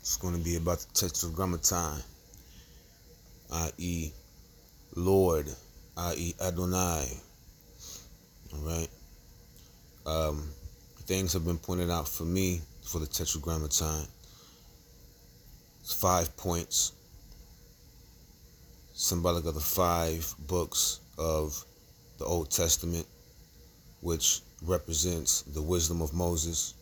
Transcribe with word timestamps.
It's 0.00 0.16
going 0.16 0.34
to 0.34 0.40
be 0.40 0.56
about 0.56 0.78
the 0.78 0.94
Tetragrammaton, 0.94 2.02
i.e., 3.52 4.10
Lord, 4.96 5.46
i.e., 5.98 6.34
Adonai. 6.40 7.06
All 8.54 8.60
right. 8.60 8.88
Um, 10.06 10.48
things 11.02 11.34
have 11.34 11.44
been 11.44 11.58
pointed 11.58 11.90
out 11.90 12.08
for 12.08 12.24
me 12.24 12.62
for 12.82 12.98
the 12.98 13.06
Tetragrammaton. 13.06 14.06
It's 15.82 15.92
five 15.92 16.34
points, 16.34 16.92
symbolic 18.94 19.44
of 19.44 19.52
the 19.52 19.60
five 19.60 20.32
books 20.46 21.00
of 21.18 21.62
the 22.16 22.24
Old 22.24 22.50
Testament, 22.50 23.06
which 24.00 24.40
represents 24.62 25.42
the 25.42 25.60
wisdom 25.60 26.00
of 26.00 26.14
Moses. 26.14 26.72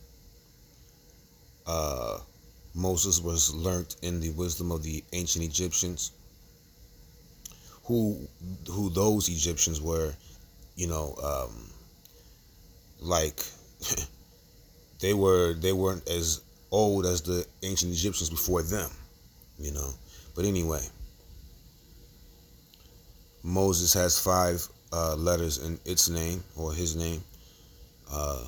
Uh, 1.67 2.19
Moses 2.73 3.19
was 3.19 3.53
learnt 3.53 3.95
in 4.01 4.19
the 4.19 4.29
wisdom 4.31 4.71
of 4.71 4.83
the 4.83 5.03
ancient 5.13 5.43
Egyptians, 5.45 6.11
who 7.83 8.27
who 8.69 8.89
those 8.89 9.29
Egyptians 9.29 9.81
were, 9.81 10.13
you 10.75 10.87
know, 10.87 11.15
um, 11.23 11.71
like 12.99 13.43
they 14.99 15.13
were 15.13 15.53
they 15.53 15.73
weren't 15.73 16.07
as 16.07 16.41
old 16.71 17.05
as 17.05 17.21
the 17.21 17.45
ancient 17.63 17.91
Egyptians 17.91 18.29
before 18.29 18.61
them, 18.61 18.89
you 19.57 19.71
know. 19.71 19.91
But 20.35 20.45
anyway, 20.45 20.81
Moses 23.43 23.93
has 23.93 24.19
five 24.19 24.67
uh, 24.93 25.15
letters 25.15 25.57
in 25.57 25.79
its 25.85 26.09
name 26.09 26.43
or 26.55 26.73
his 26.73 26.95
name. 26.95 27.23
Uh, 28.11 28.43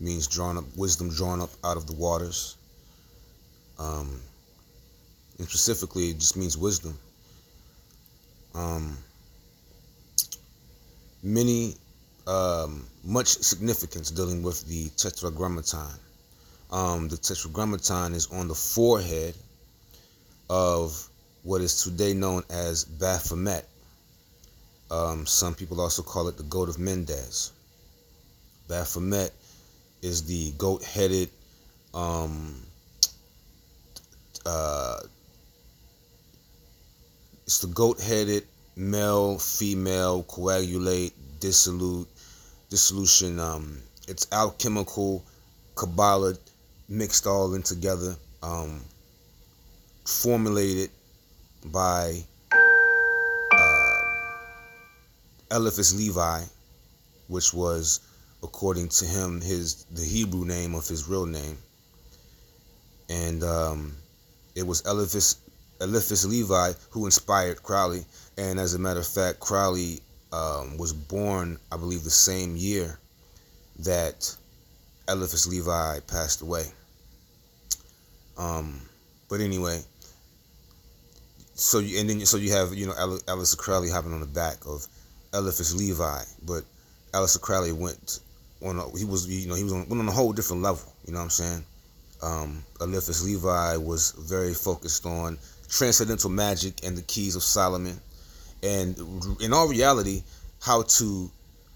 means 0.00 0.26
drawn 0.26 0.56
up 0.56 0.64
wisdom 0.76 1.10
drawn 1.10 1.40
up 1.40 1.50
out 1.64 1.76
of 1.76 1.86
the 1.86 1.94
waters. 1.94 2.57
Um, 3.78 4.20
and 5.38 5.48
specifically, 5.48 6.10
it 6.10 6.18
just 6.18 6.36
means 6.36 6.56
wisdom. 6.58 6.98
Um, 8.54 8.98
many, 11.22 11.74
um, 12.26 12.84
much 13.04 13.28
significance 13.28 14.10
dealing 14.10 14.42
with 14.42 14.66
the 14.66 14.88
Tetragrammaton. 14.96 15.98
Um, 16.70 17.08
the 17.08 17.16
Tetragrammaton 17.16 18.14
is 18.14 18.26
on 18.32 18.48
the 18.48 18.54
forehead 18.54 19.34
of 20.50 21.08
what 21.44 21.60
is 21.60 21.82
today 21.82 22.14
known 22.14 22.42
as 22.50 22.84
Baphomet. 22.84 23.66
Um, 24.90 25.26
some 25.26 25.54
people 25.54 25.80
also 25.80 26.02
call 26.02 26.28
it 26.28 26.36
the 26.36 26.42
Goat 26.44 26.68
of 26.68 26.78
Mendes. 26.78 27.52
Baphomet 28.68 29.32
is 30.02 30.24
the 30.24 30.52
goat-headed 30.58 31.30
um, 31.94 32.54
uh, 34.46 35.00
it's 37.46 37.60
the 37.60 37.68
goat-headed 37.68 38.44
male, 38.76 39.38
female, 39.38 40.22
coagulate, 40.24 41.12
dissolute, 41.40 42.08
dissolution. 42.70 43.40
Um, 43.40 43.78
it's 44.06 44.26
alchemical, 44.32 45.24
Kabbalah 45.74 46.34
mixed 46.88 47.26
all 47.26 47.54
in 47.54 47.62
together, 47.62 48.16
um, 48.42 48.80
formulated 50.04 50.90
by 51.64 52.22
uh, 53.52 54.02
Eliphas 55.50 55.94
Levi, 55.94 56.42
which 57.28 57.52
was, 57.52 58.00
according 58.42 58.88
to 58.88 59.04
him, 59.04 59.40
his 59.40 59.84
the 59.90 60.04
Hebrew 60.04 60.44
name 60.44 60.74
of 60.74 60.86
his 60.86 61.08
real 61.08 61.26
name, 61.26 61.58
and 63.08 63.42
um, 63.42 63.96
it 64.58 64.66
was 64.66 64.80
Eliphas 64.86 65.36
Eliphas 65.80 66.24
Levi 66.24 66.72
who 66.90 67.06
inspired 67.06 67.62
Crowley, 67.62 68.04
and 68.36 68.58
as 68.58 68.74
a 68.74 68.78
matter 68.78 68.98
of 68.98 69.06
fact, 69.06 69.38
Crowley 69.38 70.00
um, 70.32 70.76
was 70.76 70.92
born, 70.92 71.58
I 71.70 71.76
believe, 71.76 72.02
the 72.02 72.10
same 72.10 72.56
year 72.56 72.98
that 73.78 74.34
Eliphas 75.08 75.46
Levi 75.46 76.00
passed 76.00 76.42
away. 76.42 76.64
Um, 78.36 78.80
but 79.28 79.40
anyway, 79.40 79.80
so 81.54 81.78
you 81.78 82.00
and 82.00 82.10
then 82.10 82.26
so 82.26 82.36
you 82.36 82.52
have 82.52 82.74
you 82.74 82.86
know 82.86 82.92
Aleister 82.92 83.56
Crowley 83.58 83.90
hopping 83.90 84.12
on 84.12 84.20
the 84.20 84.26
back 84.26 84.66
of 84.66 84.86
Eliphas 85.32 85.74
Levi, 85.74 86.22
but 86.44 86.64
Aleister 87.12 87.40
Crowley 87.40 87.72
went 87.72 88.20
on 88.62 88.78
a, 88.78 88.98
he 88.98 89.04
was 89.04 89.28
you 89.28 89.48
know 89.48 89.54
he 89.54 89.62
was 89.62 89.72
on, 89.72 89.88
went 89.88 90.00
on 90.00 90.08
a 90.08 90.12
whole 90.12 90.32
different 90.32 90.62
level. 90.62 90.92
You 91.06 91.12
know 91.12 91.20
what 91.20 91.24
I'm 91.24 91.30
saying? 91.30 91.64
Um, 92.22 92.64
Eliphas 92.80 93.24
Levi 93.24 93.76
was 93.76 94.12
very 94.12 94.54
focused 94.54 95.06
on 95.06 95.38
transcendental 95.68 96.30
magic 96.30 96.84
and 96.84 96.96
the 96.96 97.02
keys 97.02 97.36
of 97.36 97.42
Solomon, 97.42 98.00
and 98.62 98.98
in 99.40 99.52
all 99.52 99.68
reality, 99.68 100.22
how 100.60 100.82
to 100.82 101.30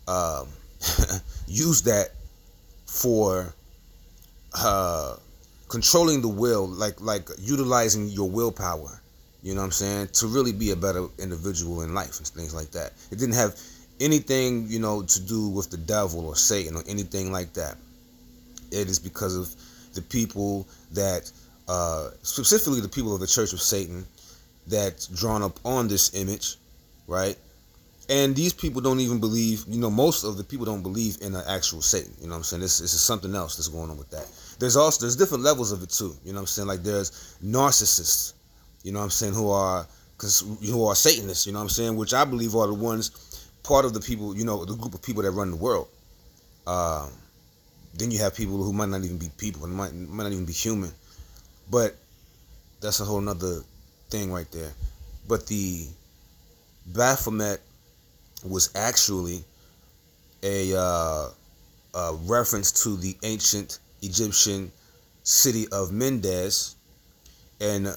um, 0.09 0.49
use 1.47 1.83
that 1.83 2.11
for 2.87 3.55
uh, 4.55 5.17
controlling 5.69 6.21
the 6.21 6.29
will, 6.29 6.67
like 6.67 7.01
like 7.01 7.29
utilizing 7.39 8.09
your 8.09 8.29
willpower. 8.29 9.01
You 9.43 9.55
know 9.55 9.61
what 9.61 9.67
I'm 9.67 9.73
saying? 9.73 10.09
To 10.15 10.27
really 10.27 10.53
be 10.53 10.71
a 10.71 10.77
better 10.77 11.07
individual 11.19 11.83
in 11.83 11.95
life 11.95 12.19
and 12.19 12.27
things 12.29 12.55
like 12.55 12.71
that. 12.73 12.93
It 13.11 13.19
didn't 13.19 13.35
have 13.35 13.59
anything, 14.01 14.67
you 14.69 14.79
know, 14.79 15.03
to 15.03 15.21
do 15.21 15.49
with 15.49 15.71
the 15.71 15.77
devil 15.77 16.27
or 16.27 16.37
Satan 16.37 16.77
or 16.77 16.83
anything 16.87 17.33
like 17.33 17.53
that. 17.55 17.77
It 18.71 18.89
is 18.89 18.99
because 18.99 19.37
of 19.37 19.55
the 19.95 20.03
people 20.03 20.67
that, 20.93 21.31
uh, 21.69 22.11
specifically 22.23 22.81
the 22.81 22.89
people 22.89 23.15
of 23.15 23.21
the 23.21 23.27
Church 23.27 23.53
of 23.53 23.61
Satan, 23.61 24.07
that's 24.67 25.07
drawn 25.09 25.43
up 25.43 25.59
on 25.65 25.89
this 25.89 26.15
image, 26.15 26.57
right? 27.07 27.37
And 28.09 28.35
these 28.35 28.53
people 28.53 28.81
don't 28.81 29.01
even 29.01 29.21
believe, 29.21 29.65
you 29.69 29.81
know, 29.81 29.91
most 29.91 30.25
of 30.25 30.37
the 30.37 30.45
people 30.45 30.67
don't 30.67 30.83
believe 30.83 31.19
in 31.21 31.35
an 31.35 31.43
actual 31.49 31.81
Satan. 31.81 32.13
You 32.21 32.27
know 32.27 32.33
what 32.33 32.39
I'm 32.39 32.45
saying? 32.45 32.63
This, 32.63 32.79
this 32.79 32.95
is 32.95 33.01
something 33.01 33.35
else 33.35 33.57
that's 33.57 33.69
going 33.69 33.91
on 33.91 33.97
with 33.97 34.11
that. 34.11 34.29
There's 34.59 34.77
also 34.77 35.01
there's 35.01 35.17
different 35.17 35.45
levels 35.45 35.73
of 35.73 35.83
it 35.83 35.91
too. 35.91 36.15
You 36.25 36.33
know 36.33 36.37
what 36.37 36.41
I'm 36.43 36.47
saying? 36.47 36.69
Like 36.69 36.83
there's 36.83 37.37
narcissists, 37.43 38.35
you 38.83 38.93
know 38.93 38.99
what 38.99 39.05
I'm 39.05 39.11
saying, 39.11 39.35
who 39.35 39.51
are 39.51 39.87
cause 40.19 40.45
who 40.65 40.87
are 40.87 40.95
Satanists, 40.95 41.47
you 41.47 41.53
know 41.53 41.61
what 41.61 41.65
I'm 41.65 41.69
saying, 41.71 41.97
which 41.97 42.13
I 42.13 42.25
believe 42.25 42.55
are 42.55 42.67
the 42.67 42.75
ones 42.75 43.11
part 43.63 43.85
of 43.85 43.95
the 43.95 44.01
people, 44.01 44.37
you 44.37 44.45
know, 44.45 44.65
the 44.65 44.75
group 44.75 44.95
of 44.95 45.03
people 45.03 45.23
that 45.23 45.31
run 45.31 45.51
the 45.51 45.57
world. 45.57 45.89
Um, 46.67 47.11
then 47.95 48.11
you 48.11 48.19
have 48.19 48.35
people 48.35 48.63
who 48.63 48.73
might 48.73 48.89
not 48.89 49.05
even 49.05 49.19
be 49.19 49.31
people 49.37 49.65
and 49.65 49.75
might 49.75 49.95
might 49.95 50.25
not 50.25 50.33
even 50.33 50.47
be 50.47 50.53
human. 50.53 50.93
But 51.71 51.97
that's 52.81 53.01
a 53.01 53.05
whole 53.05 53.21
nother 53.21 53.63
thing 54.11 54.33
right 54.33 54.51
there. 54.51 54.73
But 55.29 55.47
the 55.47 55.87
Baphomet 56.87 57.61
was 58.45 58.71
actually 58.75 59.45
a, 60.43 60.75
uh, 60.77 61.29
a 61.95 62.15
reference 62.27 62.73
to 62.83 62.97
the 62.97 63.17
ancient 63.23 63.79
Egyptian 64.03 64.73
city 65.23 65.67
of 65.71 65.93
Mendes. 65.93 66.75
And 67.61 67.97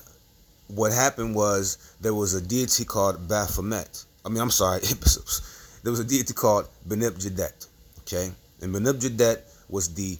what 0.68 0.92
happened 0.92 1.36
was 1.36 1.96
there 2.00 2.14
was 2.14 2.36
a 2.36 2.42
deity 2.42 2.86
called 2.86 3.28
Baphomet. 3.28 4.06
I 4.24 4.30
mean, 4.30 4.42
I'm 4.42 4.52
sorry, 4.52 4.82
there 5.84 5.92
was 5.92 6.00
a 6.00 6.04
deity 6.04 6.34
called 6.34 6.68
Benibjadet. 6.88 7.68
Okay, 8.02 8.32
and 8.62 8.74
Benibjadet 8.74 9.42
was 9.70 9.94
the 9.94 10.18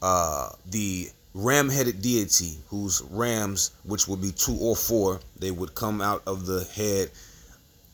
uh, 0.00 0.50
the 0.66 1.08
ram-headed 1.34 2.00
deity 2.00 2.56
whose 2.68 3.02
rams, 3.10 3.72
which 3.84 4.08
would 4.08 4.20
be 4.20 4.32
two 4.32 4.56
or 4.60 4.76
four, 4.76 5.20
they 5.38 5.50
would 5.50 5.74
come 5.74 6.00
out 6.00 6.22
of 6.26 6.46
the 6.46 6.64
head 6.74 7.10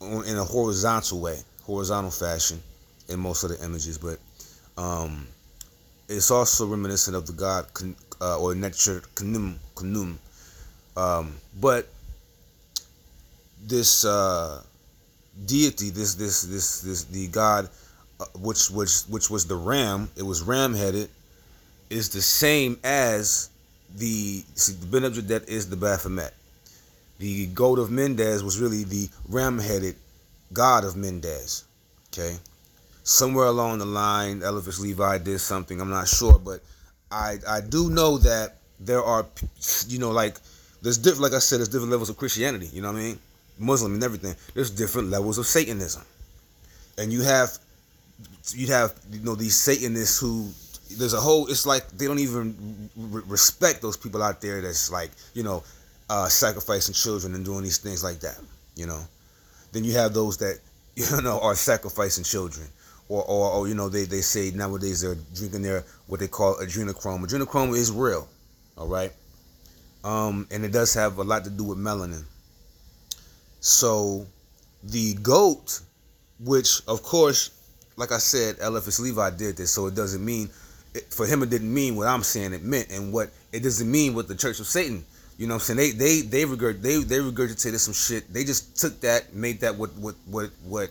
in 0.01 0.37
a 0.37 0.43
horizontal 0.43 1.19
way, 1.19 1.37
horizontal 1.63 2.11
fashion, 2.11 2.61
in 3.09 3.19
most 3.19 3.43
of 3.43 3.49
the 3.49 3.63
images. 3.63 3.97
But 3.97 4.19
um, 4.81 5.27
it's 6.07 6.31
also 6.31 6.67
reminiscent 6.67 7.15
of 7.15 7.27
the 7.27 7.33
god 7.33 7.65
uh, 8.21 8.39
or 8.39 8.55
nature 8.55 9.01
Khnum. 9.15 9.55
Khnum. 9.75 10.17
Um, 10.95 11.35
but 11.59 11.87
this 13.65 14.05
uh, 14.05 14.61
deity, 15.45 15.89
this 15.89 16.15
this 16.15 16.43
this 16.43 16.81
this 16.81 17.03
the 17.05 17.27
god, 17.27 17.69
which 18.35 18.69
which 18.69 19.01
which 19.03 19.29
was 19.29 19.45
the 19.45 19.55
ram, 19.55 20.09
it 20.15 20.23
was 20.23 20.41
ram 20.41 20.73
headed, 20.73 21.09
is 21.89 22.09
the 22.09 22.21
same 22.21 22.79
as 22.83 23.49
the 23.95 24.43
see, 24.55 24.73
the 24.73 24.85
Ben 24.87 25.03
that 25.27 25.47
is 25.47 25.69
the 25.69 25.75
Baphomet. 25.75 26.33
The 27.17 27.47
goat 27.47 27.79
of 27.79 27.91
Mendes 27.91 28.43
was 28.43 28.59
really 28.59 28.83
the 28.83 29.09
ram 29.29 29.59
headed 29.59 29.95
god 30.53 30.83
of 30.83 30.95
Mendes. 30.95 31.63
Okay. 32.11 32.37
Somewhere 33.03 33.45
along 33.45 33.79
the 33.79 33.85
line, 33.85 34.41
Eliphas 34.41 34.79
Levi 34.79 35.19
did 35.19 35.39
something. 35.39 35.79
I'm 35.79 35.89
not 35.89 36.07
sure, 36.07 36.39
but 36.39 36.61
I 37.11 37.37
I 37.47 37.61
do 37.61 37.89
know 37.89 38.17
that 38.19 38.55
there 38.79 39.03
are, 39.03 39.25
you 39.87 39.99
know, 39.99 40.11
like 40.11 40.37
there's 40.81 40.97
different. 40.97 41.21
Like 41.21 41.33
I 41.33 41.39
said, 41.39 41.59
there's 41.59 41.69
different 41.69 41.91
levels 41.91 42.09
of 42.09 42.17
Christianity. 42.17 42.69
You 42.73 42.81
know 42.81 42.91
what 42.91 42.99
I 42.99 43.03
mean? 43.03 43.19
Muslim 43.59 43.93
and 43.93 44.03
everything. 44.03 44.35
There's 44.53 44.71
different 44.71 45.09
levels 45.09 45.37
of 45.37 45.45
Satanism, 45.45 46.03
and 46.97 47.13
you 47.13 47.21
have 47.21 47.57
you 48.53 48.67
have 48.67 48.93
you 49.11 49.21
know 49.21 49.35
these 49.35 49.55
Satanists 49.55 50.19
who 50.19 50.49
there's 50.97 51.13
a 51.13 51.19
whole. 51.19 51.47
It's 51.47 51.65
like 51.65 51.87
they 51.89 52.05
don't 52.05 52.19
even 52.19 52.89
re- 52.95 53.23
respect 53.25 53.81
those 53.81 53.97
people 53.97 54.21
out 54.21 54.41
there. 54.41 54.61
That's 54.61 54.91
like 54.91 55.11
you 55.33 55.43
know, 55.43 55.63
uh, 56.09 56.27
sacrificing 56.27 56.93
children 56.93 57.33
and 57.35 57.43
doing 57.43 57.63
these 57.63 57.77
things 57.77 58.03
like 58.03 58.19
that. 58.19 58.37
You 58.75 58.87
know, 58.87 59.01
then 59.71 59.83
you 59.83 59.93
have 59.93 60.13
those 60.13 60.37
that 60.37 60.59
you 60.95 61.21
know 61.21 61.39
are 61.39 61.55
sacrificing 61.55 62.23
children. 62.23 62.67
Or, 63.07 63.23
or, 63.25 63.51
or 63.51 63.67
you 63.67 63.75
know 63.75 63.87
they, 63.87 64.05
they 64.05 64.21
say 64.21 64.49
nowadays 64.49 65.01
they're 65.01 65.15
drinking 65.35 65.61
their 65.61 65.83
what 66.07 66.19
they 66.19 66.27
call 66.27 66.55
adrenochrome. 66.55 67.23
Adrenochrome 67.23 67.77
is 67.77 67.91
real, 67.91 68.27
all 68.79 68.87
right, 68.87 69.11
um, 70.03 70.47
and 70.49 70.65
it 70.65 70.71
does 70.71 70.95
have 70.95 71.19
a 71.19 71.23
lot 71.23 71.43
to 71.43 71.51
do 71.51 71.65
with 71.65 71.77
melanin. 71.77 72.23
So 73.59 74.25
the 74.83 75.13
goat, 75.21 75.81
which 76.39 76.81
of 76.87 77.03
course, 77.03 77.51
like 77.97 78.11
I 78.11 78.17
said, 78.17 78.57
Eliphas 78.61 78.99
Levi 78.99 79.29
did 79.31 79.57
this, 79.57 79.71
so 79.71 79.87
it 79.87 79.95
doesn't 79.95 80.23
mean 80.23 80.49
for 81.09 81.25
him 81.25 81.43
it 81.43 81.49
didn't 81.49 81.73
mean 81.73 81.95
what 81.95 82.07
I'm 82.07 82.23
saying 82.23 82.53
it 82.53 82.63
meant, 82.63 82.89
and 82.89 83.11
what 83.11 83.29
it 83.51 83.61
doesn't 83.61 83.89
mean 83.89 84.13
what 84.13 84.27
the 84.27 84.35
Church 84.35 84.59
of 84.59 84.67
Satan. 84.67 85.03
You 85.37 85.47
know 85.47 85.55
what 85.55 85.69
I'm 85.69 85.77
saying? 85.77 85.97
They 85.97 86.21
they 86.21 86.21
they 86.21 86.43
regurg 86.43 86.81
they 86.81 86.97
they 87.03 87.17
regurgitated 87.17 87.79
some 87.79 87.93
shit. 87.93 88.31
They 88.31 88.43
just 88.43 88.79
took 88.79 89.01
that, 89.01 89.33
made 89.33 89.59
that 89.61 89.75
what 89.75 89.93
what 89.95 90.15
what 90.25 90.49
what 90.63 90.89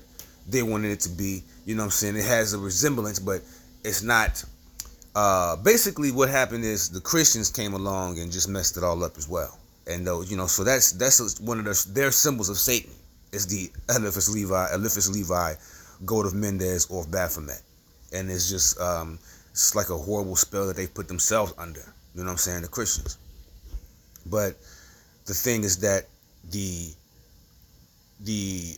they 0.49 0.63
wanted 0.63 0.91
it 0.91 1.01
to 1.01 1.09
be. 1.09 1.43
You 1.65 1.75
know 1.75 1.83
what 1.83 1.87
I'm 1.87 1.91
saying? 1.93 2.17
It 2.17 2.25
has 2.25 2.53
a 2.53 2.59
resemblance, 2.59 3.19
but 3.19 3.41
it's 3.85 4.03
not. 4.03 4.45
Uh, 5.17 5.57
basically, 5.57 6.11
what 6.11 6.29
happened 6.29 6.65
is 6.65 6.91
the 6.91 7.01
Christians 7.01 7.49
came 7.49 7.73
along 7.73 8.19
and 8.19 8.33
just 8.33 8.49
messed 8.49 8.77
it 8.77 8.83
all 8.83 9.05
up 9.05 9.17
as 9.17 9.29
well. 9.29 9.59
And 9.87 10.05
those, 10.07 10.31
you 10.31 10.37
know, 10.37 10.47
so 10.47 10.65
that's 10.65 10.93
that's 10.93 11.41
one 11.41 11.59
of 11.59 11.65
their, 11.65 11.75
their 11.95 12.11
symbols 12.11 12.49
of 12.49 12.59
Satan. 12.59 12.91
Is 13.33 13.49
the 13.49 13.69
Eliphas 13.89 14.33
Levi, 14.33 14.75
Eliphas 14.75 15.11
Levi, 15.11 15.55
goat 16.05 16.27
of 16.27 16.35
Mendes 16.35 16.87
or 16.87 17.03
of 17.03 17.11
Baphomet, 17.11 17.63
and 18.13 18.31
it's 18.31 18.49
just 18.49 18.81
um, 18.81 19.19
it's 19.51 19.75
like 19.75 19.91
a 19.91 19.97
horrible 19.97 20.37
spell 20.37 20.67
that 20.67 20.77
they 20.77 20.87
put 20.87 21.09
themselves 21.09 21.53
under. 21.59 21.81
You 22.15 22.21
know 22.21 22.27
what 22.27 22.33
I'm 22.33 22.39
saying? 22.39 22.63
The 22.63 22.69
Christians. 22.69 23.19
But 24.27 24.57
the 25.27 25.35
thing 25.35 25.65
is 25.65 25.79
that 25.79 26.07
the 26.51 26.93
the 28.21 28.77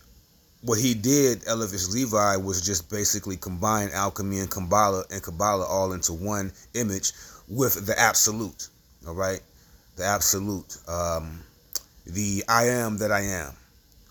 what 0.63 0.79
he 0.79 0.95
did, 0.95 1.47
Eliphas 1.47 1.95
Levi, 1.95 2.37
was 2.37 2.61
just 2.61 2.91
basically 2.91 3.37
combine 3.37 3.91
alchemy 3.93 4.41
and 4.41 4.51
Kabbalah 4.51 5.05
and 5.11 5.23
Kabbalah 5.23 5.67
all 5.67 5.93
into 5.93 6.13
one 6.13 6.53
image 6.75 7.13
with 7.49 7.87
the 7.87 7.99
absolute. 7.99 8.69
All 9.07 9.15
right, 9.15 9.41
the 9.97 10.05
absolute, 10.05 10.79
um, 10.89 11.41
the 12.07 12.43
I 12.49 12.69
am 12.69 12.99
that 12.99 13.13
I 13.13 13.21
am. 13.21 13.53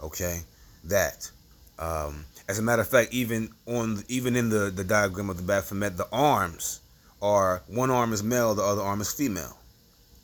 Okay, 0.02 0.42
that. 0.86 1.30
Um, 1.78 2.24
as 2.48 2.60
a 2.60 2.62
matter 2.62 2.82
of 2.82 2.88
fact, 2.88 3.14
even 3.14 3.50
on 3.66 4.04
even 4.08 4.36
in 4.36 4.50
the 4.50 4.70
the 4.70 4.84
diagram 4.84 5.30
of 5.30 5.38
the 5.38 5.44
Baphomet, 5.44 5.98
the 5.98 6.08
arms 6.12 6.82
are 7.22 7.64
one 7.68 7.90
arm 7.90 8.14
is 8.14 8.24
male, 8.24 8.54
the 8.54 8.64
other 8.64 8.82
arm 8.82 9.02
is 9.02 9.12
female. 9.12 9.58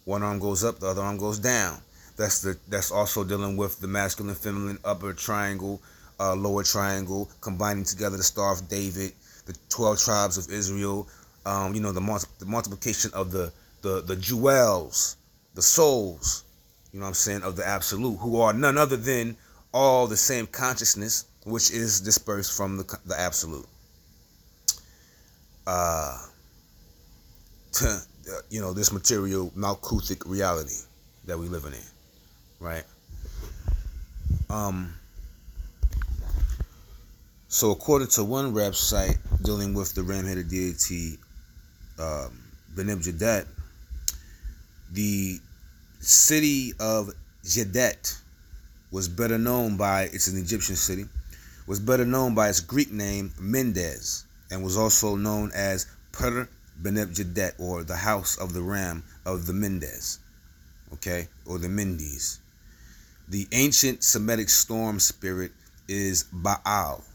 One 0.05 0.23
arm 0.23 0.39
goes 0.39 0.63
up, 0.63 0.79
the 0.79 0.87
other 0.87 1.01
arm 1.01 1.17
goes 1.17 1.39
down. 1.39 1.79
That's 2.17 2.41
the 2.41 2.57
that's 2.67 2.91
also 2.91 3.23
dealing 3.23 3.57
with 3.57 3.79
the 3.79 3.87
masculine, 3.87 4.35
feminine, 4.35 4.77
upper 4.85 5.13
triangle, 5.13 5.81
uh, 6.19 6.35
lower 6.35 6.63
triangle, 6.63 7.29
combining 7.41 7.83
together 7.83 8.17
the 8.17 8.23
Star 8.23 8.53
of 8.53 8.67
David, 8.69 9.13
the 9.45 9.55
twelve 9.69 9.99
tribes 9.99 10.37
of 10.37 10.51
Israel. 10.51 11.07
Um, 11.45 11.73
you 11.73 11.81
know 11.81 11.91
the, 11.91 12.01
multi- 12.01 12.27
the 12.37 12.45
multiplication 12.45 13.11
of 13.13 13.31
the 13.31 13.51
the 13.81 14.01
the 14.01 14.15
jewels, 14.15 15.17
the 15.55 15.61
souls. 15.61 16.43
You 16.93 16.99
know 16.99 17.05
what 17.05 17.09
I'm 17.09 17.13
saying 17.15 17.43
of 17.43 17.55
the 17.55 17.65
absolute, 17.65 18.17
who 18.17 18.41
are 18.41 18.53
none 18.53 18.77
other 18.77 18.97
than 18.97 19.37
all 19.73 20.07
the 20.07 20.17
same 20.17 20.45
consciousness, 20.45 21.25
which 21.45 21.71
is 21.71 22.01
dispersed 22.01 22.55
from 22.55 22.77
the 22.77 22.99
the 23.05 23.19
absolute. 23.19 23.65
Uh, 25.65 26.17
to, 27.73 28.01
you 28.49 28.61
know 28.61 28.73
this 28.73 28.91
material 28.91 29.51
Malkuthic 29.55 30.23
reality 30.29 30.77
that 31.25 31.37
we 31.37 31.47
living 31.47 31.73
in, 31.73 31.87
right? 32.59 32.83
Um. 34.49 34.93
So 37.47 37.71
according 37.71 38.07
to 38.09 38.23
one 38.23 38.53
website 38.53 39.17
dealing 39.43 39.73
with 39.73 39.93
the 39.93 40.03
ram-headed 40.03 40.47
deity 40.47 41.17
um, 41.99 42.41
Benib 42.73 43.03
Jadet, 43.03 43.45
the 44.93 45.37
city 45.99 46.71
of 46.79 47.09
Jadet 47.43 48.17
was 48.89 49.09
better 49.09 49.37
known 49.37 49.75
by 49.75 50.03
it's 50.03 50.27
an 50.29 50.37
Egyptian 50.37 50.77
city 50.77 51.05
was 51.71 51.79
better 51.79 52.03
known 52.03 52.35
by 52.35 52.49
its 52.49 52.59
Greek 52.59 52.91
name 52.91 53.31
Mendes 53.39 54.25
and 54.51 54.61
was 54.61 54.75
also 54.75 55.15
known 55.15 55.53
as 55.55 55.87
Per 56.11 56.49
Benebjadet 56.81 57.53
or 57.61 57.85
the 57.85 57.95
house 57.95 58.37
of 58.37 58.51
the 58.51 58.61
ram 58.61 59.05
of 59.25 59.45
the 59.45 59.53
Mendes 59.53 60.19
okay 60.91 61.29
or 61.45 61.59
the 61.59 61.69
Mendes. 61.69 62.41
The 63.29 63.47
ancient 63.53 64.03
Semitic 64.03 64.49
storm 64.49 64.99
spirit 64.99 65.53
is 65.87 66.23
Baal 66.23 67.05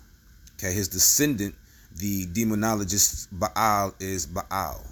okay 0.58 0.73
his 0.73 0.88
descendant 0.88 1.55
the 1.94 2.25
demonologist 2.25 3.29
Baal 3.32 3.93
is 4.00 4.25
Baal. 4.25 4.82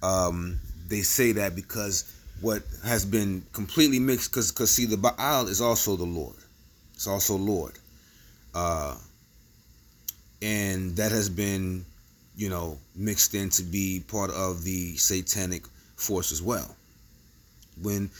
Um, 0.00 0.60
they 0.86 1.00
say 1.00 1.32
that 1.32 1.56
because 1.56 2.04
what 2.40 2.62
has 2.84 3.04
been 3.04 3.44
completely 3.52 3.98
mixed 3.98 4.30
because 4.30 4.52
because 4.52 4.70
see 4.70 4.86
the 4.86 4.96
Baal 4.96 5.48
is 5.48 5.60
also 5.60 5.96
the 5.96 6.04
Lord. 6.04 6.36
It's 6.94 7.08
also 7.08 7.34
Lord 7.34 7.72
uh, 8.54 8.96
and 10.42 10.96
that 10.96 11.12
has 11.12 11.28
been 11.28 11.84
you 12.36 12.48
know 12.48 12.78
mixed 12.94 13.34
in 13.34 13.48
to 13.50 13.62
be 13.62 14.02
part 14.08 14.30
of 14.30 14.64
the 14.64 14.96
satanic 14.96 15.64
force 15.96 16.32
as 16.32 16.42
well 16.42 16.74
when 17.82 18.10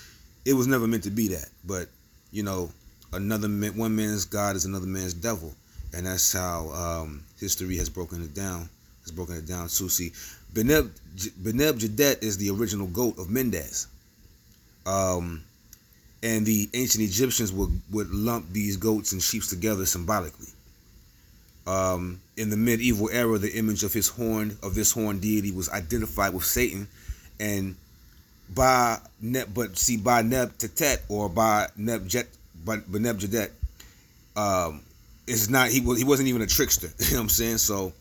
it 0.44 0.54
was 0.54 0.66
never 0.66 0.86
meant 0.86 1.02
to 1.02 1.10
be 1.10 1.28
that 1.28 1.48
but 1.66 1.88
you 2.31 2.42
know 2.42 2.70
another 3.12 3.48
man, 3.48 3.76
one 3.76 3.94
man's 3.94 4.25
god 4.25 4.56
is 4.56 4.64
another 4.64 4.86
man's 4.86 5.14
devil 5.14 5.52
and 5.94 6.06
that's 6.06 6.32
how 6.32 6.70
um, 6.70 7.22
history 7.38 7.76
has 7.76 7.88
broken 7.88 8.22
it 8.22 8.34
down 8.34 8.69
has 9.02 9.12
broken 9.12 9.36
it 9.36 9.46
down 9.46 9.69
susi 9.69 10.12
beneb 10.52 10.90
beneb 11.42 11.78
jadet 11.78 12.22
is 12.22 12.38
the 12.38 12.50
original 12.50 12.86
goat 12.88 13.19
of 13.19 13.31
Mendes. 13.31 13.86
um, 14.86 15.42
and 16.24 16.46
the 16.46 16.70
ancient 16.72 17.04
Egyptians 17.04 17.52
would, 17.52 17.82
would 17.92 18.10
lump 18.10 18.50
these 18.50 18.78
goats 18.78 19.12
and 19.12 19.22
sheep 19.22 19.42
together 19.44 19.84
symbolically. 19.84 20.48
Um, 21.66 22.20
in 22.38 22.48
the 22.48 22.56
medieval 22.56 23.10
era, 23.12 23.38
the 23.38 23.52
image 23.56 23.84
of 23.84 23.92
his 23.92 24.08
horn 24.08 24.56
of 24.62 24.74
this 24.74 24.90
horn 24.90 25.20
deity 25.20 25.52
was 25.52 25.68
identified 25.68 26.32
with 26.32 26.44
Satan, 26.44 26.88
and 27.38 27.76
by 28.54 28.98
Neb, 29.20 29.52
but 29.54 29.76
see 29.78 29.98
by 29.98 30.22
Neb 30.22 30.56
Tetet 30.56 31.02
or 31.08 31.28
by 31.28 31.69
Neb 31.76 32.08
Jet, 32.08 32.26
by 32.64 32.78
Neb 32.88 33.19
Jadet, 33.19 33.50
um, 34.34 34.81
it's 35.26 35.48
not 35.48 35.69
he 35.69 35.81
was 35.81 35.98
he 35.98 36.04
wasn't 36.04 36.28
even 36.28 36.43
a 36.43 36.46
trickster. 36.46 36.88
You 36.98 37.12
know 37.12 37.16
what 37.19 37.22
I'm 37.24 37.28
saying? 37.31 37.58
So 37.58 37.93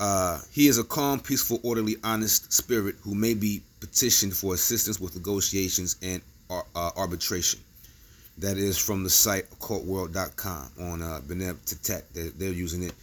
uh, 0.00 0.40
he 0.50 0.68
is 0.68 0.78
a 0.78 0.84
calm, 0.84 1.20
peaceful, 1.20 1.60
orderly, 1.62 1.96
honest 2.04 2.52
spirit 2.52 2.96
who 3.02 3.14
may 3.14 3.34
be 3.34 3.62
petitioned 3.80 4.34
for 4.34 4.54
assistance 4.54 4.98
with 5.00 5.14
negotiations 5.14 5.96
and 6.02 6.22
uh, 6.50 6.90
arbitration. 6.96 7.60
That 8.38 8.56
is 8.56 8.78
from 8.78 9.02
the 9.02 9.10
site 9.10 9.50
occultworld.com 9.50 10.70
on 10.80 11.02
uh, 11.02 11.20
Beneb. 11.26 11.56
They're, 12.14 12.30
they're, 12.30 12.52
using 12.52 12.84
it. 12.84 12.94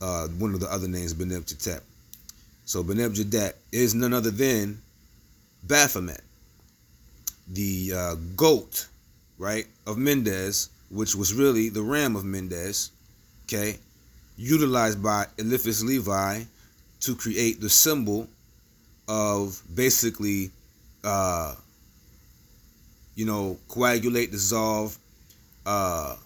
Uh, 0.00 0.28
one 0.28 0.54
of 0.54 0.60
the 0.60 0.72
other 0.72 0.88
names, 0.88 1.12
Beneb 1.12 1.44
Tetet. 1.44 1.82
So 2.64 2.82
Beneb 2.82 3.14
Jadet 3.14 3.54
is 3.72 3.94
none 3.94 4.14
other 4.14 4.30
than 4.30 4.80
Baphomet, 5.64 6.22
the 7.48 7.92
uh, 7.94 8.14
goat, 8.36 8.86
right, 9.38 9.66
of 9.86 9.98
Mendes, 9.98 10.70
which 10.90 11.14
was 11.14 11.34
really 11.34 11.68
the 11.68 11.82
ram 11.82 12.16
of 12.16 12.24
Mendes, 12.24 12.90
okay, 13.44 13.76
utilized 14.36 15.02
by 15.02 15.26
Eliphas 15.38 15.82
Levi 15.82 16.44
to 17.00 17.14
create 17.14 17.60
the 17.60 17.68
symbol 17.68 18.28
of 19.08 19.60
basically 19.74 20.50
uh, 21.04 21.54
you 23.14 23.26
know, 23.26 23.58
coagulate, 23.68 24.30
dissolve. 24.30 24.96
Uh, 25.66 26.16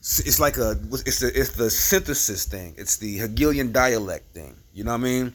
it's 0.00 0.38
like 0.38 0.58
a 0.58 0.76
it's 1.06 1.20
the 1.20 1.32
it's 1.34 1.56
the 1.56 1.70
synthesis 1.70 2.44
thing. 2.44 2.74
It's 2.76 2.98
the 2.98 3.16
Hegelian 3.16 3.72
dialect 3.72 4.34
thing. 4.34 4.54
You 4.74 4.84
know 4.84 4.90
what 4.92 5.00
I 5.00 5.04
mean? 5.04 5.32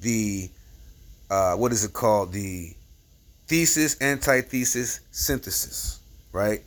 The 0.00 0.50
uh, 1.30 1.54
what 1.54 1.72
is 1.72 1.84
it 1.84 1.92
called? 1.92 2.32
The 2.32 2.74
thesis, 3.46 4.00
antithesis, 4.02 5.00
synthesis. 5.12 6.00
Right? 6.32 6.62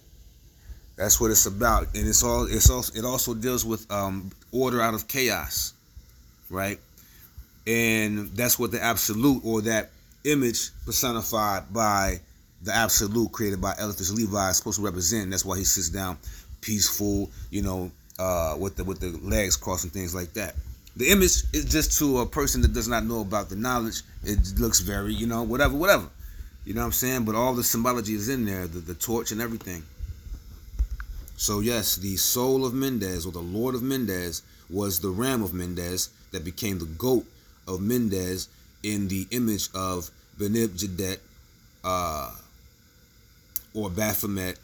That's 0.96 1.22
what 1.22 1.32
it's 1.32 1.46
about, 1.46 1.88
and 1.96 2.08
it's 2.08 2.24
all 2.24 2.46
it's 2.46 2.70
also 2.70 2.98
it 2.98 3.06
also 3.06 3.34
deals 3.34 3.64
with 3.64 3.90
um, 3.92 4.32
order 4.52 4.82
out 4.82 4.94
of 4.94 5.08
chaos, 5.08 5.74
right? 6.50 6.80
And 7.66 8.30
that's 8.32 8.58
what 8.58 8.72
the 8.72 8.84
absolute 8.84 9.42
or 9.46 9.62
that 9.62 9.92
image 10.26 10.72
personified 10.86 11.72
by 11.72 12.20
the 12.64 12.74
absolute 12.74 13.32
created 13.32 13.62
by 13.62 13.74
Eliphas 13.80 14.12
Levi 14.12 14.50
is 14.50 14.58
supposed 14.58 14.80
to 14.80 14.86
represent. 14.86 15.32
That's 15.32 15.46
why 15.46 15.58
he 15.58 15.64
sits 15.64 15.90
down 15.90 16.18
peaceful, 16.62 17.30
you 17.52 17.62
know, 17.62 17.92
uh, 18.18 18.56
with 18.60 18.76
the 18.76 18.84
with 18.84 19.00
the 19.00 19.18
legs 19.28 19.56
crossed 19.56 19.86
and 19.86 19.94
things 19.94 20.14
like 20.14 20.34
that. 20.34 20.56
the 21.00 21.10
image 21.12 21.44
is 21.54 21.66
just 21.66 21.98
to 21.98 22.20
a 22.20 22.26
person 22.26 22.62
that 22.62 22.74
does 22.74 22.90
not 22.90 23.06
know 23.06 23.22
about 23.22 23.50
the 23.50 23.56
knowledge. 23.56 24.02
It 24.24 24.60
looks 24.60 24.82
very, 24.82 25.14
you 25.14 25.28
know, 25.28 25.44
whatever, 25.44 25.76
whatever. 25.76 26.08
You 26.66 26.74
know 26.74 26.82
what 26.82 26.88
I'm 26.88 26.92
saying? 26.92 27.24
But 27.24 27.36
all 27.36 27.56
the 27.56 27.64
symbology 27.64 28.14
is 28.14 28.28
in 28.28 28.46
there, 28.46 28.68
the, 28.68 28.80
the 28.80 28.94
torch 28.96 29.32
and 29.32 29.42
everything. 29.42 29.84
So 31.38 31.62
yes, 31.62 31.96
the 31.96 32.18
soul 32.18 32.66
of 32.66 32.74
Mendes 32.74 33.26
or 33.26 33.32
the 33.32 33.40
Lord 33.40 33.76
of 33.76 33.82
Mendes 33.82 34.42
was 34.70 35.00
the 35.00 35.10
ram 35.10 35.42
of 35.42 35.54
Mendes 35.54 36.10
that 36.32 36.44
became 36.44 36.80
the 36.80 36.86
goat 36.86 37.26
of 37.66 37.80
Mendes 37.80 38.50
in 38.84 39.08
the 39.08 39.26
image 39.32 39.70
of 39.74 40.12
Benib 40.38 40.78
Jadet 40.78 41.20
uh, 41.86 42.32
or 43.74 43.90
Baphomet 43.90 44.58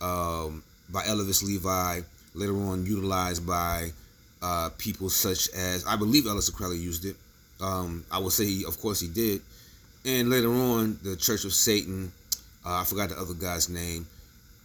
um, 0.00 0.62
by 0.90 1.04
Eliphas 1.04 1.42
Levi, 1.42 2.00
later 2.34 2.56
on 2.56 2.84
utilized 2.86 3.46
by 3.46 3.90
uh, 4.42 4.70
people 4.76 5.08
such 5.08 5.48
as, 5.54 5.84
I 5.86 5.96
believe 5.96 6.24
Aleister 6.24 6.54
Crowley 6.54 6.78
used 6.78 7.04
it. 7.04 7.16
Um, 7.60 8.04
I 8.10 8.18
would 8.18 8.32
say, 8.32 8.44
he, 8.44 8.64
of 8.64 8.78
course, 8.80 9.00
he 9.00 9.08
did. 9.08 9.40
And 10.04 10.28
later 10.28 10.52
on, 10.52 10.98
the 11.02 11.16
Church 11.16 11.44
of 11.44 11.54
Satan, 11.54 12.12
uh, 12.66 12.80
I 12.80 12.84
forgot 12.84 13.08
the 13.08 13.18
other 13.18 13.34
guy's 13.34 13.68
name, 13.68 14.06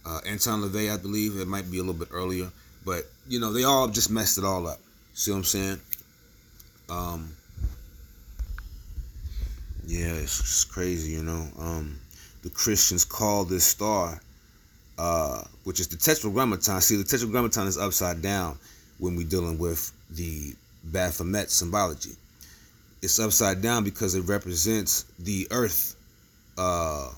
uh, 0.04 0.20
Anton 0.26 0.62
LaVey, 0.62 0.92
I 0.92 0.96
believe. 0.96 1.38
It 1.38 1.48
might 1.48 1.70
be 1.70 1.78
a 1.78 1.82
little 1.82 1.94
bit 1.94 2.08
earlier. 2.12 2.50
But, 2.84 3.04
you 3.28 3.40
know, 3.40 3.52
they 3.52 3.64
all 3.64 3.88
just 3.88 4.10
messed 4.10 4.38
it 4.38 4.44
all 4.44 4.66
up. 4.66 4.80
See 5.14 5.30
what 5.30 5.38
I'm 5.38 5.44
saying? 5.44 5.80
Um, 6.90 7.30
yeah, 9.86 10.12
it's, 10.14 10.40
it's 10.40 10.64
crazy, 10.64 11.12
you 11.12 11.22
know. 11.22 11.46
Um, 11.58 11.98
the 12.42 12.50
Christians 12.50 13.04
call 13.04 13.44
this 13.44 13.64
star, 13.64 14.20
uh, 14.98 15.42
which 15.64 15.80
is 15.80 15.88
the 15.88 15.96
Tetragrammaton. 15.96 16.80
See, 16.80 16.96
the 16.96 17.04
Tetragrammaton 17.04 17.66
is 17.66 17.78
upside 17.78 18.22
down 18.22 18.58
when 18.98 19.16
we're 19.16 19.26
dealing 19.26 19.58
with 19.58 19.92
the 20.10 20.54
Baphomet 20.84 21.50
symbology. 21.50 22.12
It's 23.02 23.18
upside 23.18 23.62
down 23.62 23.84
because 23.84 24.14
it 24.14 24.22
represents 24.22 25.04
the 25.18 25.48
earth 25.50 25.96
uh, 26.58 27.10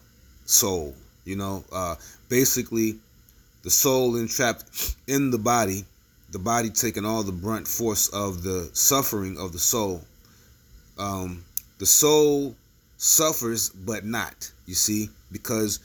soul. 0.44 0.94
You 1.24 1.36
know, 1.36 1.64
uh, 1.72 1.96
basically, 2.28 2.96
the 3.62 3.70
soul 3.70 4.16
entrapped 4.16 4.96
in 5.06 5.30
the 5.30 5.38
body, 5.38 5.84
the 6.30 6.38
body 6.38 6.70
taking 6.70 7.04
all 7.04 7.22
the 7.22 7.32
brunt 7.32 7.66
force 7.66 8.08
of 8.08 8.42
the 8.42 8.70
suffering 8.72 9.38
of 9.38 9.52
the 9.52 9.58
soul. 9.58 10.02
Um, 10.98 11.44
the 11.78 11.86
soul 11.86 12.54
suffers, 13.02 13.70
but 13.70 14.04
not. 14.04 14.50
You 14.66 14.74
see, 14.74 15.10
because 15.32 15.80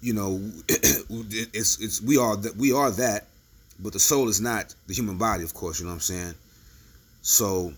you 0.00 0.14
know 0.14 0.40
it's 0.68 1.80
it's 1.80 2.00
we 2.00 2.16
are 2.16 2.36
that 2.36 2.56
we 2.56 2.72
are 2.72 2.90
that, 2.92 3.26
but 3.78 3.92
the 3.92 4.00
soul 4.00 4.28
is 4.28 4.40
not 4.40 4.74
the 4.86 4.94
human 4.94 5.18
body. 5.18 5.44
Of 5.44 5.54
course, 5.54 5.78
you 5.78 5.86
know 5.86 5.90
what 5.90 5.96
I'm 5.96 6.00
saying. 6.00 6.34
So 7.22 7.72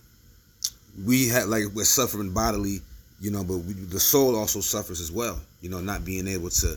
we 1.04 1.28
had 1.28 1.48
like 1.48 1.64
we're 1.74 1.84
suffering 1.84 2.32
bodily, 2.32 2.80
you 3.20 3.30
know, 3.30 3.42
but 3.42 3.58
we, 3.58 3.72
the 3.72 4.00
soul 4.00 4.36
also 4.36 4.60
suffers 4.60 5.00
as 5.00 5.10
well. 5.10 5.40
You 5.60 5.70
know, 5.70 5.80
not 5.80 6.04
being 6.04 6.28
able 6.28 6.50
to, 6.50 6.76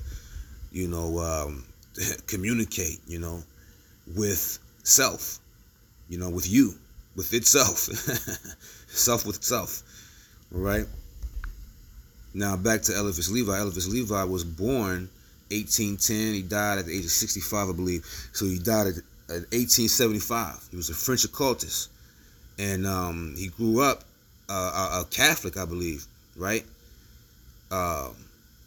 you 0.72 0.88
know, 0.88 1.20
um, 1.20 1.64
communicate, 2.28 3.00
you 3.08 3.20
know, 3.20 3.44
with 4.16 4.58
self, 4.84 5.38
you 6.10 6.18
know, 6.18 6.32
with 6.32 6.50
you, 6.50 6.74
with 7.16 7.32
itself, 7.36 7.78
self 8.88 9.24
with 9.24 9.44
self, 9.44 9.84
right? 10.52 10.88
Now 12.34 12.56
back 12.56 12.82
to 12.84 12.98
Eliphas 12.98 13.30
Levi. 13.30 13.60
Eliphas 13.60 13.88
Levi 13.88 14.24
was 14.24 14.44
born 14.44 15.10
1810. 15.52 16.34
He 16.34 16.42
died 16.42 16.80
at 16.80 16.86
the 16.86 16.98
age 16.98 17.06
of 17.06 17.12
65, 17.12 17.70
I 17.70 17.74
believe. 17.74 18.06
So 18.34 18.46
he 18.46 18.58
died 18.58 18.88
at, 18.88 18.98
at 19.30 19.44
1875. 19.52 20.68
He 20.72 20.78
was 20.78 20.90
a 20.90 20.94
French 20.94 21.26
occultist, 21.26 21.90
and 22.58 22.88
um, 22.88 23.36
he 23.38 23.48
grew 23.48 23.82
up 23.82 24.04
uh, 24.50 24.54
a, 24.94 25.02
a, 25.02 25.06
Catholic, 25.10 25.58
I 25.58 25.66
believe, 25.66 26.06
right? 26.36 26.66
Uh, 27.70 28.10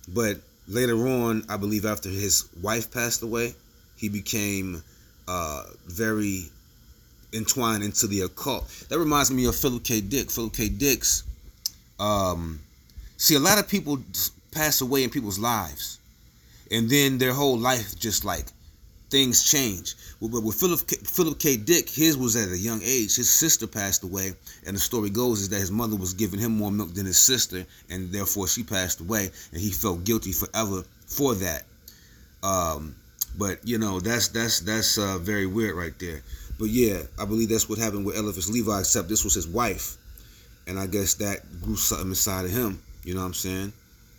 but 0.09 0.38
later 0.68 0.97
on, 1.09 1.44
I 1.49 1.56
believe 1.56 1.85
after 1.85 2.09
his 2.09 2.49
wife 2.62 2.92
passed 2.92 3.23
away, 3.23 3.54
he 3.97 4.09
became 4.09 4.83
uh, 5.28 5.64
very 5.87 6.44
entwined 7.33 7.83
into 7.83 8.06
the 8.06 8.23
occult. 8.23 8.68
That 8.88 8.99
reminds 8.99 9.30
me 9.30 9.47
of 9.47 9.56
Philip 9.56 9.85
K. 9.85 10.00
Dick. 10.00 10.30
Philip 10.30 10.52
K. 10.54 10.68
Dick's 10.68 11.25
um, 11.99 12.61
See, 13.16 13.35
a 13.35 13.40
lot 13.40 13.59
of 13.59 13.68
people 13.68 13.99
pass 14.50 14.80
away 14.80 15.04
in 15.04 15.11
people's 15.11 15.38
lives, 15.38 15.99
and 16.71 16.90
then 16.90 17.18
their 17.18 17.33
whole 17.33 17.59
life 17.59 17.99
just 17.99 18.25
like 18.25 18.47
things 19.11 19.49
change. 19.49 19.94
But 20.21 20.42
with 20.42 20.56
Philip 20.56 20.87
K, 20.87 20.97
Philip 20.97 21.38
K. 21.38 21.56
Dick, 21.56 21.88
his 21.88 22.16
was 22.16 22.35
at 22.35 22.49
a 22.49 22.59
young 22.59 22.80
age. 22.83 23.14
His 23.14 23.30
sister 23.30 23.68
passed 23.68 24.02
away, 24.02 24.33
and 24.66 24.75
the 24.75 24.80
story 24.80 25.11
goes 25.11 25.40
is 25.42 25.49
that 25.50 25.61
his 25.61 25.71
mother 25.71 25.97
was 25.97 26.14
giving 26.14 26.40
him 26.40 26.56
more 26.56 26.73
milk 26.73 26.92
than 26.94 27.06
his 27.06 27.18
sister, 27.18 27.64
and 27.88 28.11
therefore 28.11 28.49
she 28.49 28.64
passed 28.64 29.00
away, 29.00 29.30
and 29.52 29.61
he 29.61 29.71
felt 29.71 30.04
guilty 30.04 30.33
forever 30.33 30.83
for 31.06 31.35
that. 31.37 31.64
Um, 32.42 32.97
but 33.38 33.59
you 33.62 33.78
know 33.78 34.00
that's 34.00 34.28
that's 34.28 34.61
that's 34.61 34.99
uh, 34.99 35.18
very 35.18 35.47
weird 35.47 35.76
right 35.76 35.97
there. 36.00 36.23
But 36.59 36.71
yeah, 36.71 37.02
I 37.18 37.25
believe 37.26 37.49
that's 37.49 37.68
what 37.68 37.78
happened 37.78 38.06
with 38.06 38.16
Eliphas 38.16 38.50
Levi, 38.50 38.80
except 38.80 39.09
this 39.09 39.23
was 39.23 39.35
his 39.35 39.47
wife, 39.47 39.97
and 40.66 40.78
I 40.78 40.87
guess 40.87 41.14
that 41.14 41.38
grew 41.62 41.76
something 41.76 42.09
inside 42.09 42.47
of 42.47 42.50
him 42.50 42.83
you 43.04 43.14
know 43.14 43.20
what 43.20 43.26
I'm 43.26 43.34
saying? 43.34 43.73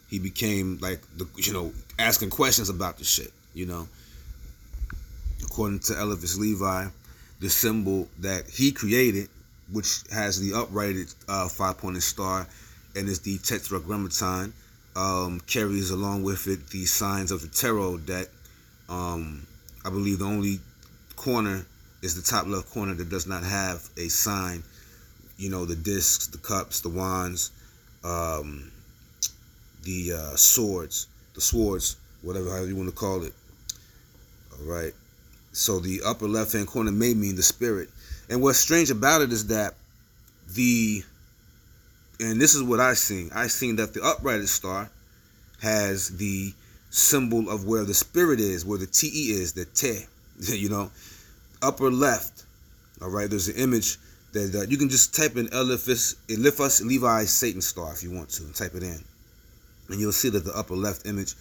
He 0.09 0.19
became 0.19 0.77
like 0.81 1.01
the 1.17 1.27
you 1.35 1.53
know 1.53 1.73
asking 1.97 2.29
questions 2.29 2.69
about 2.69 2.97
the 2.97 3.03
shit. 3.03 3.33
You 3.53 3.65
know, 3.65 3.87
according 5.43 5.79
to 5.79 6.01
Eliphas 6.01 6.37
Levi, 6.37 6.87
the 7.39 7.49
symbol 7.49 8.07
that 8.19 8.47
he 8.47 8.71
created, 8.71 9.29
which 9.71 10.03
has 10.11 10.39
the 10.39 10.57
uprighted 10.57 11.07
uh, 11.27 11.47
five-pointed 11.49 12.03
star, 12.03 12.47
and 12.95 13.09
is 13.09 13.19
the 13.21 13.37
tetragrammaton, 13.39 14.53
um, 14.95 15.41
carries 15.47 15.89
along 15.89 16.23
with 16.23 16.47
it 16.47 16.69
the 16.69 16.85
signs 16.85 17.31
of 17.31 17.41
the 17.41 17.47
tarot 17.47 17.97
deck. 17.99 18.27
Um, 18.87 19.47
I 19.83 19.89
believe 19.89 20.19
the 20.19 20.25
only 20.25 20.59
corner 21.15 21.65
is 22.01 22.15
the 22.15 22.21
top 22.21 22.45
left 22.47 22.69
corner 22.71 22.93
that 22.93 23.09
does 23.09 23.25
not 23.25 23.43
have 23.43 23.89
a 23.97 24.09
sign. 24.09 24.63
You 25.37 25.49
know, 25.49 25.65
the 25.65 25.75
discs, 25.75 26.27
the 26.27 26.37
cups, 26.37 26.81
the 26.81 26.89
wands, 26.89 27.51
um, 28.03 28.71
the 29.85 30.13
uh, 30.13 30.35
swords, 30.35 31.07
the 31.35 31.41
swords, 31.41 31.95
whatever 32.21 32.65
you 32.67 32.75
want 32.75 32.89
to 32.89 32.95
call 32.95 33.23
it. 33.23 33.33
All 34.51 34.65
right. 34.65 34.93
So 35.53 35.79
the 35.79 36.01
upper 36.05 36.27
left 36.27 36.51
hand 36.51 36.67
corner 36.67 36.91
may 36.91 37.13
mean 37.13 37.35
the 37.35 37.43
spirit. 37.43 37.89
And 38.29 38.41
what's 38.41 38.59
strange 38.59 38.89
about 38.89 39.21
it 39.21 39.31
is 39.31 39.47
that 39.47 39.75
the 40.53 41.03
and 42.19 42.41
this 42.41 42.55
is 42.55 42.63
what 42.63 42.79
I 42.79 42.93
seen. 42.93 43.29
I 43.33 43.47
seen 43.47 43.75
that 43.77 43.93
the 43.93 44.01
uprighted 44.03 44.49
star 44.49 44.89
has 45.61 46.09
the 46.17 46.53
symbol 46.89 47.49
of 47.49 47.65
where 47.65 47.83
the 47.83 47.93
spirit 47.93 48.39
is, 48.39 48.65
where 48.65 48.79
the 48.79 48.87
te 48.87 49.07
is, 49.07 49.53
the 49.53 49.65
te. 49.65 50.05
You 50.37 50.67
know, 50.67 50.91
upper 51.61 51.89
left. 51.89 52.43
All 53.01 53.09
right. 53.09 53.29
There's 53.29 53.47
an 53.47 53.55
image 53.55 53.97
that 54.33 54.67
you 54.69 54.77
can 54.77 54.89
just 54.89 55.15
type 55.15 55.37
in 55.37 55.47
Eliphas, 55.53 56.17
Eliphas 56.27 56.81
Levi 56.81 57.23
Satan 57.23 57.61
star 57.61 57.93
if 57.93 58.03
you 58.03 58.11
want 58.11 58.29
to, 58.31 58.43
and 58.43 58.53
type 58.53 58.75
it 58.75 58.83
in 58.83 59.01
and 59.89 59.99
you'll 59.99 60.11
see 60.11 60.29
that 60.29 60.45
the 60.45 60.57
upper 60.57 60.75
left 60.75 61.05
image 61.05 61.35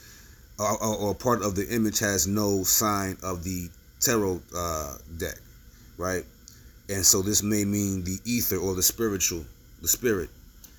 or, 0.58 0.82
or, 0.82 0.96
or 0.96 1.14
part 1.14 1.42
of 1.42 1.56
the 1.56 1.68
image 1.68 1.98
has 1.98 2.26
no 2.26 2.62
sign 2.62 3.16
of 3.22 3.42
the 3.44 3.68
tarot 4.00 4.40
uh, 4.56 4.96
deck, 5.18 5.36
right? 5.98 6.24
And 6.88 7.04
so 7.04 7.22
this 7.22 7.42
may 7.42 7.64
mean 7.64 8.04
the 8.04 8.18
ether 8.24 8.56
or 8.56 8.74
the 8.74 8.82
spiritual, 8.82 9.44
the 9.80 9.88
spirit, 9.88 10.30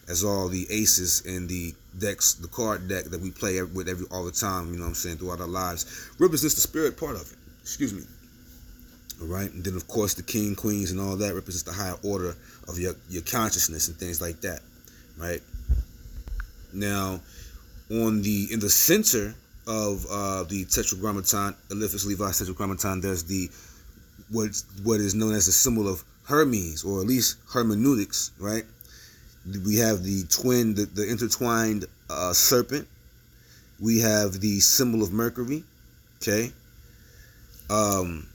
as 0.07 0.23
all 0.23 0.47
the 0.47 0.67
aces 0.69 1.21
in 1.25 1.47
the 1.47 1.73
decks, 1.97 2.35
the 2.35 2.47
card 2.47 2.87
deck 2.87 3.05
that 3.05 3.19
we 3.19 3.31
play 3.31 3.61
with 3.61 3.89
every 3.89 4.05
all 4.11 4.23
the 4.23 4.31
time, 4.31 4.71
you 4.71 4.77
know 4.77 4.83
what 4.83 4.89
I'm 4.89 4.95
saying, 4.95 5.17
throughout 5.17 5.41
our 5.41 5.47
lives, 5.47 6.11
represents 6.19 6.55
the 6.55 6.61
spirit 6.61 6.97
part 6.97 7.15
of 7.15 7.21
it. 7.31 7.37
Excuse 7.61 7.93
me. 7.93 8.03
All 9.21 9.27
right, 9.27 9.51
and 9.51 9.63
then 9.63 9.75
of 9.75 9.87
course 9.87 10.13
the 10.13 10.23
king, 10.23 10.55
queens, 10.55 10.91
and 10.91 10.99
all 10.99 11.15
that 11.15 11.33
represents 11.33 11.63
the 11.63 11.71
higher 11.71 11.95
order 12.03 12.35
of 12.67 12.77
your 12.77 12.93
your 13.09 13.23
consciousness 13.23 13.87
and 13.87 13.97
things 13.97 14.21
like 14.21 14.41
that, 14.41 14.59
right? 15.17 15.41
Now, 16.73 17.21
on 17.91 18.21
the 18.21 18.47
in 18.51 18.59
the 18.59 18.69
center 18.69 19.35
of 19.67 20.05
uh, 20.09 20.43
the 20.43 20.65
Tetragrammaton, 20.65 21.55
Eliphas 21.71 22.05
Levi's 22.05 22.39
Tetragrammaton, 22.39 23.01
there's 23.01 23.23
the 23.23 23.49
what 24.29 24.49
what 24.83 24.99
is 24.99 25.15
known 25.15 25.33
as 25.33 25.45
the 25.45 25.51
symbol 25.51 25.87
of 25.87 26.03
Hermes, 26.23 26.83
or 26.83 27.01
at 27.01 27.07
least 27.07 27.37
hermeneutics, 27.51 28.31
right? 28.39 28.63
We 29.65 29.77
have 29.77 30.03
the 30.03 30.23
twin, 30.23 30.73
the, 30.73 30.85
the 30.85 31.07
intertwined 31.07 31.85
uh, 32.09 32.33
serpent. 32.33 32.87
We 33.79 33.99
have 33.99 34.39
the 34.39 34.59
symbol 34.59 35.03
of 35.03 35.11
Mercury, 35.11 35.63
okay? 36.17 36.51
Um, 37.69 38.27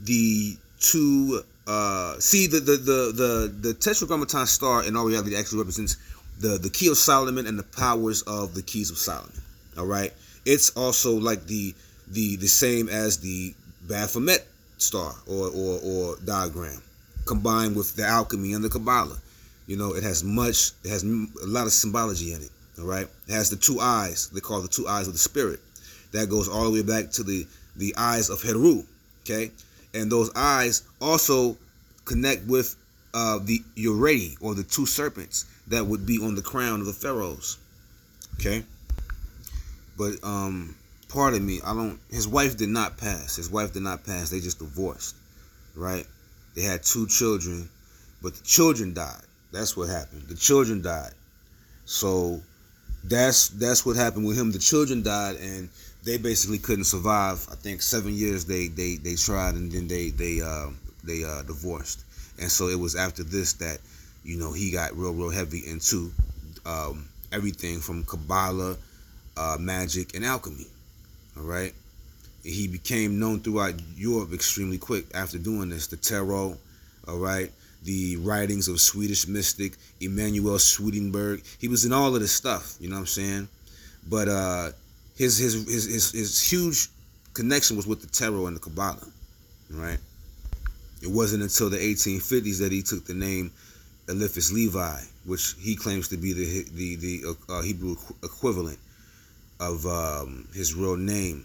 the 0.00 0.56
two 0.80 1.42
uh, 1.68 2.18
see 2.18 2.46
the 2.46 2.60
the 2.60 2.76
the 2.76 3.12
the, 3.12 3.54
the 3.60 3.74
Tetragrammaton 3.74 4.46
star 4.46 4.84
in 4.84 4.96
all 4.96 5.04
reality 5.04 5.36
actually 5.36 5.58
represents 5.58 5.96
the 6.40 6.58
the 6.58 6.70
key 6.70 6.88
of 6.88 6.96
Solomon 6.96 7.46
and 7.46 7.58
the 7.58 7.62
powers 7.64 8.22
of 8.22 8.54
the 8.54 8.62
keys 8.62 8.90
of 8.90 8.98
Solomon. 8.98 9.32
All 9.76 9.86
right, 9.86 10.12
it's 10.44 10.70
also 10.70 11.16
like 11.18 11.46
the 11.46 11.74
the 12.08 12.36
the 12.36 12.48
same 12.48 12.88
as 12.88 13.18
the 13.18 13.54
Baphomet 13.88 14.46
star 14.78 15.14
or 15.26 15.48
or, 15.48 15.80
or 15.82 16.16
diagram. 16.24 16.82
combined 17.26 17.76
with 17.76 17.94
the 17.94 18.04
alchemy 18.04 18.54
and 18.54 18.64
the 18.64 18.68
Kabbalah. 18.70 19.18
You 19.66 19.76
know, 19.76 19.94
it 19.94 20.02
has 20.02 20.24
much, 20.24 20.72
it 20.82 20.88
has 20.88 21.04
a 21.04 21.26
lot 21.46 21.66
of 21.66 21.72
symbology 21.72 22.32
in 22.32 22.40
it. 22.42 22.50
All 22.80 22.86
right, 22.86 23.06
it 23.28 23.32
has 23.32 23.50
the 23.50 23.56
two 23.56 23.80
eyes. 23.80 24.30
They 24.32 24.40
call 24.40 24.62
the 24.62 24.68
two 24.68 24.88
eyes 24.88 25.06
of 25.06 25.12
the 25.12 25.18
spirit. 25.18 25.60
That 26.12 26.30
goes 26.30 26.48
all 26.48 26.64
the 26.64 26.70
way 26.70 26.82
back 26.82 27.10
to 27.12 27.22
the 27.22 27.46
the 27.76 27.94
eyes 27.96 28.30
of 28.30 28.42
Heru. 28.42 28.82
Okay, 29.22 29.50
and 29.94 30.10
those 30.10 30.30
eyes 30.34 30.82
also 31.00 31.56
connect 32.06 32.46
with 32.46 32.74
uh, 33.12 33.38
the 33.44 33.60
Urei 33.76 34.36
or 34.40 34.54
the 34.54 34.62
two 34.62 34.86
serpents 34.86 35.44
that 35.68 35.86
would 35.86 36.06
be 36.06 36.18
on 36.22 36.34
the 36.34 36.42
crown 36.42 36.80
of 36.80 36.86
the 36.86 36.92
pharaohs. 36.92 37.58
Okay, 38.34 38.64
but 39.96 40.12
um, 40.22 40.76
pardon 41.08 41.44
me, 41.44 41.60
I 41.64 41.74
don't. 41.74 41.98
His 42.10 42.28
wife 42.28 42.56
did 42.56 42.68
not 42.68 42.98
pass. 42.98 43.36
His 43.36 43.50
wife 43.50 43.72
did 43.72 43.82
not 43.82 44.04
pass. 44.04 44.30
They 44.30 44.40
just 44.40 44.58
divorced, 44.58 45.16
right? 45.74 46.06
They 46.54 46.62
had 46.62 46.82
two 46.82 47.06
children, 47.06 47.68
but 48.22 48.34
the 48.34 48.44
children 48.44 48.94
died. 48.94 49.22
That's 49.52 49.76
what 49.76 49.88
happened. 49.88 50.22
The 50.28 50.34
children 50.34 50.82
died. 50.82 51.12
So 51.84 52.42
that's 53.04 53.48
that's 53.48 53.86
what 53.86 53.96
happened 53.96 54.26
with 54.26 54.38
him. 54.38 54.52
The 54.52 54.58
children 54.58 55.02
died, 55.02 55.36
and 55.36 55.68
they 56.04 56.18
basically 56.18 56.58
couldn't 56.58 56.84
survive. 56.84 57.46
I 57.50 57.54
think 57.54 57.82
seven 57.82 58.14
years 58.14 58.44
they 58.44 58.68
they 58.68 58.96
they 58.96 59.14
tried, 59.14 59.54
and 59.54 59.70
then 59.72 59.88
they 59.88 60.10
they 60.10 60.40
uh, 60.40 60.68
they 61.04 61.24
uh, 61.24 61.42
divorced. 61.42 62.04
And 62.40 62.50
so 62.50 62.68
it 62.68 62.78
was 62.78 62.94
after 62.94 63.24
this 63.24 63.54
that 63.54 63.78
you 64.28 64.36
know 64.36 64.52
he 64.52 64.70
got 64.70 64.94
real 64.94 65.14
real 65.14 65.30
heavy 65.30 65.66
into 65.66 66.12
um, 66.66 67.08
everything 67.32 67.80
from 67.80 68.04
Kabbalah, 68.04 68.76
uh, 69.38 69.56
magic, 69.58 70.14
and 70.14 70.24
alchemy. 70.24 70.66
All 71.36 71.44
right. 71.44 71.72
He 72.44 72.68
became 72.68 73.18
known 73.18 73.40
throughout 73.40 73.74
Europe 73.96 74.32
extremely 74.34 74.76
quick 74.76 75.06
after 75.14 75.38
doing 75.38 75.70
this. 75.70 75.86
The 75.86 75.96
tarot, 75.96 76.56
all 77.08 77.18
right, 77.18 77.50
the 77.84 78.16
writings 78.18 78.68
of 78.68 78.80
Swedish 78.80 79.26
mystic 79.26 79.72
Emanuel 80.00 80.58
Swedenborg. 80.58 81.42
He 81.58 81.68
was 81.68 81.86
in 81.86 81.92
all 81.94 82.14
of 82.14 82.20
this 82.20 82.32
stuff, 82.32 82.76
you 82.80 82.90
know 82.90 82.96
what 82.96 83.00
I'm 83.00 83.06
saying? 83.06 83.48
But 84.08 84.28
uh, 84.28 84.70
his, 85.16 85.38
his 85.38 85.54
his 85.64 85.84
his 85.86 86.12
his 86.12 86.50
huge 86.50 86.88
connection 87.32 87.76
was 87.76 87.86
with 87.86 88.02
the 88.02 88.08
tarot 88.08 88.46
and 88.46 88.56
the 88.56 88.60
Kabbalah, 88.60 89.08
right? 89.70 89.98
It 91.00 91.10
wasn't 91.10 91.42
until 91.42 91.70
the 91.70 91.78
1850s 91.78 92.58
that 92.58 92.72
he 92.72 92.82
took 92.82 93.06
the 93.06 93.14
name 93.14 93.52
Eliphas 94.08 94.52
Levi, 94.52 95.00
which 95.24 95.54
he 95.60 95.76
claims 95.76 96.08
to 96.08 96.16
be 96.16 96.32
the 96.32 96.64
the 96.72 96.96
the 96.96 97.36
uh, 97.48 97.62
Hebrew 97.62 97.96
equivalent 98.22 98.78
of 99.60 99.84
um, 99.86 100.48
his 100.54 100.74
real 100.74 100.96
name. 100.96 101.44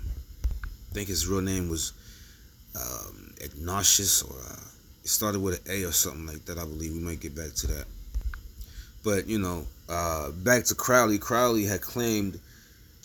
I 0.53 0.93
think 0.93 1.09
his 1.09 1.27
real 1.27 1.41
name 1.41 1.69
was 1.69 1.93
um, 2.79 3.33
Ignatius, 3.41 4.23
or 4.23 4.37
uh, 4.39 4.67
it 5.03 5.09
started 5.09 5.41
with 5.41 5.65
an 5.65 5.71
A 5.71 5.83
or 5.85 5.91
something 5.91 6.25
like 6.25 6.45
that. 6.45 6.57
I 6.57 6.63
believe 6.63 6.93
we 6.93 6.99
might 6.99 7.19
get 7.19 7.35
back 7.35 7.53
to 7.53 7.67
that. 7.67 7.85
But 9.03 9.27
you 9.27 9.39
know, 9.39 9.65
uh, 9.89 10.31
back 10.31 10.63
to 10.65 10.75
Crowley. 10.75 11.17
Crowley 11.17 11.65
had 11.65 11.81
claimed 11.81 12.39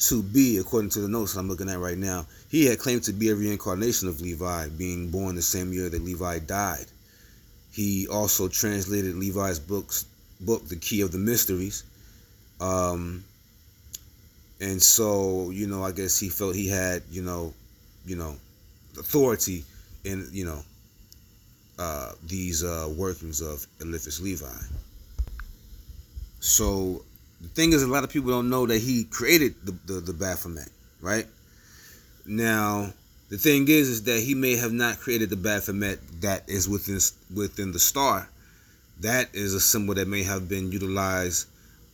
to 0.00 0.22
be, 0.22 0.58
according 0.58 0.90
to 0.90 1.00
the 1.00 1.08
notes 1.08 1.34
I'm 1.34 1.48
looking 1.48 1.68
at 1.68 1.80
right 1.80 1.98
now, 1.98 2.26
he 2.48 2.66
had 2.66 2.78
claimed 2.78 3.02
to 3.04 3.12
be 3.12 3.30
a 3.30 3.34
reincarnation 3.34 4.08
of 4.08 4.20
Levi, 4.20 4.68
being 4.68 5.10
born 5.10 5.34
the 5.34 5.42
same 5.42 5.72
year 5.72 5.88
that 5.88 6.02
Levi 6.04 6.38
died. 6.40 6.86
He 7.78 8.08
also 8.08 8.48
translated 8.48 9.14
Levi's 9.14 9.60
books, 9.60 10.04
book, 10.40 10.66
The 10.66 10.74
Key 10.74 11.00
of 11.02 11.12
the 11.12 11.18
Mysteries. 11.18 11.84
Um, 12.60 13.22
and 14.60 14.82
so, 14.82 15.50
you 15.50 15.68
know, 15.68 15.84
I 15.84 15.92
guess 15.92 16.18
he 16.18 16.28
felt 16.28 16.56
he 16.56 16.66
had, 16.66 17.04
you 17.08 17.22
know, 17.22 17.54
you 18.04 18.16
know, 18.16 18.34
authority 18.98 19.62
in, 20.02 20.26
you 20.32 20.44
know, 20.44 20.60
uh, 21.78 22.14
these 22.26 22.64
uh, 22.64 22.92
workings 22.96 23.40
of 23.40 23.64
Eliphas 23.80 24.20
Levi. 24.20 24.58
So 26.40 27.04
the 27.40 27.46
thing 27.46 27.72
is, 27.74 27.84
a 27.84 27.86
lot 27.86 28.02
of 28.02 28.10
people 28.10 28.32
don't 28.32 28.50
know 28.50 28.66
that 28.66 28.78
he 28.78 29.04
created 29.04 29.54
the, 29.64 29.70
the, 29.86 30.00
the 30.00 30.12
Baphomet, 30.12 30.68
right? 31.00 31.28
Now, 32.26 32.92
the 33.28 33.38
thing 33.38 33.68
is, 33.68 33.88
is 33.88 34.02
that 34.04 34.20
he 34.20 34.34
may 34.34 34.56
have 34.56 34.72
not 34.72 34.98
created 34.98 35.30
the 35.30 35.36
Baphomet 35.36 35.98
that 36.20 36.48
is 36.48 36.68
within 36.68 36.98
within 37.34 37.72
the 37.72 37.78
star. 37.78 38.28
That 39.00 39.28
is 39.34 39.54
a 39.54 39.60
symbol 39.60 39.94
that 39.94 40.08
may 40.08 40.22
have 40.24 40.48
been 40.48 40.72
utilized 40.72 41.46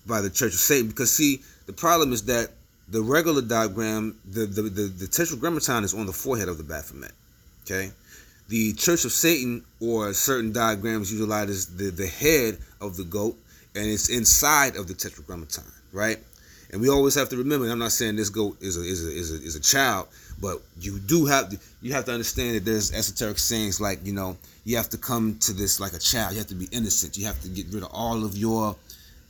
by 0.07 0.21
the 0.21 0.31
Church 0.31 0.55
of 0.55 0.61
Satan. 0.61 0.89
Because 0.89 1.13
see, 1.13 1.43
the 1.67 1.73
problem 1.73 2.13
is 2.13 2.23
that 2.25 2.51
the 2.89 3.03
regular 3.03 3.43
diagram, 3.43 4.17
the 4.31 4.47
the 4.47 4.63
the, 4.63 4.83
the 4.83 5.07
tetragrammaton 5.07 5.85
is 5.85 5.95
on 5.95 6.07
the 6.07 6.13
forehead 6.13 6.49
of 6.49 6.59
the 6.59 6.65
Baphomet. 6.65 7.13
Okay, 7.65 7.91
the 8.49 8.73
Church 8.75 9.05
of 9.05 9.13
Satan 9.13 9.65
or 9.81 10.13
certain 10.15 10.53
diagrams 10.53 11.13
utilize 11.13 11.67
the 11.67 11.91
the 11.91 12.07
head 12.07 12.59
of 12.81 12.97
the 12.97 13.05
goat 13.05 13.37
and 13.75 13.87
it's 13.87 14.09
inside 14.09 14.77
of 14.77 14.87
the 14.87 14.95
tetragrammaton, 14.95 15.65
right? 15.93 16.19
And 16.71 16.81
we 16.81 16.89
always 16.89 17.15
have 17.15 17.29
to 17.31 17.37
remember. 17.37 17.69
I'm 17.69 17.79
not 17.79 17.93
saying 17.93 18.17
this 18.17 18.31
goat 18.31 18.57
is 18.61 18.77
a 18.77 18.83
is 18.83 19.07
a 19.07 19.11
is 19.11 19.33
a, 19.33 19.45
is 19.45 19.57
a 19.57 19.61
child, 19.61 20.09
but 20.45 20.57
you 20.79 20.99
do 20.99 21.25
have 21.25 21.49
to 21.51 21.59
you 21.81 21.93
have 21.97 22.05
to 22.05 22.13
understand 22.13 22.57
that 22.57 22.65
there's 22.65 22.93
esoteric 22.93 23.39
sayings 23.39 23.81
like 23.81 23.99
you 24.05 24.13
know 24.13 24.37
you 24.65 24.77
have 24.77 24.89
to 24.91 24.99
come 24.99 25.39
to 25.41 25.53
this 25.53 25.79
like 25.79 25.93
a 25.93 25.99
child. 25.99 26.33
You 26.33 26.39
have 26.39 26.49
to 26.49 26.55
be 26.55 26.69
innocent. 26.73 27.17
You 27.17 27.27
have 27.27 27.41
to 27.43 27.49
get 27.49 27.67
rid 27.71 27.83
of 27.83 27.91
all 27.93 28.25
of 28.25 28.37
your, 28.37 28.75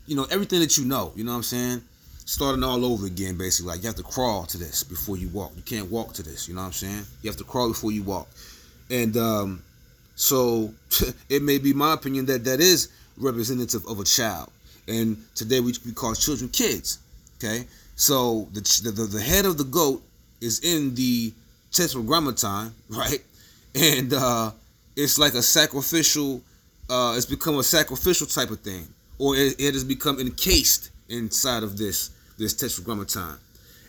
you 0.07 0.17
know, 0.17 0.27
everything 0.31 0.61
that 0.61 0.79
you 0.79 0.85
know. 0.85 1.13
You 1.17 1.25
know 1.25 1.33
what 1.33 1.39
I'm 1.39 1.43
saying? 1.43 1.83
Starting 2.25 2.63
all 2.63 2.85
over 2.85 3.07
again, 3.07 3.37
basically. 3.37 3.73
Like 3.73 3.83
you 3.83 3.89
have 3.89 3.97
to 3.97 4.03
crawl 4.03 4.45
to 4.45 4.59
this 4.59 4.85
before 4.85 5.17
you 5.17 5.29
walk. 5.29 5.53
You 5.57 5.63
can't 5.63 5.91
walk 5.91 6.15
to 6.15 6.23
this. 6.23 6.49
You 6.49 6.55
know 6.55 6.61
what 6.61 6.69
I'm 6.69 6.73
saying? 6.73 7.05
You 7.23 7.31
have 7.31 7.37
to 7.39 7.45
crawl 7.45 7.69
before 7.69 7.93
you 7.93 8.05
walk. 8.05 8.29
And 8.91 9.17
um, 9.17 9.63
so 10.15 10.73
it 11.29 11.43
may 11.43 11.59
be 11.59 11.73
my 11.73 11.95
opinion 11.95 12.27
that 12.27 12.45
that 12.45 12.61
is 12.61 12.89
representative 13.17 13.85
of 13.87 13.99
a 13.99 14.05
child. 14.05 14.51
And 14.87 15.17
today 15.35 15.61
we, 15.61 15.75
we 15.85 15.93
call 15.93 16.15
children 16.15 16.49
kids. 16.51 16.99
Okay, 17.39 17.67
so 17.97 18.49
the, 18.53 18.61
the 18.95 19.05
the 19.05 19.21
head 19.21 19.45
of 19.45 19.59
the 19.59 19.65
goat 19.65 20.03
is 20.41 20.61
in 20.61 20.95
the 20.95 21.33
tetragrammaton, 21.73 22.73
right? 22.89 23.23
And 23.75 24.13
uh, 24.13 24.53
it's 24.97 25.19
like 25.19 25.35
a 25.35 25.43
sacrificial. 25.43 26.43
Uh, 26.89 27.15
it's 27.17 27.27
become 27.27 27.59
a 27.59 27.63
sacrificial 27.63 28.27
type 28.27 28.51
of 28.51 28.61
thing, 28.61 28.87
or 29.19 29.35
it, 29.37 29.59
it 29.59 29.73
has 29.73 29.85
become 29.85 30.21
encased 30.21 30.91
inside 31.09 31.63
of 31.63 31.79
this 31.79 32.11
this 32.39 32.55
tetragrammaton 32.55 33.39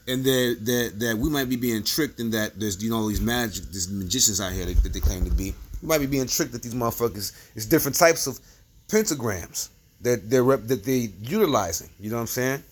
and 0.08 0.24
that 0.24 0.58
that 0.62 1.00
that 1.00 1.18
we 1.18 1.30
might 1.30 1.50
be 1.50 1.56
being 1.56 1.84
tricked 1.84 2.20
in 2.20 2.30
that 2.32 2.60
there's 2.60 2.84
you 2.84 2.90
know 2.90 2.98
all 2.98 3.08
these 3.08 3.22
magic 3.22 3.66
these 3.72 3.90
magicians 3.90 4.40
out 4.40 4.52
here 4.52 4.66
that, 4.66 4.82
that, 4.84 4.94
they 4.94 5.00
claim 5.00 5.26
to 5.26 5.32
be. 5.32 5.54
We 5.82 5.88
might 5.88 6.00
be 6.00 6.06
being 6.06 6.28
tricked 6.28 6.52
that 6.54 6.64
these 6.64 6.74
motherfuckers 6.74 7.34
is 7.56 7.66
different 7.66 7.98
types 7.98 8.28
of 8.28 8.40
pentagrams 8.88 9.70
that 10.02 10.30
they're 10.30 10.44
that 10.44 10.84
they 10.84 11.10
utilizing. 11.22 11.90
You 12.00 12.10
know 12.12 12.18
what 12.18 12.22
I'm 12.22 12.28
saying? 12.28 12.64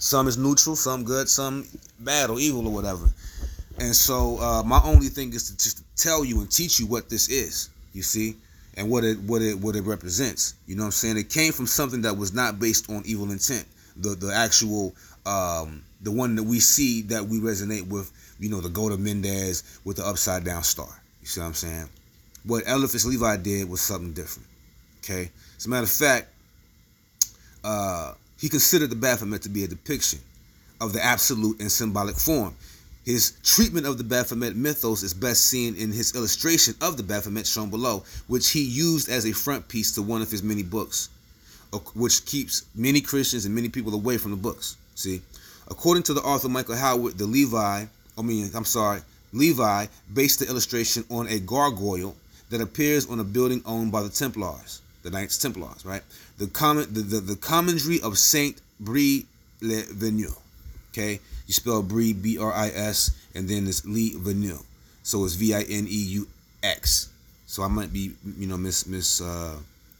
Some 0.00 0.28
is 0.28 0.38
neutral, 0.38 0.76
some 0.76 1.04
good, 1.04 1.28
some 1.28 1.66
bad 2.00 2.30
or 2.30 2.40
evil 2.40 2.66
or 2.66 2.72
whatever. 2.72 3.06
And 3.78 3.94
so 3.94 4.38
uh, 4.38 4.62
my 4.64 4.80
only 4.82 5.08
thing 5.08 5.32
is 5.34 5.50
to 5.50 5.56
just 5.56 5.84
tell 5.94 6.24
you 6.24 6.40
and 6.40 6.50
teach 6.50 6.80
you 6.80 6.86
what 6.86 7.10
this 7.10 7.28
is. 7.28 7.68
You 7.92 8.02
see, 8.02 8.36
and 8.76 8.90
what 8.90 9.04
it 9.04 9.18
what 9.20 9.42
it 9.42 9.58
what 9.58 9.76
it 9.76 9.82
represents. 9.82 10.54
You 10.66 10.76
know 10.76 10.84
what 10.84 10.86
I'm 10.86 10.92
saying? 10.92 11.18
It 11.18 11.28
came 11.28 11.52
from 11.52 11.66
something 11.66 12.00
that 12.02 12.16
was 12.16 12.32
not 12.32 12.58
based 12.58 12.90
on 12.90 13.02
evil 13.04 13.30
intent. 13.30 13.66
The 13.96 14.14
the 14.14 14.32
actual 14.34 14.94
um, 15.26 15.82
the 16.00 16.10
one 16.10 16.34
that 16.36 16.44
we 16.44 16.60
see 16.60 17.02
that 17.02 17.24
we 17.24 17.38
resonate 17.38 17.86
with. 17.86 18.10
You 18.38 18.48
know, 18.48 18.62
the 18.62 18.70
goat 18.70 18.92
of 18.92 19.00
Mendes 19.00 19.80
with 19.84 19.98
the 19.98 20.06
upside 20.06 20.44
down 20.44 20.62
star. 20.62 20.88
You 21.20 21.26
see 21.26 21.40
what 21.40 21.48
I'm 21.48 21.54
saying? 21.54 21.88
What 22.44 22.64
Eliphas 22.66 23.04
Levi 23.04 23.36
did 23.36 23.68
was 23.68 23.82
something 23.82 24.14
different. 24.14 24.48
Okay. 25.04 25.30
As 25.58 25.66
a 25.66 25.68
matter 25.68 25.84
of 25.84 25.90
fact, 25.90 26.28
uh, 27.62 28.14
he 28.40 28.48
considered 28.48 28.88
the 28.88 28.96
Baphomet 28.96 29.42
to 29.42 29.50
be 29.50 29.64
a 29.64 29.68
depiction 29.68 30.18
of 30.80 30.94
the 30.94 31.04
absolute 31.04 31.60
and 31.60 31.70
symbolic 31.70 32.16
form. 32.16 32.56
His 33.04 33.34
treatment 33.42 33.86
of 33.86 33.98
the 33.98 34.04
Baphomet 34.04 34.56
mythos 34.56 35.02
is 35.02 35.12
best 35.12 35.44
seen 35.46 35.74
in 35.76 35.92
his 35.92 36.14
illustration 36.14 36.74
of 36.80 36.96
the 36.96 37.02
Baphomet 37.02 37.46
shown 37.46 37.68
below, 37.68 38.02
which 38.28 38.50
he 38.50 38.62
used 38.62 39.10
as 39.10 39.26
a 39.26 39.32
front 39.32 39.68
piece 39.68 39.92
to 39.92 40.02
one 40.02 40.22
of 40.22 40.30
his 40.30 40.42
many 40.42 40.62
books, 40.62 41.10
which 41.94 42.24
keeps 42.24 42.64
many 42.74 43.02
Christians 43.02 43.44
and 43.44 43.54
many 43.54 43.68
people 43.68 43.92
away 43.92 44.16
from 44.16 44.30
the 44.30 44.36
books. 44.38 44.76
See, 44.94 45.20
according 45.68 46.04
to 46.04 46.14
the 46.14 46.22
author 46.22 46.48
Michael 46.48 46.76
Howard, 46.76 47.18
the 47.18 47.26
Levi, 47.26 47.84
I 48.16 48.22
mean, 48.22 48.50
I'm 48.54 48.64
sorry, 48.64 49.00
Levi 49.34 49.86
based 50.14 50.38
the 50.38 50.48
illustration 50.48 51.04
on 51.10 51.28
a 51.28 51.40
gargoyle 51.40 52.16
that 52.48 52.62
appears 52.62 53.08
on 53.08 53.20
a 53.20 53.24
building 53.24 53.62
owned 53.66 53.92
by 53.92 54.02
the 54.02 54.08
Templars 54.08 54.80
the 55.02 55.10
Knights 55.10 55.38
Templars, 55.38 55.84
right? 55.84 56.02
The 56.40 56.46
common 56.48 56.92
the, 56.92 57.02
the, 57.02 57.20
the 57.20 57.36
commentary 57.36 58.00
of 58.00 58.16
Saint 58.16 58.60
Bris 58.80 59.24
le 59.60 59.82
Venu. 59.92 60.30
Okay, 60.90 61.20
you 61.46 61.52
spell 61.52 61.82
Brie 61.82 62.14
B 62.14 62.38
R 62.38 62.50
I 62.52 62.68
S 62.68 63.12
and 63.34 63.46
then 63.46 63.68
it's 63.68 63.84
Le 63.84 64.18
Venu. 64.18 64.58
So 65.02 65.24
it's 65.24 65.34
V 65.34 65.54
I 65.54 65.60
N 65.62 65.86
E 65.86 66.02
U 66.18 66.26
X. 66.62 67.10
So 67.46 67.62
I 67.62 67.68
might 67.68 67.92
be, 67.92 68.12
you 68.38 68.46
know, 68.46 68.56
miss 68.56 68.86
miss 68.86 69.20
uh 69.20 69.56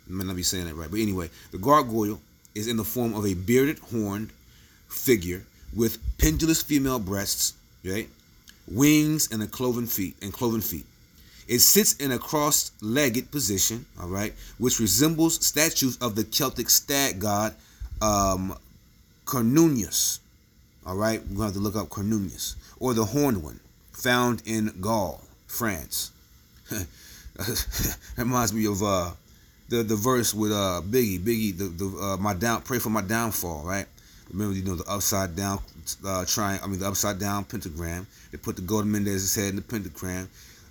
might 0.08 0.26
not 0.26 0.34
be 0.34 0.42
saying 0.42 0.64
that 0.64 0.74
right. 0.74 0.90
But 0.90 1.00
anyway, 1.00 1.28
the 1.52 1.58
gargoyle 1.58 2.20
is 2.54 2.66
in 2.66 2.76
the 2.76 2.84
form 2.84 3.14
of 3.14 3.26
a 3.26 3.34
bearded 3.34 3.78
horned 3.78 4.30
figure 4.88 5.44
with 5.76 5.98
pendulous 6.18 6.62
female 6.62 6.98
breasts, 6.98 7.52
right? 7.84 8.08
Wings 8.66 9.30
and 9.30 9.42
a 9.42 9.46
cloven 9.46 9.86
feet 9.86 10.16
and 10.22 10.32
cloven 10.32 10.62
feet. 10.62 10.86
It 11.50 11.58
sits 11.58 11.94
in 11.94 12.12
a 12.12 12.18
cross-legged 12.18 13.32
position, 13.32 13.84
all 14.00 14.06
right, 14.06 14.32
which 14.58 14.78
resembles 14.78 15.44
statues 15.44 15.96
of 15.96 16.14
the 16.14 16.22
Celtic 16.22 16.70
stag 16.70 17.18
god 17.18 17.56
um, 18.00 18.56
Cernunnos. 19.26 20.20
All 20.86 20.94
right, 20.94 21.20
we're 21.26 21.34
gonna 21.34 21.46
have 21.46 21.54
to 21.54 21.58
look 21.58 21.74
up 21.74 21.88
Cernunnos 21.88 22.54
or 22.78 22.94
the 22.94 23.04
horned 23.04 23.42
one, 23.42 23.58
found 23.92 24.44
in 24.46 24.72
Gaul, 24.80 25.24
France. 25.48 26.12
reminds 28.16 28.52
me 28.52 28.66
of 28.66 28.80
uh, 28.84 29.10
the 29.70 29.82
the 29.82 29.96
verse 29.96 30.32
with 30.32 30.52
uh, 30.52 30.80
Biggie, 30.88 31.18
Biggie, 31.18 31.58
the 31.58 31.64
the 31.64 31.98
uh, 32.00 32.16
my 32.18 32.32
down, 32.32 32.62
pray 32.62 32.78
for 32.78 32.90
my 32.90 33.02
downfall, 33.02 33.64
right? 33.64 33.86
Remember, 34.32 34.54
you 34.56 34.62
know, 34.64 34.76
the 34.76 34.88
upside 34.88 35.34
down 35.34 35.58
uh, 36.06 36.24
trying. 36.26 36.60
I 36.62 36.68
mean, 36.68 36.78
the 36.78 36.86
upside 36.86 37.18
down 37.18 37.42
pentagram. 37.42 38.06
They 38.30 38.38
put 38.38 38.54
the 38.54 38.62
golden 38.62 38.92
Mendes's 38.92 39.34
head 39.34 39.48
in 39.48 39.56
the 39.56 39.62
pentagram. 39.62 40.28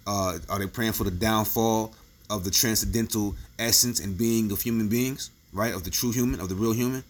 Uh, 0.10 0.40
are 0.50 0.58
they 0.58 0.66
praying 0.66 0.92
for 0.92 1.04
the 1.04 1.12
downfall 1.12 1.94
of 2.32 2.44
the 2.44 2.50
transcendental 2.50 3.36
essence 3.60 4.00
and 4.00 4.18
being 4.18 4.52
of 4.52 4.60
human 4.60 4.90
beings, 4.90 5.30
right? 5.54 5.72
Of 5.72 5.84
the 5.84 5.92
true 5.92 6.12
human, 6.12 6.40
of 6.40 6.50
the 6.50 6.56
real 6.56 6.72
human. 6.72 7.04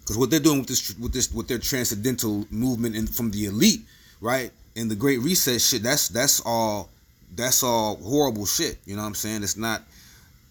Because 0.00 0.16
what 0.16 0.30
they're 0.30 0.38
doing 0.38 0.60
with 0.60 0.68
this, 0.68 0.96
with 0.98 1.12
this, 1.12 1.32
with 1.34 1.48
their 1.48 1.58
transcendental 1.58 2.46
movement 2.48 2.94
and 2.94 3.12
from 3.12 3.32
the 3.32 3.46
elite, 3.46 3.80
right? 4.20 4.52
And 4.76 4.88
the 4.88 4.94
Great 4.94 5.18
Reset 5.18 5.60
shit. 5.60 5.82
That's 5.82 6.08
that's 6.08 6.40
all. 6.46 6.90
That's 7.34 7.64
all 7.64 7.96
horrible 7.96 8.46
shit. 8.46 8.78
You 8.86 8.94
know 8.94 9.02
what 9.02 9.08
I'm 9.08 9.14
saying? 9.16 9.42
It's 9.42 9.56
not 9.56 9.82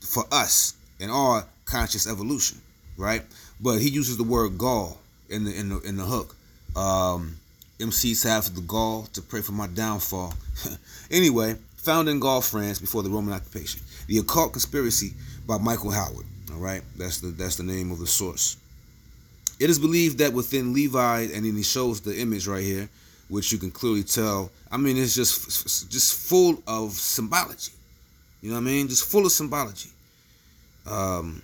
for 0.02 0.26
us 0.30 0.74
in 1.00 1.10
our 1.10 1.46
conscious 1.64 2.06
evolution, 2.06 2.60
right? 2.98 3.22
But 3.62 3.80
he 3.80 3.90
uses 3.90 4.18
the 4.18 4.24
word 4.24 4.58
gall 4.58 4.98
in 5.30 5.46
the 5.46 5.58
in 5.58 5.70
the 5.70 5.80
in 5.82 5.96
the 5.96 6.04
hook. 6.04 6.36
Um, 6.76 7.38
MCs 7.82 8.24
have 8.24 8.54
the 8.54 8.62
gall 8.62 9.04
to 9.14 9.22
pray 9.22 9.42
for 9.42 9.52
my 9.52 9.68
downfall. 9.68 10.34
anyway, 11.12 11.56
found 11.78 12.08
in 12.10 12.20
Gaul, 12.20 12.42
France, 12.42 12.80
before 12.80 13.04
the 13.04 13.10
Roman 13.10 13.34
occupation. 13.34 13.82
The 14.08 14.20
Occult 14.20 14.54
Conspiracy 14.54 15.14
by 15.48 15.58
Michael 15.58 15.92
Howard. 15.92 16.26
All 16.54 16.60
right, 16.60 16.82
that's 16.98 17.20
the 17.20 17.28
that's 17.28 17.56
the 17.56 17.64
name 17.64 17.92
of 17.92 18.00
the 18.00 18.08
source. 18.08 18.58
It 19.60 19.70
is 19.70 19.80
believed 19.80 20.20
that 20.20 20.34
within 20.34 20.74
Levi, 20.74 21.22
and 21.34 21.46
then 21.46 21.56
he 21.56 21.64
shows 21.64 22.02
the 22.02 22.18
image 22.20 22.48
right 22.48 22.64
here, 22.64 22.90
which 23.30 23.52
you 23.52 23.58
can 23.58 23.72
clearly 23.72 24.04
tell. 24.04 24.52
I 24.72 24.78
mean, 24.78 24.98
it's 24.98 25.16
just 25.16 25.90
just 25.92 26.30
full 26.30 26.62
of 26.68 26.92
symbology. 26.94 27.72
You 28.42 28.50
know 28.50 28.56
what 28.56 28.62
I 28.62 28.66
mean? 28.66 28.88
Just 28.88 29.10
full 29.10 29.26
of 29.26 29.32
symbology. 29.32 29.90
Um, 30.86 31.42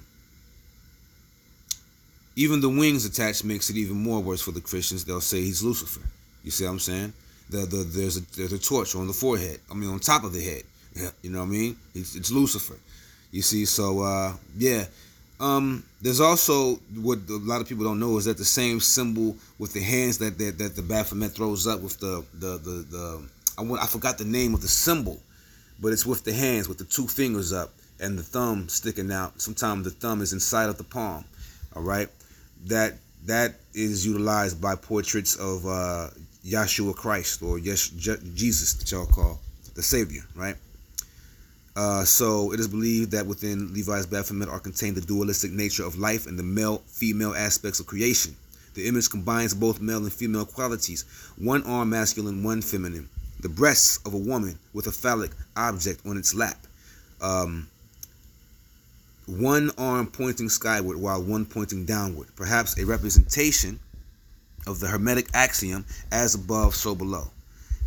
even 2.35 2.59
the 2.59 2.69
wings 2.69 3.05
attached 3.05 3.43
makes 3.43 3.69
it 3.69 3.77
even 3.77 3.97
more 3.97 4.19
worse 4.19 4.41
for 4.41 4.51
the 4.51 4.61
Christians. 4.61 5.05
They'll 5.05 5.21
say 5.21 5.41
he's 5.41 5.63
Lucifer. 5.63 6.01
You 6.47 6.51
see 6.51 6.63
what 6.63 6.71
I'm 6.71 6.79
saying? 6.79 7.11
The, 7.49 7.57
the, 7.65 7.83
there's 7.83 8.15
a 8.15 8.21
there's 8.37 8.53
a 8.53 8.57
torch 8.57 8.95
on 8.95 9.05
the 9.05 9.11
forehead. 9.11 9.59
I 9.69 9.73
mean, 9.73 9.89
on 9.89 9.99
top 9.99 10.23
of 10.23 10.31
the 10.31 10.41
head. 10.41 10.63
You 11.21 11.29
know 11.29 11.39
what 11.39 11.47
I 11.47 11.49
mean? 11.49 11.75
It's, 11.93 12.15
it's 12.15 12.31
Lucifer. 12.31 12.77
You 13.31 13.41
see, 13.41 13.65
so 13.65 13.99
uh, 13.99 14.33
yeah. 14.57 14.85
Um, 15.41 15.83
there's 16.01 16.21
also 16.21 16.75
what 16.95 17.19
a 17.29 17.33
lot 17.33 17.59
of 17.59 17.67
people 17.67 17.83
don't 17.83 17.99
know 17.99 18.17
is 18.17 18.25
that 18.25 18.37
the 18.37 18.45
same 18.45 18.79
symbol 18.79 19.35
with 19.59 19.73
the 19.73 19.81
hands 19.81 20.17
that 20.19 20.37
that, 20.37 20.57
that 20.57 20.75
the 20.77 20.81
Baphomet 20.81 21.33
throws 21.33 21.67
up 21.67 21.81
with 21.81 21.99
the 21.99 22.23
the 22.33 22.57
the, 22.57 22.85
the 22.89 23.29
I, 23.57 23.63
want, 23.63 23.83
I 23.83 23.87
forgot 23.87 24.17
the 24.17 24.25
name 24.25 24.53
of 24.53 24.61
the 24.61 24.69
symbol, 24.69 25.19
but 25.81 25.91
it's 25.91 26.05
with 26.05 26.23
the 26.23 26.33
hands 26.33 26.69
with 26.69 26.77
the 26.77 26.85
two 26.85 27.07
fingers 27.07 27.51
up 27.51 27.73
and 27.99 28.17
the 28.17 28.23
thumb 28.23 28.69
sticking 28.69 29.11
out. 29.11 29.41
Sometimes 29.41 29.83
the 29.83 29.91
thumb 29.91 30.21
is 30.21 30.31
inside 30.31 30.69
of 30.69 30.77
the 30.77 30.85
palm. 30.85 31.25
All 31.75 31.83
right, 31.83 32.07
that 32.67 32.93
that 33.25 33.55
is 33.73 34.05
utilized 34.05 34.61
by 34.61 34.75
portraits 34.75 35.35
of 35.35 35.65
uh, 35.67 36.09
Yeshua 36.47 36.95
Christ 36.95 37.41
or 37.41 37.59
yes, 37.59 37.89
Jesus 37.89 38.73
that 38.75 38.91
y'all 38.91 39.05
call 39.05 39.39
the 39.75 39.83
Savior, 39.83 40.23
right? 40.35 40.55
Uh, 41.75 42.03
so 42.03 42.51
it 42.53 42.59
is 42.59 42.67
believed 42.67 43.11
that 43.11 43.25
within 43.25 43.71
Levi's 43.73 44.07
Baphomet 44.07 44.49
are 44.49 44.59
contained 44.59 44.95
the 44.95 45.01
dualistic 45.01 45.51
nature 45.51 45.85
of 45.85 45.99
life 45.99 46.25
and 46.25 46.39
the 46.39 46.43
male-female 46.43 47.35
aspects 47.35 47.79
of 47.79 47.85
creation. 47.85 48.35
The 48.73 48.87
image 48.87 49.09
combines 49.09 49.53
both 49.53 49.81
male 49.81 49.97
and 49.97 50.11
female 50.11 50.45
qualities, 50.45 51.05
one 51.37 51.63
arm 51.63 51.89
masculine, 51.91 52.43
one 52.43 52.61
feminine. 52.61 53.09
The 53.41 53.49
breasts 53.49 53.99
of 54.05 54.13
a 54.15 54.17
woman 54.17 54.57
with 54.73 54.87
a 54.87 54.91
phallic 54.91 55.31
object 55.55 56.01
on 56.05 56.17
its 56.17 56.33
lap. 56.33 56.57
Um, 57.21 57.67
one 59.27 59.69
arm 59.77 60.07
pointing 60.07 60.49
skyward 60.49 60.97
while 60.97 61.21
one 61.21 61.45
pointing 61.45 61.85
downward, 61.85 62.27
perhaps 62.35 62.79
a 62.79 62.85
representation 62.85 63.79
of 64.67 64.79
the 64.79 64.87
Hermetic 64.87 65.29
axiom 65.33 65.85
as 66.11 66.35
above, 66.35 66.75
so 66.75 66.93
below. 66.93 67.29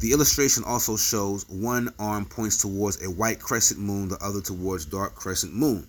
The 0.01 0.13
illustration 0.13 0.65
also 0.65 0.97
shows 0.97 1.47
one 1.49 1.93
arm 1.99 2.25
points 2.25 2.57
towards 2.57 3.05
a 3.05 3.11
white 3.11 3.39
crescent 3.39 3.79
moon, 3.79 4.09
the 4.09 4.19
other 4.25 4.41
towards 4.41 4.87
dark 4.87 5.15
crescent 5.15 5.55
moon. 5.55 5.87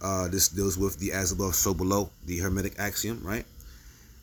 Uh, 0.00 0.28
this 0.28 0.48
deals 0.48 0.78
with 0.78 0.98
the 0.98 1.12
as 1.12 1.32
above, 1.32 1.54
so 1.54 1.74
below, 1.74 2.10
the 2.26 2.38
Hermetic 2.38 2.78
axiom, 2.78 3.20
right? 3.22 3.44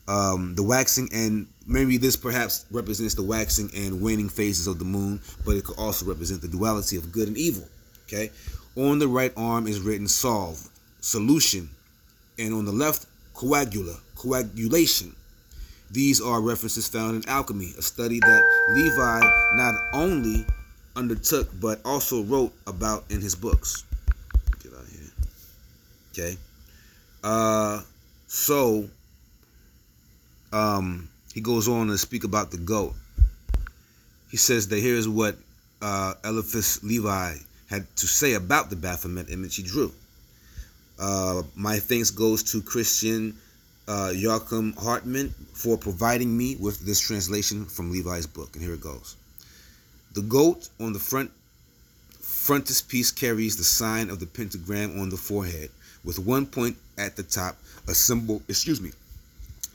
Um, 0.08 0.54
the 0.54 0.62
waxing 0.62 1.10
and 1.12 1.46
maybe 1.66 1.98
this 1.98 2.16
perhaps 2.16 2.64
represents 2.70 3.14
the 3.14 3.22
waxing 3.22 3.70
and 3.76 4.00
waning 4.00 4.30
phases 4.30 4.66
of 4.66 4.78
the 4.78 4.86
moon, 4.86 5.20
but 5.44 5.54
it 5.54 5.64
could 5.64 5.78
also 5.78 6.06
represent 6.06 6.40
the 6.40 6.48
duality 6.48 6.96
of 6.96 7.12
good 7.12 7.28
and 7.28 7.36
evil. 7.36 7.68
Okay, 8.06 8.30
on 8.74 8.98
the 8.98 9.06
right 9.06 9.32
arm 9.36 9.66
is 9.66 9.80
written 9.80 10.08
solve, 10.08 10.66
solution, 11.00 11.68
and 12.38 12.54
on 12.54 12.64
the 12.64 12.72
left 12.72 13.04
coagula, 13.34 14.00
coagulation. 14.16 15.14
These 15.90 16.20
are 16.20 16.40
references 16.40 16.86
found 16.86 17.16
in 17.16 17.28
alchemy, 17.28 17.72
a 17.78 17.82
study 17.82 18.20
that 18.20 18.42
Levi 18.70 19.20
not 19.56 19.74
only 19.94 20.44
undertook 20.96 21.48
but 21.60 21.80
also 21.84 22.22
wrote 22.24 22.52
about 22.66 23.04
in 23.10 23.20
his 23.20 23.34
books. 23.34 23.84
Get 24.62 24.72
out 24.74 24.84
here. 24.90 25.10
Okay. 26.12 26.36
Uh, 27.24 27.82
so 28.26 28.88
um, 30.52 31.08
he 31.32 31.40
goes 31.40 31.68
on 31.68 31.86
to 31.86 31.96
speak 31.96 32.24
about 32.24 32.50
the 32.50 32.58
goat. 32.58 32.94
He 34.30 34.36
says 34.36 34.68
that 34.68 34.80
here's 34.80 35.08
what 35.08 35.36
uh, 35.80 36.14
Eliphas 36.24 36.82
Levi 36.82 37.34
had 37.70 37.86
to 37.96 38.06
say 38.06 38.34
about 38.34 38.68
the 38.68 38.76
Baphomet 38.76 39.30
image 39.30 39.56
he 39.56 39.62
drew. 39.62 39.92
Uh, 40.98 41.42
my 41.54 41.78
thanks 41.78 42.10
goes 42.10 42.42
to 42.52 42.60
Christian 42.60 43.36
uh, 43.88 44.12
Joachim 44.14 44.74
Hartmann 44.74 45.30
for 45.54 45.78
providing 45.78 46.36
me 46.36 46.56
with 46.56 46.80
this 46.80 47.00
translation 47.00 47.64
from 47.64 47.90
Levi's 47.90 48.26
book. 48.26 48.54
And 48.54 48.62
here 48.62 48.74
it 48.74 48.80
goes. 48.80 49.16
The 50.12 50.22
goat 50.22 50.68
on 50.78 50.92
the 50.92 50.98
front 50.98 51.30
frontispiece 52.20 53.10
carries 53.10 53.56
the 53.56 53.64
sign 53.64 54.10
of 54.10 54.20
the 54.20 54.26
pentagram 54.26 55.00
on 55.00 55.08
the 55.08 55.16
forehead, 55.16 55.70
with 56.04 56.18
one 56.18 56.46
point 56.46 56.76
at 56.96 57.16
the 57.16 57.22
top, 57.22 57.56
a 57.86 57.94
symbol, 57.94 58.42
excuse 58.48 58.80
me, 58.80 58.90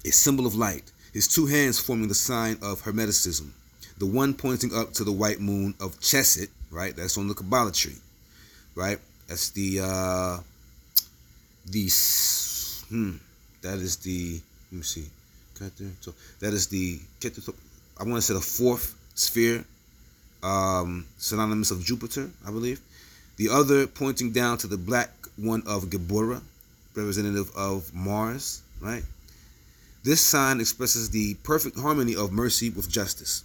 a 0.05 0.11
symbol 0.11 0.45
of 0.45 0.55
light. 0.55 0.91
His 1.13 1.27
two 1.27 1.45
hands 1.45 1.79
forming 1.79 2.07
the 2.07 2.15
sign 2.15 2.57
of 2.61 2.81
Hermeticism. 2.81 3.51
The 3.99 4.07
one 4.07 4.33
pointing 4.33 4.73
up 4.73 4.93
to 4.93 5.03
the 5.03 5.11
white 5.11 5.39
moon 5.39 5.75
of 5.79 5.99
Chesed, 5.99 6.49
right? 6.71 6.95
That's 6.95 7.17
on 7.17 7.27
the 7.27 7.35
Kabbalah 7.35 7.71
tree, 7.71 7.97
right? 8.73 8.97
That's 9.27 9.51
the 9.51 9.79
uh, 9.81 10.37
the 11.67 11.89
hmm, 12.89 13.17
that 13.63 13.79
is 13.79 13.97
the 13.97 14.39
let 14.71 14.77
me 14.77 14.83
see. 14.83 15.05
So 16.01 16.13
that 16.39 16.53
is 16.53 16.67
the 16.67 16.99
I 17.99 18.03
want 18.03 18.15
to 18.15 18.21
say 18.21 18.33
the 18.33 18.41
fourth 18.41 18.95
sphere, 19.15 19.63
um, 20.41 21.05
synonymous 21.17 21.71
of 21.71 21.83
Jupiter, 21.83 22.29
I 22.45 22.51
believe. 22.51 22.81
The 23.37 23.49
other 23.49 23.87
pointing 23.87 24.31
down 24.31 24.57
to 24.59 24.67
the 24.67 24.77
black 24.77 25.09
one 25.37 25.63
of 25.65 25.85
Geburah, 25.85 26.41
representative 26.95 27.51
of 27.55 27.93
Mars, 27.93 28.61
right? 28.81 29.03
This 30.03 30.21
sign 30.21 30.59
expresses 30.59 31.09
the 31.09 31.35
perfect 31.43 31.79
harmony 31.79 32.15
of 32.15 32.31
mercy 32.31 32.69
with 32.69 32.89
justice. 32.89 33.43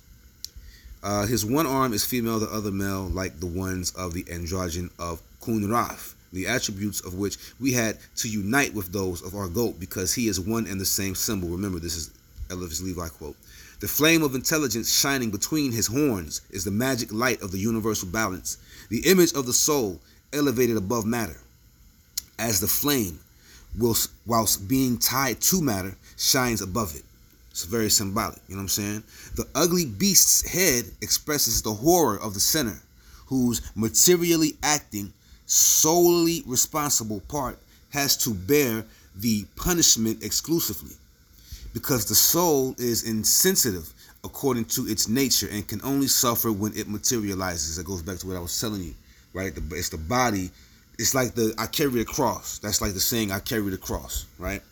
Uh, 1.03 1.27
his 1.27 1.47
one 1.47 1.67
arm 1.67 1.93
is 1.93 2.05
female, 2.05 2.41
the 2.41 2.51
other 2.51 2.73
male, 2.73 3.05
like 3.05 3.39
the 3.39 3.47
ones 3.47 3.93
of 3.93 4.13
the 4.13 4.25
androgen 4.25 4.91
of 4.99 5.23
Khunrath 5.41 6.15
the 6.33 6.47
attributes 6.47 7.01
of 7.01 7.15
which 7.15 7.37
we 7.61 7.73
had 7.73 7.99
to 8.17 8.29
unite 8.29 8.75
with 8.75 8.93
those 8.93 9.23
of 9.23 9.35
our 9.35 9.49
goat 9.49 9.79
because 9.81 10.15
he 10.15 10.29
is 10.29 10.41
one 10.41 10.67
and 10.67 10.81
the 10.81 10.85
same 10.85 11.15
symbol. 11.15 11.49
Remember, 11.49 11.79
this 11.79 11.97
is 11.97 12.11
Eliphas 12.51 12.83
Levi 12.83 13.09
quote. 13.09 13.37
The 13.81 13.89
flame 13.89 14.23
of 14.23 14.35
intelligence 14.35 14.93
shining 14.93 15.31
between 15.31 15.71
his 15.71 15.87
horns 15.87 16.41
is 16.51 16.65
the 16.65 16.71
magic 16.71 17.13
light 17.13 17.41
of 17.43 17.53
the 17.53 17.59
universal 17.59 18.09
balance, 18.09 18.59
the 18.89 19.07
image 19.07 19.33
of 19.35 19.47
the 19.47 19.53
soul 19.53 20.01
elevated 20.33 20.77
above 20.77 21.07
matter. 21.07 21.37
As 22.39 22.61
the 22.61 22.67
flame, 22.67 23.21
whilst, 23.79 24.11
whilst 24.27 24.69
being 24.69 24.99
tied 24.99 25.41
to 25.43 25.63
matter, 25.63 25.97
shines 26.17 26.61
above 26.61 26.97
it. 26.97 27.05
It's 27.51 27.65
very 27.65 27.91
symbolic, 27.91 28.39
you 28.49 28.55
know 28.55 28.59
what 28.59 28.63
I'm 28.63 28.69
saying? 28.69 29.03
The 29.37 29.47
ugly 29.55 29.85
beast's 29.85 30.49
head 30.49 30.85
expresses 31.01 31.63
the 31.63 31.73
horror 31.73 32.19
of 32.21 32.35
the 32.35 32.41
sinner, 32.41 32.81
whose 33.27 33.63
materially 33.75 34.57
acting 34.63 35.13
solely 35.49 36.43
responsible 36.47 37.21
part 37.29 37.59
has 37.91 38.17
to 38.19 38.33
bear 38.33 38.85
the 39.17 39.45
punishment 39.57 40.23
exclusively 40.23 40.95
because 41.75 42.07
the 42.07 42.15
soul 42.15 42.75
is 42.79 43.03
insensitive 43.03 43.93
according 44.23 44.65
to 44.67 44.87
its 44.87 45.09
nature 45.09 45.49
and 45.51 45.67
can 45.67 45.81
only 45.83 46.07
suffer 46.07 46.53
when 46.53 46.73
it 46.77 46.89
materializes. 46.89 47.79
It 47.79 47.87
goes 47.87 48.03
back 48.03 48.19
to 48.19 48.27
what 48.29 48.37
I 48.37 48.41
was 48.41 48.61
telling 48.61 48.85
you 48.85 48.95
right? 49.33 49.53
It's 49.73 49.89
the 49.89 49.99
body. 49.99 50.51
It's 50.99 51.15
like 51.15 51.35
the 51.35 51.55
I 51.59 51.67
carry 51.67 51.91
the 51.91 52.05
cross. 52.05 52.59
That's 52.59 52.81
like 52.81 52.95
the 52.95 53.01
saying 53.01 53.31
I 53.31 53.41
carry 53.41 53.71
the 53.71 53.79
cross, 53.79 54.27
right? 54.39 54.63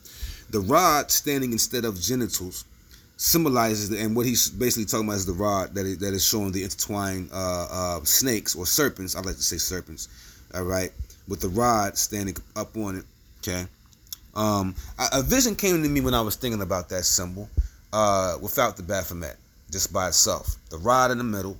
The 0.51 0.61
rod 0.61 1.11
standing 1.11 1.53
instead 1.53 1.85
of 1.85 2.01
genitals 2.01 2.65
symbolizes, 3.17 3.91
and 3.91 4.15
what 4.15 4.27
he's 4.27 4.51
basically 4.51 4.85
talking 4.85 5.07
about 5.07 5.17
is 5.17 5.27
the 5.27 5.33
rod 5.33 5.75
that 5.75 5.87
is, 5.87 5.99
that 5.99 6.15
is 6.15 6.27
showing 6.27 6.53
the 6.53 6.63
intertwined 6.63 7.31
uh, 7.33 7.67
uh, 7.71 8.05
snakes 8.05 8.55
or 8.55 8.67
serpents. 8.67 9.17
I 9.17 9.21
like 9.21 9.37
to 9.37 9.43
say 9.43 9.57
serpents, 9.57 10.09
all 10.57 10.65
right, 10.65 10.91
with 11.29 11.41
the 11.41 11.49
rod 11.49 11.99
standing 11.99 12.37
up 12.57 12.77
on 12.77 12.97
it. 12.97 13.05
Okay, 13.41 13.67
um, 14.35 14.75
a, 15.13 15.23
vision 15.23 15.55
came 15.55 15.83
to 15.83 15.89
me 15.89 16.01
when 16.01 16.15
I 16.15 16.23
was 16.23 16.37
thinking 16.37 16.63
about 16.63 16.89
that 16.89 17.05
symbol 17.05 17.49
uh, 17.93 18.39
without 18.41 18.77
the 18.77 18.83
Baphomet, 18.83 19.37
just 19.71 19.93
by 19.93 20.09
itself. 20.09 20.57
The 20.71 20.79
rod 20.79 21.11
in 21.11 21.19
the 21.19 21.25
middle, 21.25 21.57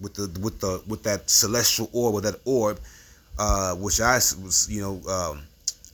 with 0.00 0.14
the 0.14 0.40
with 0.40 0.60
the 0.60 0.82
with 0.88 1.04
that 1.04 1.30
celestial 1.30 1.88
orb 1.92 2.16
or 2.16 2.20
that 2.22 2.40
orb, 2.44 2.80
uh, 3.38 3.74
which 3.76 4.00
I 4.00 4.14
was 4.14 4.66
you 4.68 4.82
know 4.82 5.10
um, 5.10 5.42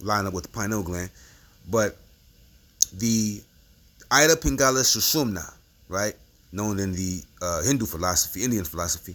line 0.01 0.27
up 0.27 0.33
with 0.33 0.45
the 0.45 0.51
pineal 0.51 0.83
gland, 0.83 1.11
but 1.71 1.99
the 2.95 3.43
Ida 4.11 4.37
Pingala 4.37 4.81
Sushumna, 4.85 5.53
right, 5.89 6.15
known 6.53 6.79
in 6.79 6.95
the 6.95 7.23
uh, 7.43 7.63
Hindu 7.63 7.85
philosophy, 7.85 8.43
Indian 8.43 8.65
philosophy, 8.65 9.15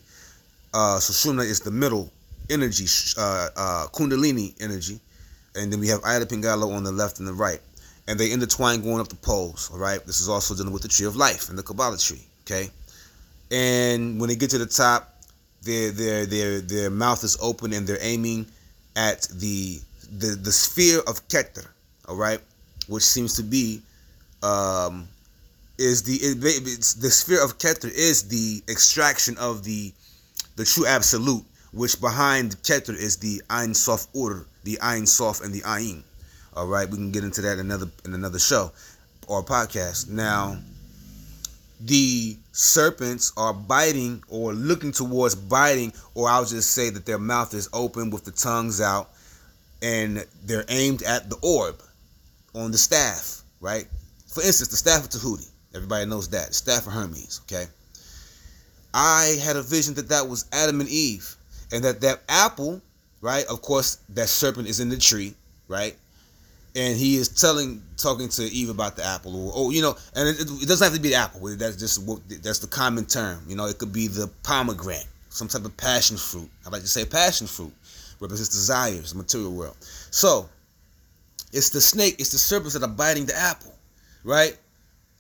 uh, 0.72 0.98
Sushumna 1.00 1.44
is 1.44 1.60
the 1.62 1.72
middle 1.72 2.12
energy, 2.50 2.86
uh, 3.18 3.50
uh, 3.56 3.88
Kundalini 3.94 4.56
energy, 4.62 5.00
and 5.56 5.72
then 5.72 5.80
we 5.80 5.88
have 5.88 6.04
Ida 6.04 6.26
Pingala 6.26 6.76
on 6.76 6.84
the 6.84 6.92
left 6.92 7.20
and 7.20 7.28
the 7.28 7.34
right, 7.34 7.60
and 8.08 8.20
they 8.20 8.32
intertwine 8.32 8.82
going 8.82 9.00
up 9.00 9.10
the 9.10 9.16
poles. 9.16 9.70
All 9.72 9.80
right, 9.80 10.06
this 10.06 10.20
is 10.20 10.30
also 10.30 10.56
dealing 10.56 10.74
with 10.74 10.82
the 10.82 10.88
tree 10.88 11.06
of 11.06 11.16
life 11.16 11.50
and 11.50 11.58
the 11.58 11.64
Kabbalah 11.64 11.98
tree. 11.98 12.24
Okay, 12.46 12.70
and 13.52 14.20
when 14.20 14.30
they 14.30 14.36
get 14.36 14.50
to 14.52 14.58
the 14.58 14.66
top, 14.66 15.14
their 15.64 15.92
their 15.92 16.26
their 16.26 16.62
their 16.62 16.90
mouth 16.90 17.24
is 17.24 17.38
open 17.42 17.74
and 17.74 17.88
they're 17.88 17.98
aiming 18.02 18.46
at 18.96 19.22
the 19.34 19.80
the 20.20 20.36
the 20.36 20.52
sphere 20.52 21.00
of 21.08 21.28
Keter. 21.28 21.68
All 22.08 22.16
right, 22.16 22.40
which 22.88 23.04
seems 23.04 23.36
to 23.36 23.44
be 23.44 23.82
um, 24.42 25.08
is 25.78 26.04
the 26.04 26.16
it, 26.16 26.40
the 26.42 27.10
sphere 27.10 27.44
of 27.44 27.58
Keter 27.58 27.92
is 27.92 28.28
the 28.28 28.62
extraction 28.70 29.38
of 29.38 29.64
the 29.64 29.94
the 30.56 30.66
true 30.66 30.86
absolute, 30.86 31.44
which 31.74 32.00
behind 32.00 32.56
Keter 32.62 32.96
is 32.96 33.18
the 33.18 33.42
Ein 33.50 33.74
Sof 33.74 34.08
Ur, 34.16 34.46
the 34.64 34.80
Ein 34.82 35.06
Sof 35.06 35.42
and 35.44 35.54
the 35.54 35.62
Ayin. 35.62 36.04
All 36.56 36.68
right, 36.68 36.90
we 36.90 36.98
can 36.98 37.12
get 37.12 37.24
into 37.24 37.42
that 37.42 37.54
in 37.54 37.62
another 37.62 37.90
in 38.06 38.14
another 38.14 38.40
show 38.40 38.72
or 39.28 39.44
podcast. 39.44 40.10
Now, 40.10 40.58
the 41.82 42.38
serpents 42.52 43.34
are 43.36 43.54
biting 43.54 44.24
or 44.30 44.54
looking 44.54 44.92
towards 44.92 45.36
biting, 45.36 45.92
or 46.14 46.30
I'll 46.30 46.46
just 46.46 46.72
say 46.72 46.90
that 46.92 47.06
their 47.06 47.18
mouth 47.18 47.54
is 47.54 47.68
open 47.74 48.12
with 48.12 48.24
the 48.24 48.32
tongues 48.32 48.80
out, 48.80 49.10
and 49.82 50.26
they're 50.46 50.66
aimed 50.70 51.02
at 51.02 51.30
the 51.30 51.38
orb 51.42 51.82
on 52.54 52.72
the 52.72 52.78
staff, 52.78 53.42
right? 53.60 53.88
For 54.28 54.42
instance, 54.44 54.70
the 54.70 54.78
staff 54.78 55.04
of 55.04 55.10
Tahuti. 55.10 55.48
Everybody 55.76 56.06
knows 56.06 56.30
that. 56.30 56.54
Staff 56.54 56.86
of 56.86 56.94
Hermes, 56.94 57.42
okay? 57.46 57.66
I 58.94 59.38
had 59.44 59.56
a 59.56 59.64
vision 59.64 59.96
that 59.96 60.10
that 60.10 60.28
was 60.28 60.46
Adam 60.54 60.80
and 60.80 60.90
Eve. 60.90 61.36
And 61.74 61.84
that 61.84 62.02
that 62.02 62.22
apple, 62.30 62.82
right? 63.22 63.46
Of 63.48 63.62
course, 63.62 63.98
that 64.10 64.30
serpent 64.30 64.68
is 64.68 64.80
in 64.80 64.90
the 64.90 64.98
tree, 64.98 65.34
right? 65.68 65.96
And 66.76 66.98
he 66.98 67.18
is 67.18 67.28
telling, 67.28 67.84
talking 67.98 68.30
to 68.30 68.44
Eve 68.44 68.70
about 68.70 68.96
the 68.96 69.04
apple, 69.04 69.50
or, 69.50 69.54
or 69.54 69.74
you 69.74 69.82
know, 69.82 69.96
and 70.16 70.28
it, 70.28 70.40
it, 70.42 70.68
doesn't 70.68 70.84
have 70.84 70.96
to 70.96 71.02
be 71.02 71.10
the 71.10 71.16
apple. 71.16 71.42
That's 71.56 71.76
just 71.76 72.04
what 72.04 72.20
that's 72.42 72.60
the 72.60 72.68
common 72.68 73.06
term. 73.06 73.44
You 73.48 73.56
know, 73.56 73.66
it 73.66 73.78
could 73.78 73.94
be 73.94 74.08
the 74.08 74.30
pomegranate, 74.44 75.08
some 75.30 75.48
type 75.48 75.66
of 75.66 75.76
passion 75.78 76.18
fruit. 76.18 76.50
I 76.66 76.70
like 76.70 76.82
to 76.82 76.88
say 76.88 77.06
passion 77.06 77.48
fruit 77.48 77.74
represents 78.20 78.50
desires, 78.50 79.12
the 79.12 79.18
material 79.18 79.52
world. 79.52 79.76
So, 80.10 80.50
it's 81.52 81.70
the 81.70 81.82
snake, 81.82 82.16
it's 82.20 82.32
the 82.32 82.38
serpents 82.40 82.74
that 82.74 82.84
are 82.84 82.88
biting 82.88 83.26
the 83.26 83.36
apple 83.36 83.74
right? 84.24 84.58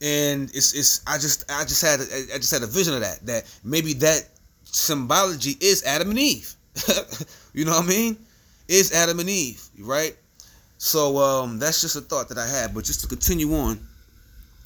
And 0.02 0.50
it's 0.54 0.74
it's 0.74 1.02
I 1.08 1.18
just 1.18 1.50
I 1.50 1.64
just 1.64 1.82
had 1.82 2.02
I 2.34 2.38
just 2.38 2.52
had 2.52 2.64
a 2.64 2.68
vision 2.68 2.94
of 2.94 3.02
that 3.02 3.26
that 3.26 3.60
maybe 3.64 3.94
that 3.96 4.28
symbology 4.74 5.56
is 5.60 5.84
Adam 5.84 6.10
and 6.10 6.20
Eve. 6.20 6.54
you 7.54 7.66
know 7.66 7.74
what 7.74 7.86
I 7.86 7.88
mean? 7.88 8.18
Is 8.68 8.92
Adam 8.94 9.20
and 9.20 9.30
Eve, 9.30 9.64
right? 9.80 10.16
So 10.78 11.18
um, 11.18 11.60
that's 11.60 11.82
just 11.82 11.96
a 11.96 12.02
thought 12.02 12.30
that 12.30 12.38
I 12.38 12.48
had. 12.48 12.74
But 12.74 12.84
just 12.84 13.02
to 13.02 13.08
continue 13.08 13.54
on, 13.56 13.80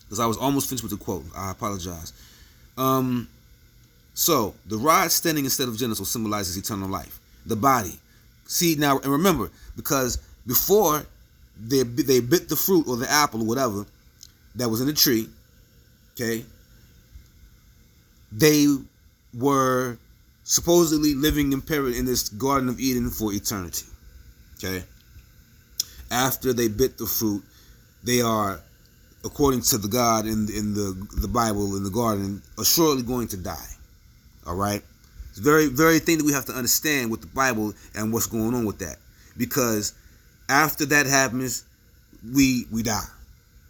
because 0.04 0.20
I 0.20 0.26
was 0.26 0.38
almost 0.38 0.70
finished 0.70 0.84
with 0.84 0.98
the 0.98 1.04
quote. 1.04 1.26
I 1.36 1.52
apologize. 1.52 2.13
Um, 2.78 3.28
so 4.13 4.56
the 4.65 4.78
rod 4.78 5.12
standing 5.12 5.46
instead 5.46 5.67
of 5.67 5.78
genitals 5.78 6.10
symbolizes 6.10 6.58
eternal 6.58 6.89
life. 6.89 7.20
The 7.46 7.56
body. 7.56 8.00
See 8.46 8.76
now, 8.76 9.00
and 9.00 9.12
remember, 9.12 9.52
because 9.76 10.17
before 10.46 11.06
they 11.60 11.84
they 11.84 12.22
bit 12.22 12.48
the 12.48 12.56
fruit 12.56 12.88
or 12.88 12.96
the 12.96 13.10
apple 13.12 13.41
or 13.41 13.46
whatever, 13.46 13.86
that 14.56 14.70
was 14.70 14.80
in 14.80 14.88
the 14.88 14.93
tree, 14.93 15.28
okay, 16.15 16.46
they 18.32 18.67
were 19.34 19.98
supposedly 20.44 21.13
living 21.13 21.54
in 21.54 21.62
paradise 21.62 22.00
in 22.00 22.06
this 22.06 22.30
Garden 22.30 22.70
of 22.70 22.80
Eden 22.80 23.10
for 23.10 23.34
eternity. 23.34 23.86
Okay. 24.58 24.84
After 26.10 26.54
they 26.54 26.68
bit 26.68 26.98
the 26.98 27.06
fruit, 27.06 27.44
they 28.04 28.22
are, 28.22 28.62
according 29.26 29.62
to 29.62 29.78
the 29.78 29.88
God 29.88 30.26
in 30.26 30.48
in 30.50 30.74
the 30.74 31.08
the 31.20 31.28
Bible 31.28 31.76
in 31.76 31.84
the 31.84 31.90
garden, 31.90 32.42
assuredly 32.58 33.04
going 33.04 33.28
to 33.30 33.38
die. 33.38 33.70
All 34.46 34.56
right. 34.56 34.82
It's 35.30 35.40
very 35.40 35.68
very 35.68 36.00
thing 36.00 36.18
that 36.18 36.26
we 36.26 36.34
have 36.34 36.46
to 36.46 36.54
understand 36.54 37.12
with 37.12 37.22
the 37.22 37.28
Bible 37.28 37.74
and 37.96 38.13
what's 38.13 38.28
going 38.28 38.54
on 38.54 38.66
with 38.66 38.80
that, 38.80 38.98
because 39.38 39.94
after 40.50 40.86
that 40.86 41.06
happens, 41.06 41.66
we 42.34 42.66
we 42.72 42.84
die. 42.84 43.08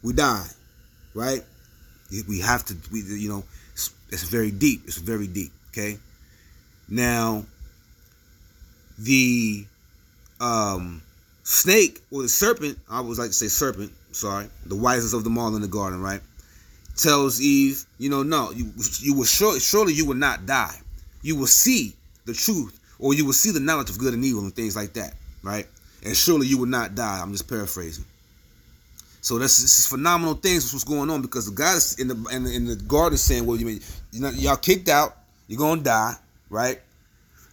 We 0.04 0.14
die 0.14 0.48
right? 1.18 1.42
We 2.28 2.40
have 2.40 2.64
to, 2.66 2.78
we, 2.92 3.02
you 3.02 3.28
know, 3.28 3.44
it's, 4.10 4.24
very 4.24 4.52
deep. 4.52 4.82
It's 4.86 4.98
very 4.98 5.28
deep. 5.28 5.52
Okay. 5.70 5.98
Now, 6.90 7.46
the 8.98 9.66
um, 10.40 11.02
snake 11.44 12.02
or 12.12 12.24
the 12.24 12.30
serpent, 12.30 12.78
I 12.90 12.98
always 12.98 13.20
like 13.20 13.30
to 13.30 13.34
say 13.34 13.48
serpent. 13.48 13.92
Sorry, 14.12 14.48
the 14.66 14.76
wisest 14.76 15.14
of 15.14 15.24
them 15.24 15.38
all 15.38 15.56
in 15.56 15.62
the 15.62 15.68
garden, 15.68 16.02
right? 16.02 16.22
Tells 16.96 17.40
Eve, 17.40 17.86
you 18.00 18.10
know, 18.10 18.24
no, 18.24 18.52
you 18.52 18.72
you 19.00 19.14
will 19.14 19.26
surely, 19.26 19.60
surely 19.60 19.94
you 19.94 20.06
will 20.06 20.16
not 20.16 20.46
die. 20.46 20.76
You 21.22 21.36
will 21.36 21.48
see 21.48 21.94
the 22.26 22.34
truth, 22.34 22.80
or 23.00 23.14
you 23.14 23.26
will 23.26 23.34
see 23.34 23.52
the 23.52 23.60
knowledge 23.60 23.90
of 23.90 24.00
good 24.00 24.14
and 24.14 24.26
evil 24.26 24.42
and 24.42 24.56
things 24.56 24.76
like 24.76 24.94
that, 24.94 25.14
right? 25.44 25.68
And 26.04 26.16
surely 26.16 26.48
you 26.48 26.58
will 26.58 26.66
not 26.68 26.96
die. 26.96 27.20
I'm 27.22 27.32
just 27.32 27.48
paraphrasing. 27.48 28.06
So 29.22 29.38
that's 29.40 29.62
this 29.62 29.80
is 29.80 29.88
phenomenal 29.88 30.36
things. 30.36 30.72
What's 30.74 30.84
going 30.84 31.10
on 31.10 31.22
because 31.22 31.50
the 31.50 31.56
guy 31.56 31.78
in 32.00 32.08
the 32.08 32.30
in 32.32 32.44
the, 32.44 32.56
in 32.56 32.66
the 32.66 32.76
garden 32.76 33.16
is 33.16 33.22
saying, 33.22 33.46
"Well, 33.46 33.58
you 33.58 33.66
mean 33.66 33.82
you 34.12 34.22
know 34.22 34.30
y'all 34.30 34.56
kicked 34.56 34.90
out, 34.90 35.18
you're 35.48 35.60
gonna 35.60 35.82
die, 35.82 36.14
right? 36.50 36.80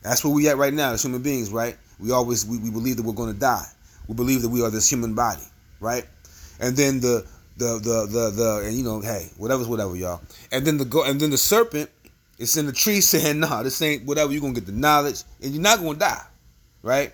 That's 0.03 0.23
where 0.25 0.33
we 0.33 0.49
at 0.49 0.59
right 0.59 0.73
now 0.73 0.93
as 0.93 1.03
human 1.03 1.23
beings, 1.23 1.51
right? 1.51 1.77
We 1.99 2.13
always 2.13 2.45
we, 2.45 2.59
we 2.59 2.71
believe 2.71 2.97
that 2.99 3.05
we're 3.05 3.15
gonna 3.15 3.33
die. 3.33 3.67
We 4.07 4.15
believe 4.15 4.43
that 4.43 4.51
we 4.51 4.63
are 4.63 4.71
this 4.71 4.91
human 4.91 5.15
body, 5.15 5.45
right? 5.81 6.05
And 6.61 6.77
then 6.77 7.01
the 7.01 7.27
the 7.57 7.79
the 7.79 8.07
the 8.11 8.31
the 8.31 8.63
and 8.67 8.77
you 8.77 8.85
know, 8.85 9.01
hey, 9.01 9.31
whatever's 9.37 9.67
whatever, 9.67 9.97
y'all. 9.97 10.21
And 10.53 10.67
then 10.67 10.79
the 10.79 10.85
go 10.85 11.05
and 11.05 11.21
then 11.21 11.31
the 11.31 11.39
serpent 11.39 11.91
is 12.39 12.57
in 12.57 12.67
the 12.67 12.73
tree 12.73 13.01
saying, 13.01 13.41
"Nah, 13.41 13.63
this 13.63 13.81
ain't 13.81 14.05
whatever. 14.05 14.33
You're 14.33 14.43
gonna 14.43 14.55
get 14.55 14.67
the 14.67 14.73
knowledge, 14.73 15.23
and 15.43 15.53
you're 15.53 15.63
not 15.63 15.81
gonna 15.81 15.99
die, 15.99 16.27
right?" 16.83 17.13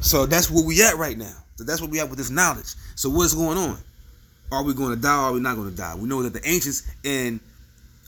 So 0.00 0.24
that's 0.24 0.50
where 0.50 0.64
we 0.64 0.82
at 0.82 0.96
right 0.96 1.18
now. 1.18 1.36
So 1.60 1.64
that's 1.64 1.82
what 1.82 1.90
we 1.90 1.98
have 1.98 2.08
with 2.08 2.16
this 2.16 2.30
knowledge. 2.30 2.72
So 2.94 3.10
what's 3.10 3.34
going 3.34 3.58
on? 3.58 3.76
Are 4.50 4.62
we 4.62 4.72
going 4.72 4.94
to 4.94 5.00
die 5.00 5.14
or 5.14 5.24
are 5.26 5.32
we 5.32 5.40
not 5.40 5.56
going 5.56 5.68
to 5.68 5.76
die? 5.76 5.94
We 5.94 6.08
know 6.08 6.22
that 6.22 6.32
the 6.32 6.40
ancients 6.48 6.90
and 7.04 7.38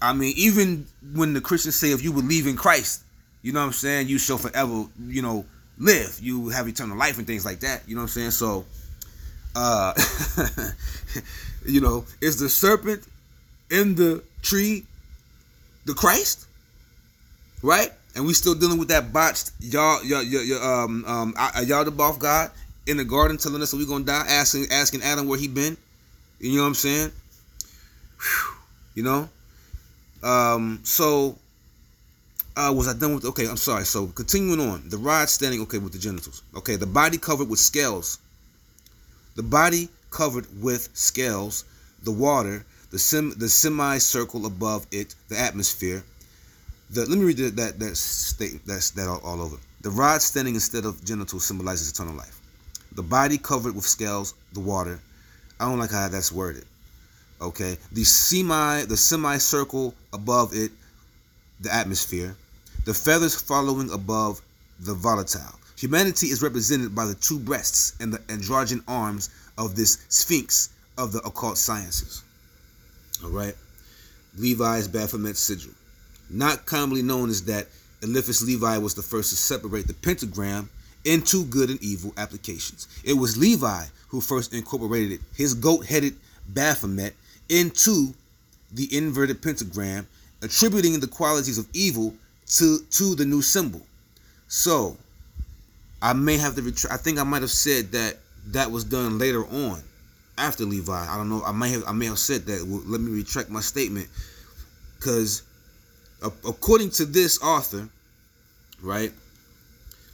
I 0.00 0.14
mean, 0.14 0.32
even 0.38 0.86
when 1.12 1.34
the 1.34 1.42
Christians 1.42 1.76
say 1.76 1.92
if 1.92 2.02
you 2.02 2.14
believe 2.14 2.46
in 2.46 2.56
Christ, 2.56 3.02
you 3.42 3.52
know 3.52 3.60
what 3.60 3.66
I'm 3.66 3.72
saying, 3.74 4.08
you 4.08 4.16
shall 4.16 4.38
forever, 4.38 4.86
you 5.06 5.20
know, 5.20 5.44
live. 5.76 6.18
You 6.22 6.48
have 6.48 6.66
eternal 6.66 6.96
life 6.96 7.18
and 7.18 7.26
things 7.26 7.44
like 7.44 7.60
that. 7.60 7.82
You 7.86 7.94
know 7.94 8.00
what 8.00 8.16
I'm 8.16 8.30
saying? 8.30 8.30
So 8.30 8.64
uh 9.54 9.92
you 11.66 11.82
know, 11.82 12.06
is 12.22 12.40
the 12.40 12.48
serpent 12.48 13.04
in 13.70 13.96
the 13.96 14.24
tree 14.40 14.86
the 15.84 15.92
Christ? 15.92 16.46
Right? 17.62 17.92
And 18.16 18.24
we 18.24 18.32
still 18.32 18.54
dealing 18.54 18.78
with 18.78 18.88
that 18.88 19.12
botched 19.12 19.50
y'all 19.60 20.02
y'all, 20.02 20.22
y'all 20.22 20.84
um 20.84 21.04
um 21.04 21.34
boss 21.94 22.16
God 22.16 22.50
in 22.86 22.96
the 22.96 23.04
garden 23.04 23.36
telling 23.36 23.62
us 23.62 23.70
that 23.70 23.76
we're 23.76 23.86
gonna 23.86 24.04
die, 24.04 24.24
asking 24.28 24.66
asking 24.70 25.02
Adam 25.02 25.28
where 25.28 25.38
he 25.38 25.48
been. 25.48 25.76
You 26.40 26.56
know 26.56 26.62
what 26.62 26.68
I'm 26.68 26.74
saying? 26.74 27.12
Whew. 28.18 28.56
You 28.94 29.02
know? 29.04 29.28
Um, 30.22 30.80
so 30.82 31.38
uh, 32.56 32.72
was 32.74 32.88
I 32.88 32.94
done 32.94 33.14
with 33.14 33.24
okay, 33.24 33.48
I'm 33.48 33.56
sorry. 33.56 33.84
So 33.84 34.06
continuing 34.08 34.60
on. 34.60 34.88
The 34.88 34.98
rod 34.98 35.28
standing 35.28 35.60
okay 35.62 35.78
with 35.78 35.92
the 35.92 35.98
genitals. 35.98 36.42
Okay, 36.56 36.76
the 36.76 36.86
body 36.86 37.18
covered 37.18 37.48
with 37.48 37.58
scales. 37.58 38.18
The 39.34 39.42
body 39.42 39.88
covered 40.10 40.46
with 40.62 40.90
scales, 40.92 41.64
the 42.02 42.12
water, 42.12 42.66
the 42.90 42.98
sim 42.98 43.32
the 43.38 43.48
semicircle 43.48 44.46
above 44.46 44.86
it, 44.90 45.14
the 45.28 45.38
atmosphere. 45.38 46.04
The, 46.90 47.06
let 47.06 47.18
me 47.18 47.24
read 47.24 47.38
that 47.38 47.56
that 47.56 47.78
that 47.78 47.96
state 47.96 48.60
that's 48.66 48.90
that 48.90 49.08
all, 49.08 49.20
all 49.24 49.40
over. 49.40 49.56
The 49.80 49.90
rod 49.90 50.20
standing 50.20 50.54
instead 50.54 50.84
of 50.84 51.02
genitals 51.04 51.44
symbolizes 51.44 51.90
eternal 51.90 52.14
life. 52.14 52.41
The 52.94 53.02
body 53.02 53.38
covered 53.38 53.74
with 53.74 53.84
scales, 53.84 54.34
the 54.52 54.60
water. 54.60 55.00
I 55.58 55.66
don't 55.66 55.78
like 55.78 55.90
how 55.90 56.08
that's 56.08 56.32
worded. 56.32 56.64
Okay. 57.40 57.76
The 57.92 58.04
semi 58.04 58.84
the 58.84 58.96
semicircle 58.96 59.94
above 60.12 60.54
it, 60.54 60.72
the 61.60 61.72
atmosphere. 61.72 62.36
The 62.84 62.94
feathers 62.94 63.40
following 63.40 63.90
above 63.90 64.40
the 64.80 64.94
volatile. 64.94 65.58
Humanity 65.78 66.28
is 66.28 66.42
represented 66.42 66.94
by 66.94 67.06
the 67.06 67.14
two 67.14 67.38
breasts 67.38 67.94
and 68.00 68.12
the 68.12 68.18
androgen 68.32 68.82
arms 68.86 69.30
of 69.58 69.74
this 69.76 70.04
sphinx 70.08 70.70
of 70.98 71.12
the 71.12 71.20
occult 71.20 71.58
sciences. 71.58 72.22
All 73.24 73.30
right. 73.30 73.54
Levi's 74.36 74.88
Baphomet 74.88 75.36
sigil. 75.36 75.72
Not 76.30 76.66
commonly 76.66 77.02
known 77.02 77.30
as 77.30 77.44
that 77.44 77.68
Eliphas 78.02 78.42
Levi 78.42 78.78
was 78.78 78.94
the 78.94 79.02
first 79.02 79.30
to 79.30 79.36
separate 79.36 79.86
the 79.86 79.94
pentagram 79.94 80.68
into 81.04 81.44
good 81.46 81.70
and 81.70 81.82
evil 81.82 82.12
applications. 82.16 82.88
It 83.04 83.14
was 83.14 83.36
Levi 83.36 83.84
who 84.08 84.20
first 84.20 84.52
incorporated 84.52 85.20
his 85.34 85.54
goat 85.54 85.86
headed 85.86 86.14
Baphomet 86.48 87.14
into 87.48 88.14
the 88.72 88.88
inverted 88.96 89.42
pentagram, 89.42 90.06
attributing 90.42 90.98
the 91.00 91.06
qualities 91.06 91.58
of 91.58 91.66
evil 91.72 92.14
to, 92.46 92.78
to 92.90 93.14
the 93.14 93.24
new 93.24 93.42
symbol. 93.42 93.80
So, 94.48 94.96
I 96.00 96.12
may 96.14 96.36
have 96.36 96.56
to 96.56 96.62
retract. 96.62 96.92
I 96.92 96.96
think 96.96 97.18
I 97.18 97.22
might 97.22 97.42
have 97.42 97.50
said 97.50 97.92
that 97.92 98.16
that 98.48 98.70
was 98.70 98.84
done 98.84 99.18
later 99.18 99.44
on, 99.46 99.80
after 100.36 100.64
Levi. 100.64 100.92
I 100.92 101.16
don't 101.16 101.28
know. 101.28 101.42
I 101.44 101.52
may 101.52 101.70
have. 101.70 101.84
I 101.86 101.92
may 101.92 102.06
have 102.06 102.18
said 102.18 102.44
that. 102.46 102.66
Well, 102.66 102.82
let 102.86 103.00
me 103.00 103.12
retract 103.12 103.50
my 103.50 103.60
statement, 103.60 104.08
because 104.98 105.42
according 106.22 106.90
to 106.90 107.04
this 107.04 107.40
author, 107.40 107.88
right, 108.82 109.12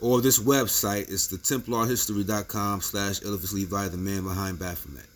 or 0.00 0.20
this 0.20 0.38
website, 0.38 1.08
is 1.08 1.28
the 1.28 1.36
TemplarHistory.com 1.36 2.80
slash 2.80 3.22
Eliphas 3.22 3.52
Levi, 3.52 3.88
the 3.88 3.96
man 3.96 4.22
behind 4.22 4.58
Baphomet. 4.58 5.06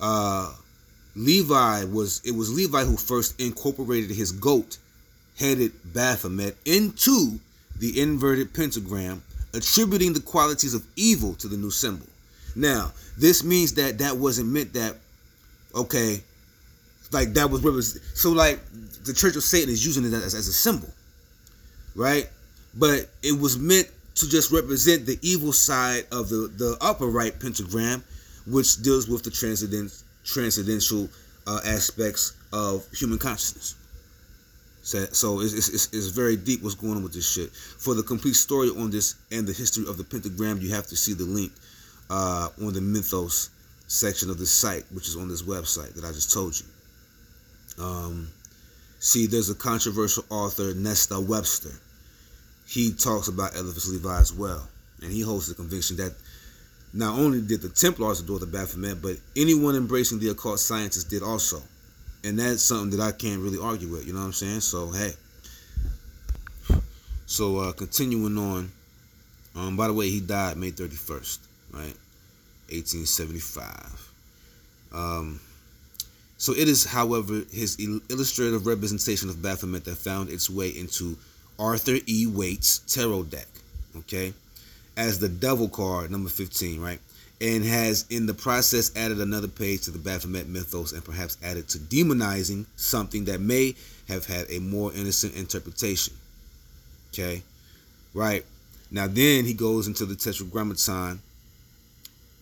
Uh, 0.00 0.52
Levi 1.14 1.84
was 1.84 2.20
it 2.24 2.34
was 2.34 2.52
Levi 2.52 2.84
who 2.84 2.96
first 2.96 3.40
incorporated 3.40 4.10
his 4.10 4.32
goat 4.32 4.78
headed 5.38 5.72
Baphomet 5.84 6.56
into 6.64 7.38
the 7.78 8.00
inverted 8.00 8.52
pentagram, 8.54 9.22
attributing 9.54 10.12
the 10.12 10.20
qualities 10.20 10.74
of 10.74 10.84
evil 10.96 11.34
to 11.34 11.48
the 11.48 11.56
new 11.56 11.70
symbol. 11.70 12.06
Now, 12.54 12.92
this 13.18 13.44
means 13.44 13.74
that 13.74 13.98
that 13.98 14.16
wasn't 14.16 14.48
meant 14.48 14.72
that 14.74 14.96
okay, 15.74 16.22
like 17.12 17.34
that 17.34 17.50
was 17.50 18.00
so 18.14 18.32
like 18.32 18.60
the 19.04 19.12
Church 19.12 19.36
of 19.36 19.42
Satan 19.42 19.70
is 19.70 19.84
using 19.84 20.04
it 20.04 20.12
as, 20.12 20.34
as 20.34 20.48
a 20.48 20.52
symbol, 20.52 20.88
right? 21.94 22.28
But 22.74 23.08
it 23.22 23.38
was 23.38 23.58
meant 23.58 23.88
to 24.14 24.28
just 24.28 24.50
represent 24.50 25.06
the 25.06 25.18
evil 25.22 25.52
side 25.52 26.04
of 26.12 26.28
the 26.28 26.50
the 26.56 26.76
upper 26.80 27.06
right 27.06 27.38
pentagram, 27.38 28.02
which 28.46 28.82
deals 28.82 29.08
with 29.08 29.22
the 29.22 29.30
transcendent 29.30 30.02
transcendental 30.24 31.08
uh, 31.46 31.60
aspects 31.64 32.34
of 32.52 32.86
human 32.92 33.18
consciousness. 33.18 33.74
So, 34.82 35.04
so 35.06 35.40
it's, 35.40 35.54
it's, 35.54 35.92
it's, 35.92 36.08
very 36.08 36.36
deep 36.36 36.62
what's 36.62 36.74
going 36.74 36.96
on 36.96 37.04
with 37.04 37.12
this 37.12 37.30
shit. 37.30 37.50
For 37.52 37.94
the 37.94 38.02
complete 38.02 38.34
story 38.34 38.68
on 38.68 38.90
this 38.90 39.14
and 39.30 39.46
the 39.46 39.52
history 39.52 39.84
of 39.88 39.96
the 39.96 40.02
pentagram, 40.02 40.60
you 40.60 40.70
have 40.74 40.88
to 40.88 40.96
see 40.96 41.14
the 41.14 41.24
link 41.24 41.52
uh, 42.10 42.48
on 42.60 42.72
the 42.72 42.80
Mythos 42.80 43.50
section 43.86 44.28
of 44.28 44.38
the 44.38 44.46
site, 44.46 44.84
which 44.92 45.06
is 45.06 45.16
on 45.16 45.28
this 45.28 45.42
website 45.42 45.94
that 45.94 46.04
I 46.04 46.08
just 46.08 46.32
told 46.32 46.58
you. 46.58 47.84
Um, 47.84 48.28
see, 48.98 49.26
there's 49.26 49.50
a 49.50 49.54
controversial 49.54 50.24
author, 50.30 50.74
Nesta 50.74 51.20
Webster. 51.20 51.72
He 52.72 52.90
talks 52.90 53.28
about 53.28 53.54
Eliphas 53.54 53.86
Levi 53.90 54.18
as 54.18 54.32
well, 54.32 54.66
and 55.02 55.12
he 55.12 55.20
holds 55.20 55.46
the 55.46 55.54
conviction 55.54 55.98
that 55.98 56.14
not 56.94 57.18
only 57.18 57.42
did 57.42 57.60
the 57.60 57.68
Templars 57.68 58.20
adore 58.20 58.38
the 58.38 58.46
Baphomet, 58.46 59.02
but 59.02 59.18
anyone 59.36 59.76
embracing 59.76 60.20
the 60.20 60.30
occult 60.30 60.58
sciences 60.58 61.04
did 61.04 61.22
also. 61.22 61.60
And 62.24 62.38
that's 62.38 62.62
something 62.62 62.98
that 62.98 63.04
I 63.04 63.12
can't 63.12 63.42
really 63.42 63.58
argue 63.62 63.88
with, 63.88 64.06
you 64.06 64.14
know 64.14 64.20
what 64.20 64.26
I'm 64.26 64.32
saying? 64.32 64.60
So, 64.60 64.90
hey. 64.90 65.12
So, 67.26 67.58
uh, 67.58 67.72
continuing 67.72 68.38
on. 68.38 68.72
Um, 69.54 69.76
by 69.76 69.88
the 69.88 69.92
way, 69.92 70.08
he 70.08 70.20
died 70.20 70.56
May 70.56 70.70
31st, 70.70 71.40
right? 71.72 71.94
1875. 72.70 74.12
Um, 74.94 75.40
so 76.38 76.54
it 76.54 76.68
is, 76.68 76.86
however, 76.86 77.42
his 77.52 77.76
illustrative 78.08 78.66
representation 78.66 79.28
of 79.28 79.42
Baphomet 79.42 79.84
that 79.84 79.98
found 79.98 80.30
its 80.30 80.48
way 80.48 80.70
into 80.70 81.18
Arthur 81.58 81.98
E. 82.06 82.26
Waite's 82.26 82.78
tarot 82.80 83.24
deck, 83.24 83.48
okay, 83.96 84.32
as 84.96 85.18
the 85.18 85.28
Devil 85.28 85.68
card, 85.68 86.10
number 86.10 86.28
15, 86.30 86.80
right? 86.80 87.00
And 87.40 87.64
has 87.64 88.06
in 88.08 88.26
the 88.26 88.34
process 88.34 88.94
added 88.96 89.20
another 89.20 89.48
page 89.48 89.82
to 89.82 89.90
the 89.90 89.98
Baphomet 89.98 90.48
mythos 90.48 90.92
and 90.92 91.04
perhaps 91.04 91.36
added 91.42 91.68
to 91.70 91.78
demonizing 91.78 92.66
something 92.76 93.24
that 93.24 93.40
may 93.40 93.74
have 94.08 94.26
had 94.26 94.46
a 94.50 94.58
more 94.60 94.92
innocent 94.92 95.34
interpretation. 95.34 96.14
Okay, 97.12 97.42
right? 98.14 98.44
Now, 98.90 99.06
then 99.06 99.44
he 99.44 99.54
goes 99.54 99.86
into 99.86 100.04
the 100.04 100.14
Tetragrammaton 100.14 101.20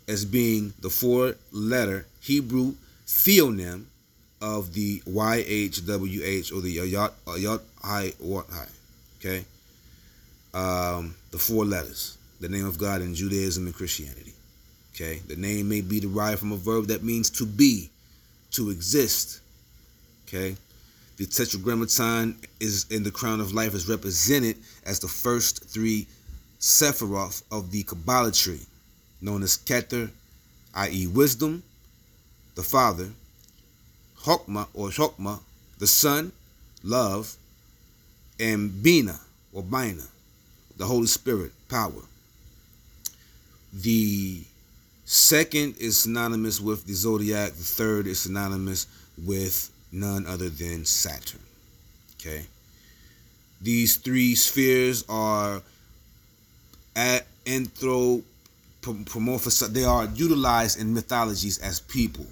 as 0.08 0.24
being 0.24 0.72
the 0.80 0.90
four 0.90 1.36
letter 1.52 2.06
Hebrew 2.20 2.74
theonym 3.06 3.84
of 4.42 4.74
the 4.74 5.00
YHWH 5.00 6.52
or 6.52 6.60
the 6.60 6.70
Yat 6.70 7.60
Hai 7.82 8.12
Wat 8.18 8.46
Hai. 8.50 8.66
Okay? 9.20 9.44
Um, 10.54 11.14
the 11.30 11.38
four 11.38 11.64
letters, 11.64 12.16
the 12.40 12.48
name 12.48 12.66
of 12.66 12.78
God 12.78 13.02
in 13.02 13.14
Judaism 13.14 13.66
and 13.66 13.74
Christianity. 13.74 14.32
Okay? 14.94 15.20
The 15.28 15.36
name 15.36 15.68
may 15.68 15.82
be 15.82 16.00
derived 16.00 16.40
from 16.40 16.52
a 16.52 16.56
verb 16.56 16.86
that 16.86 17.02
means 17.02 17.30
to 17.30 17.46
be, 17.46 17.90
to 18.52 18.70
exist. 18.70 19.40
Okay? 20.26 20.56
The 21.18 21.26
Tetragrammaton 21.26 22.36
is 22.60 22.86
in 22.90 23.02
the 23.02 23.10
crown 23.10 23.40
of 23.40 23.52
life 23.52 23.74
is 23.74 23.88
represented 23.88 24.56
as 24.86 25.00
the 25.00 25.08
first 25.08 25.64
three 25.64 26.06
Sephiroth 26.58 27.42
of 27.50 27.70
the 27.70 27.82
Kabbalah 27.82 28.32
tree, 28.32 28.60
known 29.20 29.42
as 29.42 29.58
Keter, 29.58 30.10
i.e., 30.74 31.06
wisdom, 31.06 31.62
the 32.54 32.62
Father, 32.62 33.10
Chokmah 34.22 34.68
or 34.74 34.88
Chokmah, 34.88 35.40
the 35.78 35.86
Son, 35.86 36.32
love, 36.82 37.36
and 38.40 38.82
Bina 38.82 39.20
or 39.52 39.62
Bina, 39.62 40.02
the 40.76 40.86
Holy 40.86 41.06
Spirit, 41.06 41.52
power. 41.68 42.02
The 43.72 44.42
second 45.04 45.76
is 45.78 46.00
synonymous 46.00 46.60
with 46.60 46.86
the 46.86 46.94
zodiac, 46.94 47.52
the 47.52 47.62
third 47.62 48.06
is 48.06 48.20
synonymous 48.20 48.86
with 49.24 49.70
none 49.92 50.26
other 50.26 50.48
than 50.48 50.84
Saturn. 50.84 51.40
Okay. 52.20 52.46
These 53.60 53.96
three 53.96 54.34
spheres 54.34 55.04
are 55.08 55.62
at 56.96 57.26
anthropomorphic, 57.46 59.52
they 59.72 59.84
are 59.84 60.06
utilized 60.06 60.80
in 60.80 60.94
mythologies 60.94 61.58
as 61.58 61.80
people. 61.80 62.26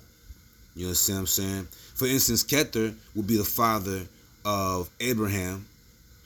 You 0.75 0.87
understand 0.87 1.16
what 1.16 1.21
I'm 1.21 1.27
saying? 1.27 1.68
For 1.94 2.07
instance, 2.07 2.44
Keter 2.44 2.94
would 3.14 3.27
be 3.27 3.37
the 3.37 3.44
father 3.44 4.07
of 4.44 4.88
Abraham. 5.01 5.66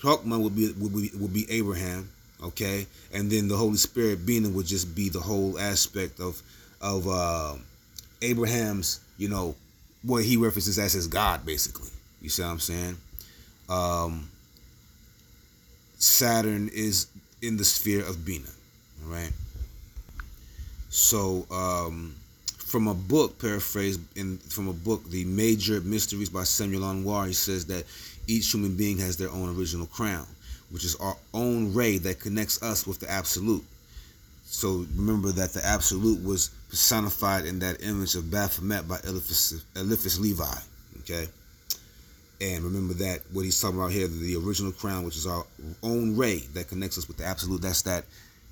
Chokmah 0.03 0.41
would 0.41 0.57
be, 0.57 0.73
would 0.73 0.93
be 0.93 1.11
would 1.17 1.33
be 1.33 1.49
Abraham, 1.51 2.11
okay, 2.43 2.87
and 3.13 3.31
then 3.31 3.47
the 3.47 3.57
Holy 3.57 3.77
Spirit 3.77 4.27
being 4.27 4.53
would 4.55 4.67
just 4.67 4.95
be 4.95 5.09
the 5.09 5.21
whole 5.21 5.59
aspect 5.59 6.19
of 6.19 6.43
of 6.81 7.07
uh, 7.09 7.55
Abraham's, 8.21 9.01
you 9.17 9.29
know, 9.29 9.55
what 10.03 10.25
he 10.25 10.37
references 10.37 10.79
as 10.79 10.93
his 10.93 11.07
God, 11.07 11.47
basically. 11.47 11.89
You 12.21 12.29
see 12.31 12.43
what 12.43 12.49
I'm 12.49 12.59
saying? 12.59 12.97
Um, 13.69 14.29
Saturn 15.99 16.69
is 16.73 17.07
in 17.41 17.57
the 17.57 17.65
sphere 17.65 18.05
of 18.05 18.25
Bina, 18.25 18.49
all 19.05 19.13
right. 19.13 19.33
So 20.91 21.47
um, 21.51 22.17
from 22.73 22.89
a 22.89 22.95
book 22.95 23.39
paraphrased 23.39 24.01
in 24.17 24.39
from 24.39 24.67
a 24.67 24.73
book 24.73 25.05
the 25.11 25.25
major 25.27 25.81
mysteries 25.83 26.29
by 26.29 26.43
Samael 26.43 26.85
Aun 26.85 27.05
Weor 27.05 27.27
he 27.27 27.33
says 27.35 27.67
that 27.67 27.85
each 28.27 28.53
human 28.53 28.77
being 28.77 28.99
has 28.99 29.17
their 29.17 29.31
own 29.31 29.57
original 29.57 29.87
crown 29.87 30.27
which 30.73 30.85
is 30.85 30.97
our 30.97 31.17
own 31.35 31.73
ray 31.75 31.99
that 31.99 32.19
connects 32.19 32.63
us 32.63 32.87
with 32.87 32.99
the 32.99 33.11
absolute. 33.11 33.63
So 34.47 34.87
remember 34.97 35.31
that 35.33 35.53
the 35.53 35.65
absolute 35.65 36.25
was 36.25 36.49
personified 36.71 37.45
in 37.45 37.59
that 37.59 37.83
image 37.83 38.15
of 38.15 38.31
baphomet 38.31 38.89
by 38.89 38.99
eliphas, 39.05 40.19
levi 40.19 40.45
okay? 41.01 41.27
And 42.41 42.65
remember 42.65 42.95
that 42.95 43.21
what 43.33 43.45
he's 43.45 43.61
talking 43.61 43.79
about 43.79 43.93
here 43.93 44.09
the 44.09 44.37
original 44.37 44.73
crown 44.73 45.05
which 45.05 45.17
is 45.17 45.27
our 45.27 45.45
own 45.83 46.17
ray 46.17 46.39
that 46.55 46.69
connects 46.69 46.99
us 46.99 47.07
with 47.07 47.19
the 47.19 47.25
absolute. 47.25 47.61
That's 47.61 47.83
that 47.83 48.05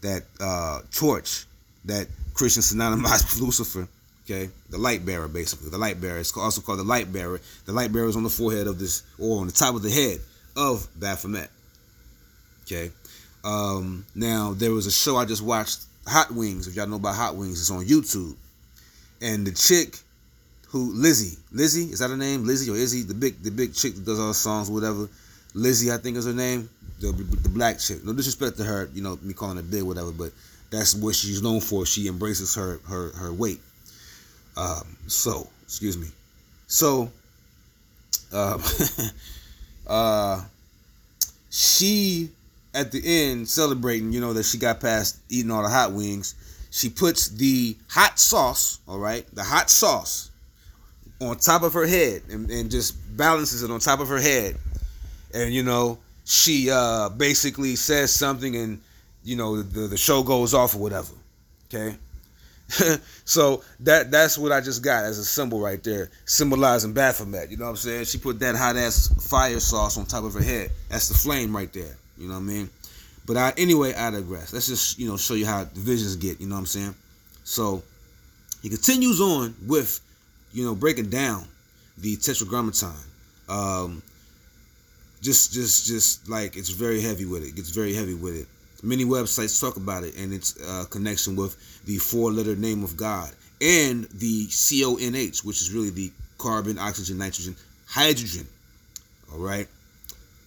that 0.02 0.24
uh, 0.40 0.80
torch 0.92 1.46
that 1.86 2.06
christians 2.34 2.72
synonymized 2.72 3.24
with 3.34 3.40
lucifer 3.40 3.88
Okay, 4.24 4.50
the 4.68 4.78
light 4.78 5.04
bearer, 5.04 5.28
basically. 5.28 5.70
The 5.70 5.78
light 5.78 6.00
bearer. 6.00 6.18
is 6.18 6.32
also 6.36 6.60
called 6.60 6.78
the 6.78 6.84
light 6.84 7.12
bearer. 7.12 7.40
The 7.64 7.72
light 7.72 7.92
bearer 7.92 8.08
is 8.08 8.16
on 8.16 8.22
the 8.22 8.30
forehead 8.30 8.66
of 8.66 8.78
this, 8.78 9.02
or 9.18 9.40
on 9.40 9.46
the 9.46 9.52
top 9.52 9.74
of 9.74 9.82
the 9.82 9.90
head 9.90 10.20
of 10.56 10.86
Baphomet. 10.98 11.50
Okay, 12.64 12.90
Um, 13.42 14.04
now 14.14 14.52
there 14.52 14.70
was 14.70 14.86
a 14.86 14.90
show 14.92 15.16
I 15.16 15.24
just 15.24 15.42
watched, 15.42 15.80
Hot 16.06 16.30
Wings. 16.32 16.68
If 16.68 16.76
y'all 16.76 16.86
know 16.86 16.96
about 16.96 17.14
Hot 17.16 17.34
Wings, 17.36 17.60
it's 17.60 17.70
on 17.70 17.84
YouTube. 17.84 18.36
And 19.20 19.46
the 19.46 19.52
chick 19.52 19.96
who 20.68 20.92
Lizzie, 20.92 21.36
Lizzie 21.52 21.90
is 21.92 21.98
that 21.98 22.10
her 22.10 22.16
name? 22.16 22.46
Lizzie 22.46 22.70
or 22.70 22.76
Izzy, 22.76 23.02
the 23.02 23.14
big 23.14 23.42
the 23.42 23.50
big 23.50 23.74
chick 23.74 23.94
that 23.94 24.04
does 24.04 24.20
all 24.20 24.28
the 24.28 24.34
songs, 24.34 24.70
whatever. 24.70 25.08
Lizzie, 25.54 25.90
I 25.90 25.96
think 25.98 26.16
is 26.16 26.26
her 26.26 26.32
name. 26.32 26.68
The 27.00 27.12
the 27.12 27.48
black 27.48 27.78
chick. 27.78 28.04
No 28.04 28.12
disrespect 28.12 28.56
to 28.58 28.64
her, 28.64 28.88
you 28.94 29.02
know, 29.02 29.18
me 29.22 29.34
calling 29.34 29.56
her 29.56 29.62
big, 29.62 29.82
whatever, 29.82 30.12
but 30.12 30.32
that's 30.70 30.94
what 30.94 31.14
she's 31.16 31.42
known 31.42 31.60
for. 31.60 31.84
She 31.86 32.06
embraces 32.06 32.54
her 32.54 32.78
her 32.86 33.10
her 33.10 33.32
weight. 33.32 33.60
Um, 34.60 34.96
so 35.06 35.48
excuse 35.62 35.96
me. 35.96 36.08
So, 36.66 37.10
um, 38.32 38.62
uh, 39.86 40.44
she 41.48 42.28
at 42.74 42.92
the 42.92 43.00
end 43.04 43.48
celebrating, 43.48 44.12
you 44.12 44.20
know, 44.20 44.32
that 44.34 44.44
she 44.44 44.58
got 44.58 44.80
past 44.80 45.18
eating 45.30 45.50
all 45.50 45.62
the 45.62 45.68
hot 45.68 45.92
wings. 45.92 46.34
She 46.70 46.88
puts 46.90 47.28
the 47.28 47.76
hot 47.88 48.18
sauce, 48.18 48.80
all 48.86 48.98
right, 48.98 49.26
the 49.34 49.42
hot 49.42 49.70
sauce 49.70 50.30
on 51.20 51.36
top 51.38 51.62
of 51.62 51.72
her 51.72 51.86
head 51.86 52.22
and, 52.30 52.50
and 52.50 52.70
just 52.70 52.94
balances 53.16 53.62
it 53.62 53.70
on 53.70 53.80
top 53.80 54.00
of 54.00 54.08
her 54.08 54.20
head. 54.20 54.56
And, 55.34 55.52
you 55.52 55.62
know, 55.62 55.98
she 56.24 56.70
uh, 56.70 57.08
basically 57.08 57.76
says 57.76 58.12
something 58.12 58.54
and, 58.54 58.80
you 59.24 59.36
know, 59.36 59.62
the, 59.62 59.88
the 59.88 59.96
show 59.96 60.22
goes 60.22 60.54
off 60.54 60.74
or 60.74 60.78
whatever. 60.78 61.12
Okay. 61.66 61.96
so 63.24 63.62
that 63.80 64.10
that's 64.10 64.38
what 64.38 64.52
I 64.52 64.60
just 64.60 64.82
got 64.82 65.04
as 65.04 65.18
a 65.18 65.24
symbol 65.24 65.60
right 65.60 65.82
there, 65.82 66.10
symbolizing 66.24 66.92
Baphomet. 66.92 67.50
You 67.50 67.56
know 67.56 67.64
what 67.64 67.70
I'm 67.70 67.76
saying? 67.76 68.04
She 68.04 68.18
put 68.18 68.38
that 68.40 68.54
hot 68.54 68.76
ass 68.76 69.08
fire 69.28 69.58
sauce 69.58 69.98
on 69.98 70.06
top 70.06 70.24
of 70.24 70.34
her 70.34 70.42
head. 70.42 70.70
That's 70.88 71.08
the 71.08 71.14
flame 71.14 71.54
right 71.54 71.72
there. 71.72 71.96
You 72.16 72.28
know 72.28 72.34
what 72.34 72.40
I 72.40 72.44
mean? 72.44 72.70
But 73.26 73.36
I 73.36 73.52
anyway, 73.56 73.94
I 73.94 74.10
digress. 74.10 74.52
Let's 74.52 74.68
just 74.68 74.98
you 74.98 75.08
know 75.08 75.16
show 75.16 75.34
you 75.34 75.46
how 75.46 75.64
divisions 75.64 76.16
get. 76.16 76.40
You 76.40 76.46
know 76.46 76.54
what 76.54 76.60
I'm 76.60 76.66
saying? 76.66 76.94
So 77.44 77.82
he 78.62 78.68
continues 78.68 79.20
on 79.20 79.54
with 79.66 80.00
you 80.52 80.64
know 80.64 80.74
breaking 80.74 81.10
down 81.10 81.44
the 81.98 82.16
Tetragrammaton. 82.16 82.94
Um, 83.48 84.02
just 85.20 85.52
just 85.52 85.86
just 85.86 86.28
like 86.28 86.56
it's 86.56 86.70
very 86.70 87.00
heavy 87.00 87.24
with 87.24 87.42
it. 87.42 87.48
it. 87.48 87.56
Gets 87.56 87.70
very 87.70 87.94
heavy 87.94 88.14
with 88.14 88.36
it. 88.36 88.48
Many 88.82 89.04
websites 89.04 89.60
talk 89.60 89.76
about 89.76 90.04
it 90.04 90.16
and 90.16 90.32
its 90.32 90.60
uh, 90.60 90.84
connection 90.90 91.36
with 91.36 91.56
the 91.84 91.98
four-letter 91.98 92.56
name 92.56 92.82
of 92.82 92.96
God 92.96 93.30
and 93.60 94.04
the 94.14 94.46
CONH, 94.46 95.44
which 95.44 95.60
is 95.60 95.72
really 95.72 95.90
the 95.90 96.10
carbon, 96.38 96.78
oxygen, 96.78 97.18
nitrogen, 97.18 97.54
hydrogen. 97.86 98.46
All 99.32 99.38
right. 99.38 99.68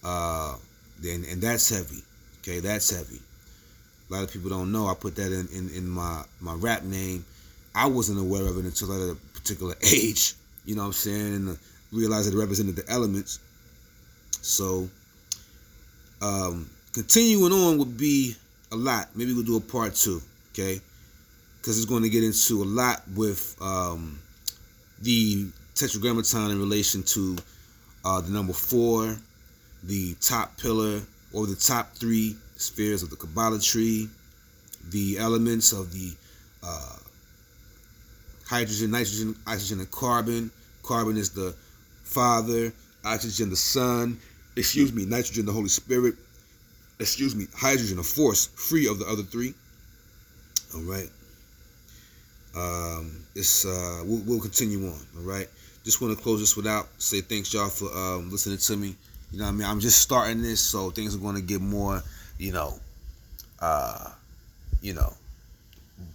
Uh, 0.02 0.56
and, 1.04 1.24
and 1.24 1.40
that's 1.40 1.68
heavy. 1.68 2.02
Okay, 2.40 2.60
that's 2.60 2.90
heavy. 2.90 3.20
A 4.10 4.12
lot 4.12 4.22
of 4.24 4.32
people 4.32 4.50
don't 4.50 4.72
know. 4.72 4.86
I 4.86 4.94
put 4.94 5.16
that 5.16 5.32
in, 5.32 5.48
in, 5.56 5.70
in 5.70 5.88
my, 5.88 6.22
my 6.40 6.54
rap 6.54 6.82
name. 6.82 7.24
I 7.74 7.86
wasn't 7.86 8.20
aware 8.20 8.46
of 8.46 8.58
it 8.58 8.64
until 8.64 8.92
at 8.92 9.12
a 9.12 9.16
particular 9.32 9.74
age. 9.82 10.34
You 10.64 10.74
know 10.74 10.82
what 10.82 10.88
I'm 10.88 10.92
saying? 10.92 11.34
And 11.34 11.50
uh, 11.50 11.54
realized 11.92 12.32
it 12.32 12.36
represented 12.36 12.76
the 12.76 12.90
elements. 12.90 13.38
So, 14.42 14.88
um, 16.20 16.68
continuing 16.94 17.52
on 17.52 17.76
would 17.78 17.98
be 17.98 18.34
a 18.72 18.76
lot. 18.76 19.08
Maybe 19.14 19.34
we'll 19.34 19.42
do 19.42 19.56
a 19.56 19.60
part 19.60 19.94
two, 19.94 20.22
okay? 20.52 20.80
Because 21.60 21.76
it's 21.76 21.86
going 21.86 22.04
to 22.04 22.08
get 22.08 22.22
into 22.24 22.62
a 22.62 22.64
lot 22.64 23.02
with 23.14 23.56
um, 23.60 24.18
the 25.02 25.46
tetragrammaton 25.74 26.52
in 26.52 26.58
relation 26.58 27.02
to 27.02 27.36
uh, 28.04 28.20
the 28.20 28.30
number 28.30 28.52
four, 28.52 29.16
the 29.82 30.14
top 30.20 30.56
pillar 30.56 31.00
or 31.32 31.46
the 31.46 31.56
top 31.56 31.94
three 31.94 32.36
spheres 32.56 33.02
of 33.02 33.10
the 33.10 33.16
Kabbalah 33.16 33.60
tree, 33.60 34.08
the 34.90 35.18
elements 35.18 35.72
of 35.72 35.92
the 35.92 36.12
uh, 36.62 36.96
hydrogen, 38.46 38.92
nitrogen, 38.92 39.34
oxygen, 39.46 39.80
and 39.80 39.90
carbon. 39.90 40.50
Carbon 40.82 41.16
is 41.16 41.30
the 41.30 41.54
Father, 42.04 42.72
oxygen, 43.04 43.50
the 43.50 43.56
Son, 43.56 44.18
excuse 44.56 44.92
me, 44.92 45.04
nitrogen, 45.06 45.46
the 45.46 45.52
Holy 45.52 45.68
Spirit, 45.68 46.14
excuse 46.98 47.34
me, 47.34 47.46
hydrogen, 47.56 47.98
a 47.98 48.02
force 48.02 48.46
free 48.46 48.88
of 48.88 48.98
the 48.98 49.06
other 49.06 49.22
three. 49.22 49.54
All 50.74 50.82
right. 50.82 51.10
Um, 52.56 53.24
it's 53.34 53.64
uh, 53.64 54.02
we'll, 54.04 54.22
we'll 54.26 54.40
continue 54.40 54.86
on. 54.86 55.00
All 55.16 55.22
right. 55.22 55.48
Just 55.84 56.00
want 56.00 56.16
to 56.16 56.22
close 56.22 56.40
this 56.40 56.56
without 56.56 56.88
say 56.98 57.20
thanks 57.20 57.52
y'all 57.52 57.68
for 57.68 57.86
um, 57.96 58.30
listening 58.30 58.58
to 58.58 58.76
me. 58.76 58.94
You 59.32 59.38
know 59.38 59.44
what 59.44 59.50
I 59.50 59.52
mean? 59.52 59.66
I'm 59.66 59.80
just 59.80 60.00
starting 60.00 60.42
this, 60.42 60.60
so 60.60 60.90
things 60.90 61.14
are 61.14 61.18
going 61.18 61.34
to 61.34 61.42
get 61.42 61.60
more, 61.60 62.02
you 62.38 62.52
know, 62.52 62.78
uh, 63.60 64.10
you 64.80 64.94
know, 64.94 65.12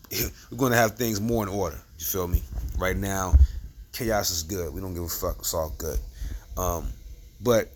we're 0.51 0.57
going 0.57 0.71
to 0.71 0.77
have 0.77 0.95
things 0.95 1.19
more 1.19 1.43
in 1.43 1.49
order. 1.49 1.77
You 1.97 2.05
feel 2.05 2.27
me? 2.27 2.41
Right 2.77 2.95
now, 2.95 3.35
chaos 3.91 4.31
is 4.31 4.43
good. 4.43 4.73
We 4.73 4.79
don't 4.79 4.93
give 4.93 5.03
a 5.03 5.09
fuck. 5.09 5.35
It's 5.39 5.53
all 5.53 5.73
good. 5.77 5.99
Um, 6.57 6.87
but 7.41 7.69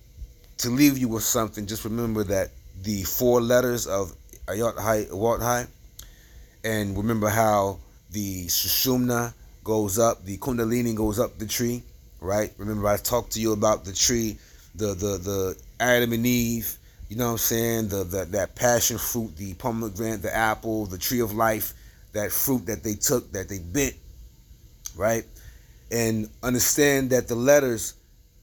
to 0.59 0.69
leave 0.69 0.97
you 0.97 1.09
with 1.09 1.23
something, 1.23 1.65
just 1.65 1.83
remember 1.83 2.23
that 2.23 2.51
the 2.81 3.03
four 3.03 3.41
letters 3.41 3.87
of 3.87 4.13
Ayat 4.47 4.77
Hai 4.77 5.05
Awat 5.05 5.41
Hai, 5.41 5.65
and 6.63 6.97
remember 6.97 7.29
how 7.29 7.79
the 8.11 8.47
Sushumna 8.47 9.33
goes 9.63 9.99
up, 9.99 10.25
the 10.25 10.37
Kundalini 10.37 10.95
goes 10.95 11.19
up 11.19 11.37
the 11.37 11.45
tree, 11.45 11.83
right? 12.19 12.51
Remember 12.57 12.87
I 12.87 12.97
talked 12.97 13.33
to 13.33 13.39
you 13.39 13.53
about 13.53 13.85
the 13.85 13.93
tree 13.93 14.37
the 14.75 14.87
the 14.87 15.17
the 15.17 15.57
Adam 15.79 16.13
and 16.13 16.25
Eve, 16.25 16.77
you 17.09 17.15
know 17.15 17.25
what 17.25 17.31
I'm 17.33 17.37
saying? 17.37 17.87
The, 17.89 18.03
the 18.03 18.25
that 18.31 18.55
passion 18.55 18.97
fruit, 18.97 19.35
the 19.37 19.53
pomegranate, 19.55 20.21
the 20.21 20.35
apple, 20.35 20.85
the 20.85 20.97
tree 20.97 21.19
of 21.19 21.33
life, 21.33 21.73
that 22.13 22.31
fruit 22.31 22.65
that 22.65 22.83
they 22.83 22.95
took, 22.95 23.31
that 23.33 23.49
they 23.49 23.59
bit, 23.59 23.95
right? 24.95 25.25
And 25.91 26.29
understand 26.41 27.11
that 27.11 27.27
the 27.27 27.35
letters 27.35 27.93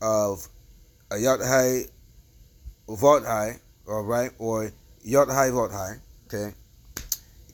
of 0.00 0.46
Ayat 1.10 1.40
Ayathai 1.40 1.90
Vothai, 2.88 3.58
all 3.88 4.02
right, 4.02 4.30
or 4.38 4.70
Yathai 5.06 5.50
Vothai, 5.50 5.98
okay, 6.26 6.54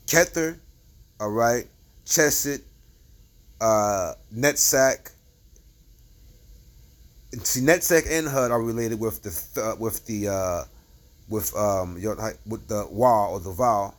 Kether, 0.07 0.59
all 1.21 1.31
right, 1.31 1.67
Chesed, 2.05 2.63
uh, 3.61 4.13
Netzach, 4.35 5.11
see 7.43 7.61
Netzach 7.61 8.07
and 8.11 8.29
Hud 8.29 8.51
are 8.51 8.63
related 8.63 9.01
with 9.01 9.23
the 9.23 9.31
th- 9.31 9.67
uh, 9.67 9.77
with 9.79 10.05
the 10.07 10.29
uh, 10.29 10.65
with 11.29 11.55
um 11.57 11.99
Yot 11.99 12.19
High 12.19 12.35
with 12.47 12.69
the 12.69 12.87
Wa 12.91 13.31
or 13.31 13.41
the 13.41 13.53
Vowel, 13.53 13.95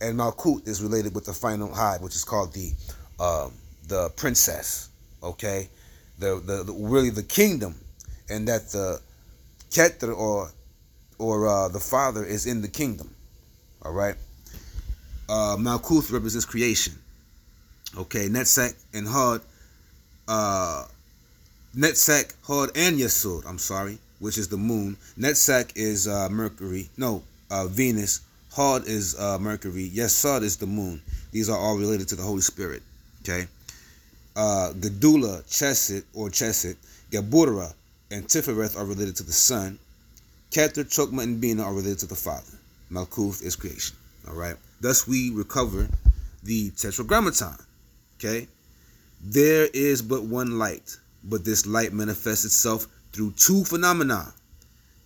and 0.00 0.18
Malkut 0.18 0.66
is 0.66 0.82
related 0.82 1.14
with 1.14 1.24
the 1.24 1.32
final 1.32 1.72
High, 1.72 1.98
which 2.00 2.14
is 2.14 2.24
called 2.24 2.52
the 2.52 2.72
um, 3.20 3.52
the 3.88 4.10
princess. 4.10 4.90
Okay, 5.22 5.68
the, 6.18 6.40
the, 6.44 6.62
the 6.62 6.72
really 6.72 7.10
the 7.10 7.22
kingdom, 7.22 7.74
and 8.30 8.46
that 8.46 8.68
the 8.70 9.00
Keter 9.70 10.16
or 10.16 10.50
or 11.18 11.46
uh, 11.46 11.68
the 11.68 11.80
father 11.80 12.24
is 12.24 12.46
in 12.46 12.62
the 12.62 12.68
kingdom. 12.68 13.14
All 13.82 13.92
right. 13.92 14.14
Uh, 15.28 15.56
Malkuth 15.58 16.12
represents 16.12 16.46
creation. 16.46 16.94
Okay, 17.96 18.28
Netzach 18.28 18.74
and 18.94 19.06
Hud 19.06 19.42
uh, 20.28 20.84
Netzach, 21.76 22.32
Hod, 22.42 22.70
and 22.76 22.98
Yesod, 22.98 23.46
I'm 23.46 23.58
sorry, 23.58 23.98
which 24.20 24.38
is 24.38 24.48
the 24.48 24.56
moon. 24.56 24.96
Netzach 25.18 25.72
is 25.74 26.06
uh, 26.06 26.28
Mercury. 26.30 26.88
No, 26.96 27.22
uh, 27.50 27.66
Venus. 27.66 28.20
Hod 28.52 28.86
is 28.86 29.18
uh, 29.18 29.38
Mercury. 29.38 29.88
Yesod 29.88 30.42
is 30.42 30.56
the 30.56 30.66
moon. 30.66 31.00
These 31.32 31.48
are 31.48 31.58
all 31.58 31.76
related 31.76 32.08
to 32.08 32.16
the 32.16 32.22
Holy 32.22 32.40
Spirit. 32.40 32.82
Okay. 33.22 33.46
Uh, 34.36 34.72
Gedula, 34.74 35.42
Chesed, 35.44 36.04
or 36.14 36.28
Chesed, 36.28 36.76
Geburah, 37.10 37.72
and 38.10 38.24
Tifereth 38.24 38.78
are 38.78 38.84
related 38.84 39.16
to 39.16 39.22
the 39.22 39.32
sun. 39.32 39.78
Keter, 40.50 40.84
Chokma, 40.84 41.22
and 41.22 41.40
Bina 41.40 41.62
are 41.62 41.74
related 41.74 42.00
to 42.00 42.06
the 42.06 42.14
Father. 42.14 42.58
Malkuth 42.90 43.42
is 43.42 43.56
creation. 43.56 43.96
All 44.28 44.34
right. 44.34 44.56
Thus, 44.80 45.06
we 45.06 45.30
recover 45.30 45.88
the 46.42 46.70
Tetragrammaton. 46.70 47.56
Okay. 48.18 48.48
There 49.22 49.68
is 49.72 50.00
but 50.00 50.24
one 50.24 50.58
light 50.58 50.96
but 51.24 51.44
this 51.44 51.66
light 51.66 51.92
manifests 51.92 52.44
itself 52.44 52.86
through 53.12 53.32
two 53.32 53.64
phenomena 53.64 54.32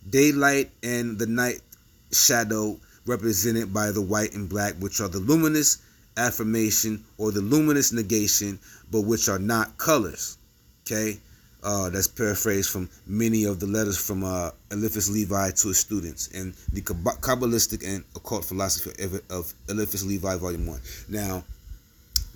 daylight 0.09 0.69
and 0.83 1.17
the 1.17 1.25
night 1.25 1.61
shadow, 2.11 2.79
represented 3.05 3.73
by 3.73 3.91
the 3.91 4.01
white 4.01 4.33
and 4.33 4.49
black, 4.49 4.73
which 4.75 5.01
are 5.01 5.07
the 5.07 5.19
luminous 5.19 5.79
affirmation 6.17 7.03
or 7.17 7.31
the 7.31 7.41
luminous 7.41 7.91
negation, 7.91 8.59
but 8.91 9.01
which 9.01 9.27
are 9.29 9.39
not 9.39 9.77
colors. 9.77 10.37
Okay? 10.85 11.19
Uh, 11.63 11.89
that's 11.89 12.07
paraphrased 12.07 12.69
from 12.69 12.89
many 13.07 13.45
of 13.45 13.59
the 13.61 13.65
letters 13.65 13.97
from 13.97 14.23
uh, 14.23 14.49
Eliphas 14.71 15.09
Levi 15.09 15.51
to 15.51 15.69
his 15.69 15.77
students 15.77 16.27
and 16.33 16.53
the 16.73 16.81
Kabbalistic 16.81 17.87
and 17.87 18.03
occult 18.17 18.43
philosophy 18.43 18.91
of, 19.29 19.53
Eliphas 19.69 20.03
Levi, 20.03 20.35
Volume 20.35 20.67
1. 20.67 20.79
Now, 21.07 21.43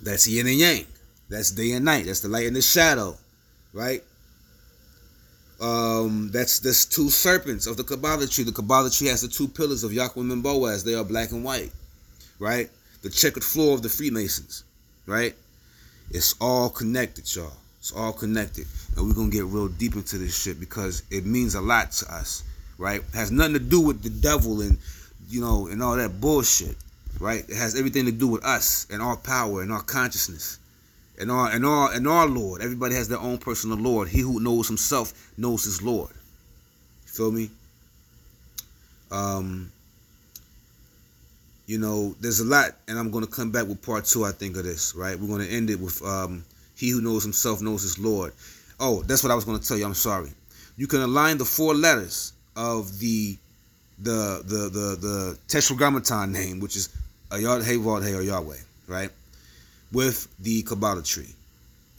that's 0.02 0.26
yin 0.26 0.46
and 0.46 0.56
yang. 0.56 0.86
That's 1.28 1.50
day 1.50 1.72
and 1.72 1.84
night. 1.84 2.06
That's 2.06 2.20
the 2.20 2.28
light 2.28 2.46
and 2.46 2.56
the 2.56 2.62
shadow 2.62 3.18
right? 3.72 4.02
Um, 5.60 6.30
that's 6.32 6.60
that's 6.60 6.84
two 6.84 7.10
serpents 7.10 7.66
of 7.66 7.76
the 7.76 7.84
Kabbalah 7.84 8.28
tree. 8.28 8.44
The 8.44 8.52
Kabbalah 8.52 8.90
tree 8.90 9.08
has 9.08 9.22
the 9.22 9.28
two 9.28 9.48
pillars 9.48 9.82
of 9.82 9.90
Yaquim 9.90 10.32
and 10.32 10.42
Boaz. 10.42 10.84
They 10.84 10.94
are 10.94 11.04
black 11.04 11.32
and 11.32 11.42
white, 11.44 11.72
right? 12.38 12.70
The 13.02 13.10
checkered 13.10 13.44
floor 13.44 13.74
of 13.74 13.82
the 13.82 13.88
Freemasons, 13.88 14.64
right? 15.06 15.34
It's 16.10 16.34
all 16.40 16.70
connected, 16.70 17.34
y'all. 17.34 17.52
It's 17.80 17.92
all 17.92 18.12
connected, 18.12 18.66
and 18.96 19.06
we're 19.06 19.14
gonna 19.14 19.30
get 19.30 19.44
real 19.44 19.68
deep 19.68 19.94
into 19.94 20.18
this 20.18 20.36
shit 20.36 20.60
because 20.60 21.02
it 21.10 21.24
means 21.24 21.54
a 21.54 21.60
lot 21.60 21.92
to 21.92 22.14
us, 22.14 22.42
right? 22.78 23.00
It 23.00 23.14
has 23.14 23.30
nothing 23.30 23.54
to 23.54 23.60
do 23.60 23.80
with 23.80 24.02
the 24.02 24.10
devil 24.10 24.60
and 24.60 24.78
you 25.28 25.40
know 25.40 25.68
and 25.68 25.82
all 25.82 25.96
that 25.96 26.20
bullshit, 26.20 26.76
right? 27.20 27.44
It 27.48 27.56
has 27.56 27.78
everything 27.78 28.06
to 28.06 28.12
do 28.12 28.28
with 28.28 28.44
us 28.44 28.86
and 28.90 29.02
our 29.02 29.16
power 29.16 29.62
and 29.62 29.72
our 29.72 29.82
consciousness 29.82 30.58
and 31.18 31.30
our 31.30 31.50
and 31.50 31.64
our 31.66 31.92
and 31.92 32.06
our 32.06 32.26
Lord. 32.26 32.62
Everybody 32.62 32.94
has 32.94 33.08
their 33.08 33.18
own 33.18 33.38
personal 33.38 33.76
Lord. 33.76 34.08
He 34.08 34.20
who 34.20 34.40
knows 34.40 34.68
himself 34.68 35.12
knows 35.36 35.64
his 35.64 35.82
Lord. 35.82 36.10
You 36.10 37.12
feel 37.12 37.32
me? 37.32 37.50
Um, 39.10 39.72
you 41.66 41.78
know, 41.78 42.14
there's 42.20 42.40
a 42.40 42.44
lot, 42.44 42.72
and 42.86 42.98
I'm 42.98 43.10
gonna 43.10 43.26
come 43.26 43.50
back 43.50 43.66
with 43.66 43.82
part 43.82 44.04
two. 44.04 44.24
I 44.24 44.32
think 44.32 44.56
of 44.56 44.64
this, 44.64 44.94
right? 44.94 45.18
We're 45.18 45.28
gonna 45.28 45.44
end 45.44 45.70
it 45.70 45.80
with 45.80 46.02
um, 46.02 46.44
he 46.76 46.90
who 46.90 47.00
knows 47.00 47.24
himself 47.24 47.60
knows 47.60 47.82
his 47.82 47.98
Lord. 47.98 48.32
Oh, 48.80 49.02
that's 49.02 49.22
what 49.22 49.32
I 49.32 49.34
was 49.34 49.44
gonna 49.44 49.58
tell 49.58 49.76
you. 49.76 49.84
I'm 49.84 49.94
sorry. 49.94 50.30
You 50.76 50.86
can 50.86 51.00
align 51.00 51.38
the 51.38 51.44
four 51.44 51.74
letters 51.74 52.32
of 52.56 52.98
the 52.98 53.36
the 53.98 54.42
the 54.44 54.68
the 54.68 54.96
the 55.00 55.38
Tetragrammaton 55.48 56.32
name, 56.32 56.60
which 56.60 56.76
is 56.76 56.88
Ayad 57.30 57.64
Hey 57.64 57.76
Vod 57.76 58.04
Hey 58.04 58.14
or 58.14 58.22
Yahweh, 58.22 58.56
right? 58.86 59.10
with 59.92 60.28
the 60.40 60.62
Kabbalah 60.62 61.02
tree. 61.02 61.34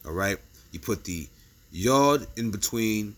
All 0.05 0.13
right, 0.13 0.37
you 0.71 0.79
put 0.79 1.03
the 1.03 1.27
yod 1.71 2.27
in 2.37 2.51
between 2.51 3.15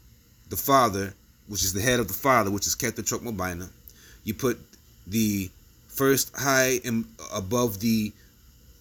the 0.50 0.58
father, 0.58 1.14
which 1.48 1.64
is 1.64 1.74
the 1.74 1.82
head 1.82 2.00
of 2.00 2.08
the 2.08 2.14
father, 2.14 2.52
which 2.52 2.68
is 2.68 2.76
Keter 2.76 3.04
Chokmah 3.04 3.36
Bina. 3.36 3.70
You 4.24 4.34
put 4.34 4.60
the 5.08 5.50
first 5.88 6.32
high 6.36 6.80
above 7.34 7.80
the 7.80 8.12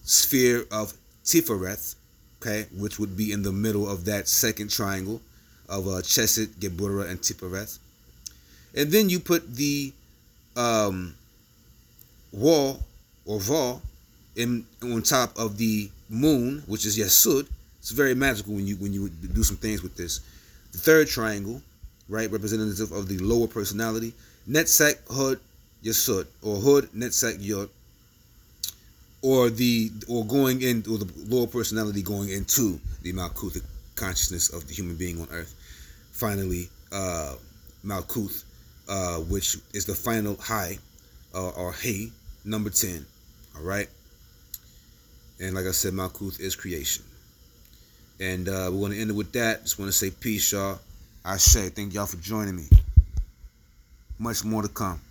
sphere 0.03 0.65
of 0.71 0.93
Tifereth, 1.23 1.95
okay, 2.41 2.65
which 2.75 2.97
would 2.99 3.15
be 3.15 3.31
in 3.31 3.43
the 3.43 3.51
middle 3.51 3.87
of 3.87 4.05
that 4.05 4.27
second 4.27 4.71
triangle 4.71 5.21
of 5.69 5.87
uh, 5.87 6.01
Chesed, 6.01 6.47
Geburah, 6.59 7.09
and 7.09 7.21
Tifereth. 7.21 7.77
And 8.75 8.91
then 8.91 9.09
you 9.09 9.19
put 9.19 9.55
the 9.55 9.93
um, 10.55 11.13
wall 12.31 12.79
or 13.25 13.39
Vaw 13.39 13.79
in 14.35 14.65
on 14.81 15.01
top 15.03 15.37
of 15.37 15.57
the 15.57 15.89
moon, 16.09 16.63
which 16.65 16.85
is 16.85 16.97
Yesud. 16.97 17.47
It's 17.79 17.91
very 17.91 18.15
magical 18.15 18.53
when 18.53 18.65
you 18.67 18.75
when 18.77 18.93
you 18.93 19.09
do 19.09 19.43
some 19.43 19.57
things 19.57 19.83
with 19.83 19.95
this. 19.95 20.21
The 20.71 20.77
third 20.77 21.07
triangle, 21.07 21.61
right, 22.07 22.31
representative 22.31 22.91
of 22.91 23.07
the 23.07 23.17
lower 23.19 23.47
personality, 23.47 24.13
Netzach 24.49 24.95
Hod 25.13 25.39
Yesud, 25.83 26.27
or 26.41 26.61
Hod 26.61 26.85
Netzach 26.93 27.37
Yod, 27.39 27.69
or 29.21 29.49
the 29.49 29.91
or 30.07 30.25
going 30.25 30.61
in 30.61 30.83
or 30.89 30.97
the 30.97 31.11
lower 31.27 31.47
personality 31.47 32.01
going 32.01 32.29
into 32.29 32.79
the 33.03 33.13
Malkuth, 33.13 33.61
consciousness 33.95 34.49
of 34.53 34.67
the 34.67 34.73
human 34.73 34.95
being 34.95 35.21
on 35.21 35.27
earth. 35.31 35.53
Finally, 36.11 36.69
uh, 36.91 37.35
Malkuth, 37.85 38.43
uh, 38.89 39.17
which 39.17 39.57
is 39.73 39.85
the 39.85 39.95
final 39.95 40.35
high, 40.37 40.77
uh, 41.33 41.49
or 41.51 41.73
Hey, 41.73 42.11
number 42.45 42.69
ten. 42.69 43.05
All 43.55 43.63
right. 43.63 43.87
And 45.39 45.55
like 45.55 45.65
I 45.65 45.71
said, 45.71 45.93
Malkuth 45.93 46.39
is 46.39 46.55
creation. 46.55 47.03
And 48.19 48.47
uh, 48.47 48.69
we're 48.71 48.79
going 48.79 48.91
to 48.91 48.99
end 48.99 49.09
it 49.09 49.13
with 49.13 49.31
that. 49.31 49.63
Just 49.63 49.79
want 49.79 49.91
to 49.91 49.97
say 49.97 50.11
peace, 50.11 50.51
y'all. 50.51 50.79
I 51.25 51.37
say 51.37 51.69
thank 51.69 51.95
y'all 51.95 52.05
for 52.05 52.17
joining 52.17 52.55
me. 52.55 52.65
Much 54.19 54.45
more 54.45 54.61
to 54.61 54.67
come. 54.67 55.01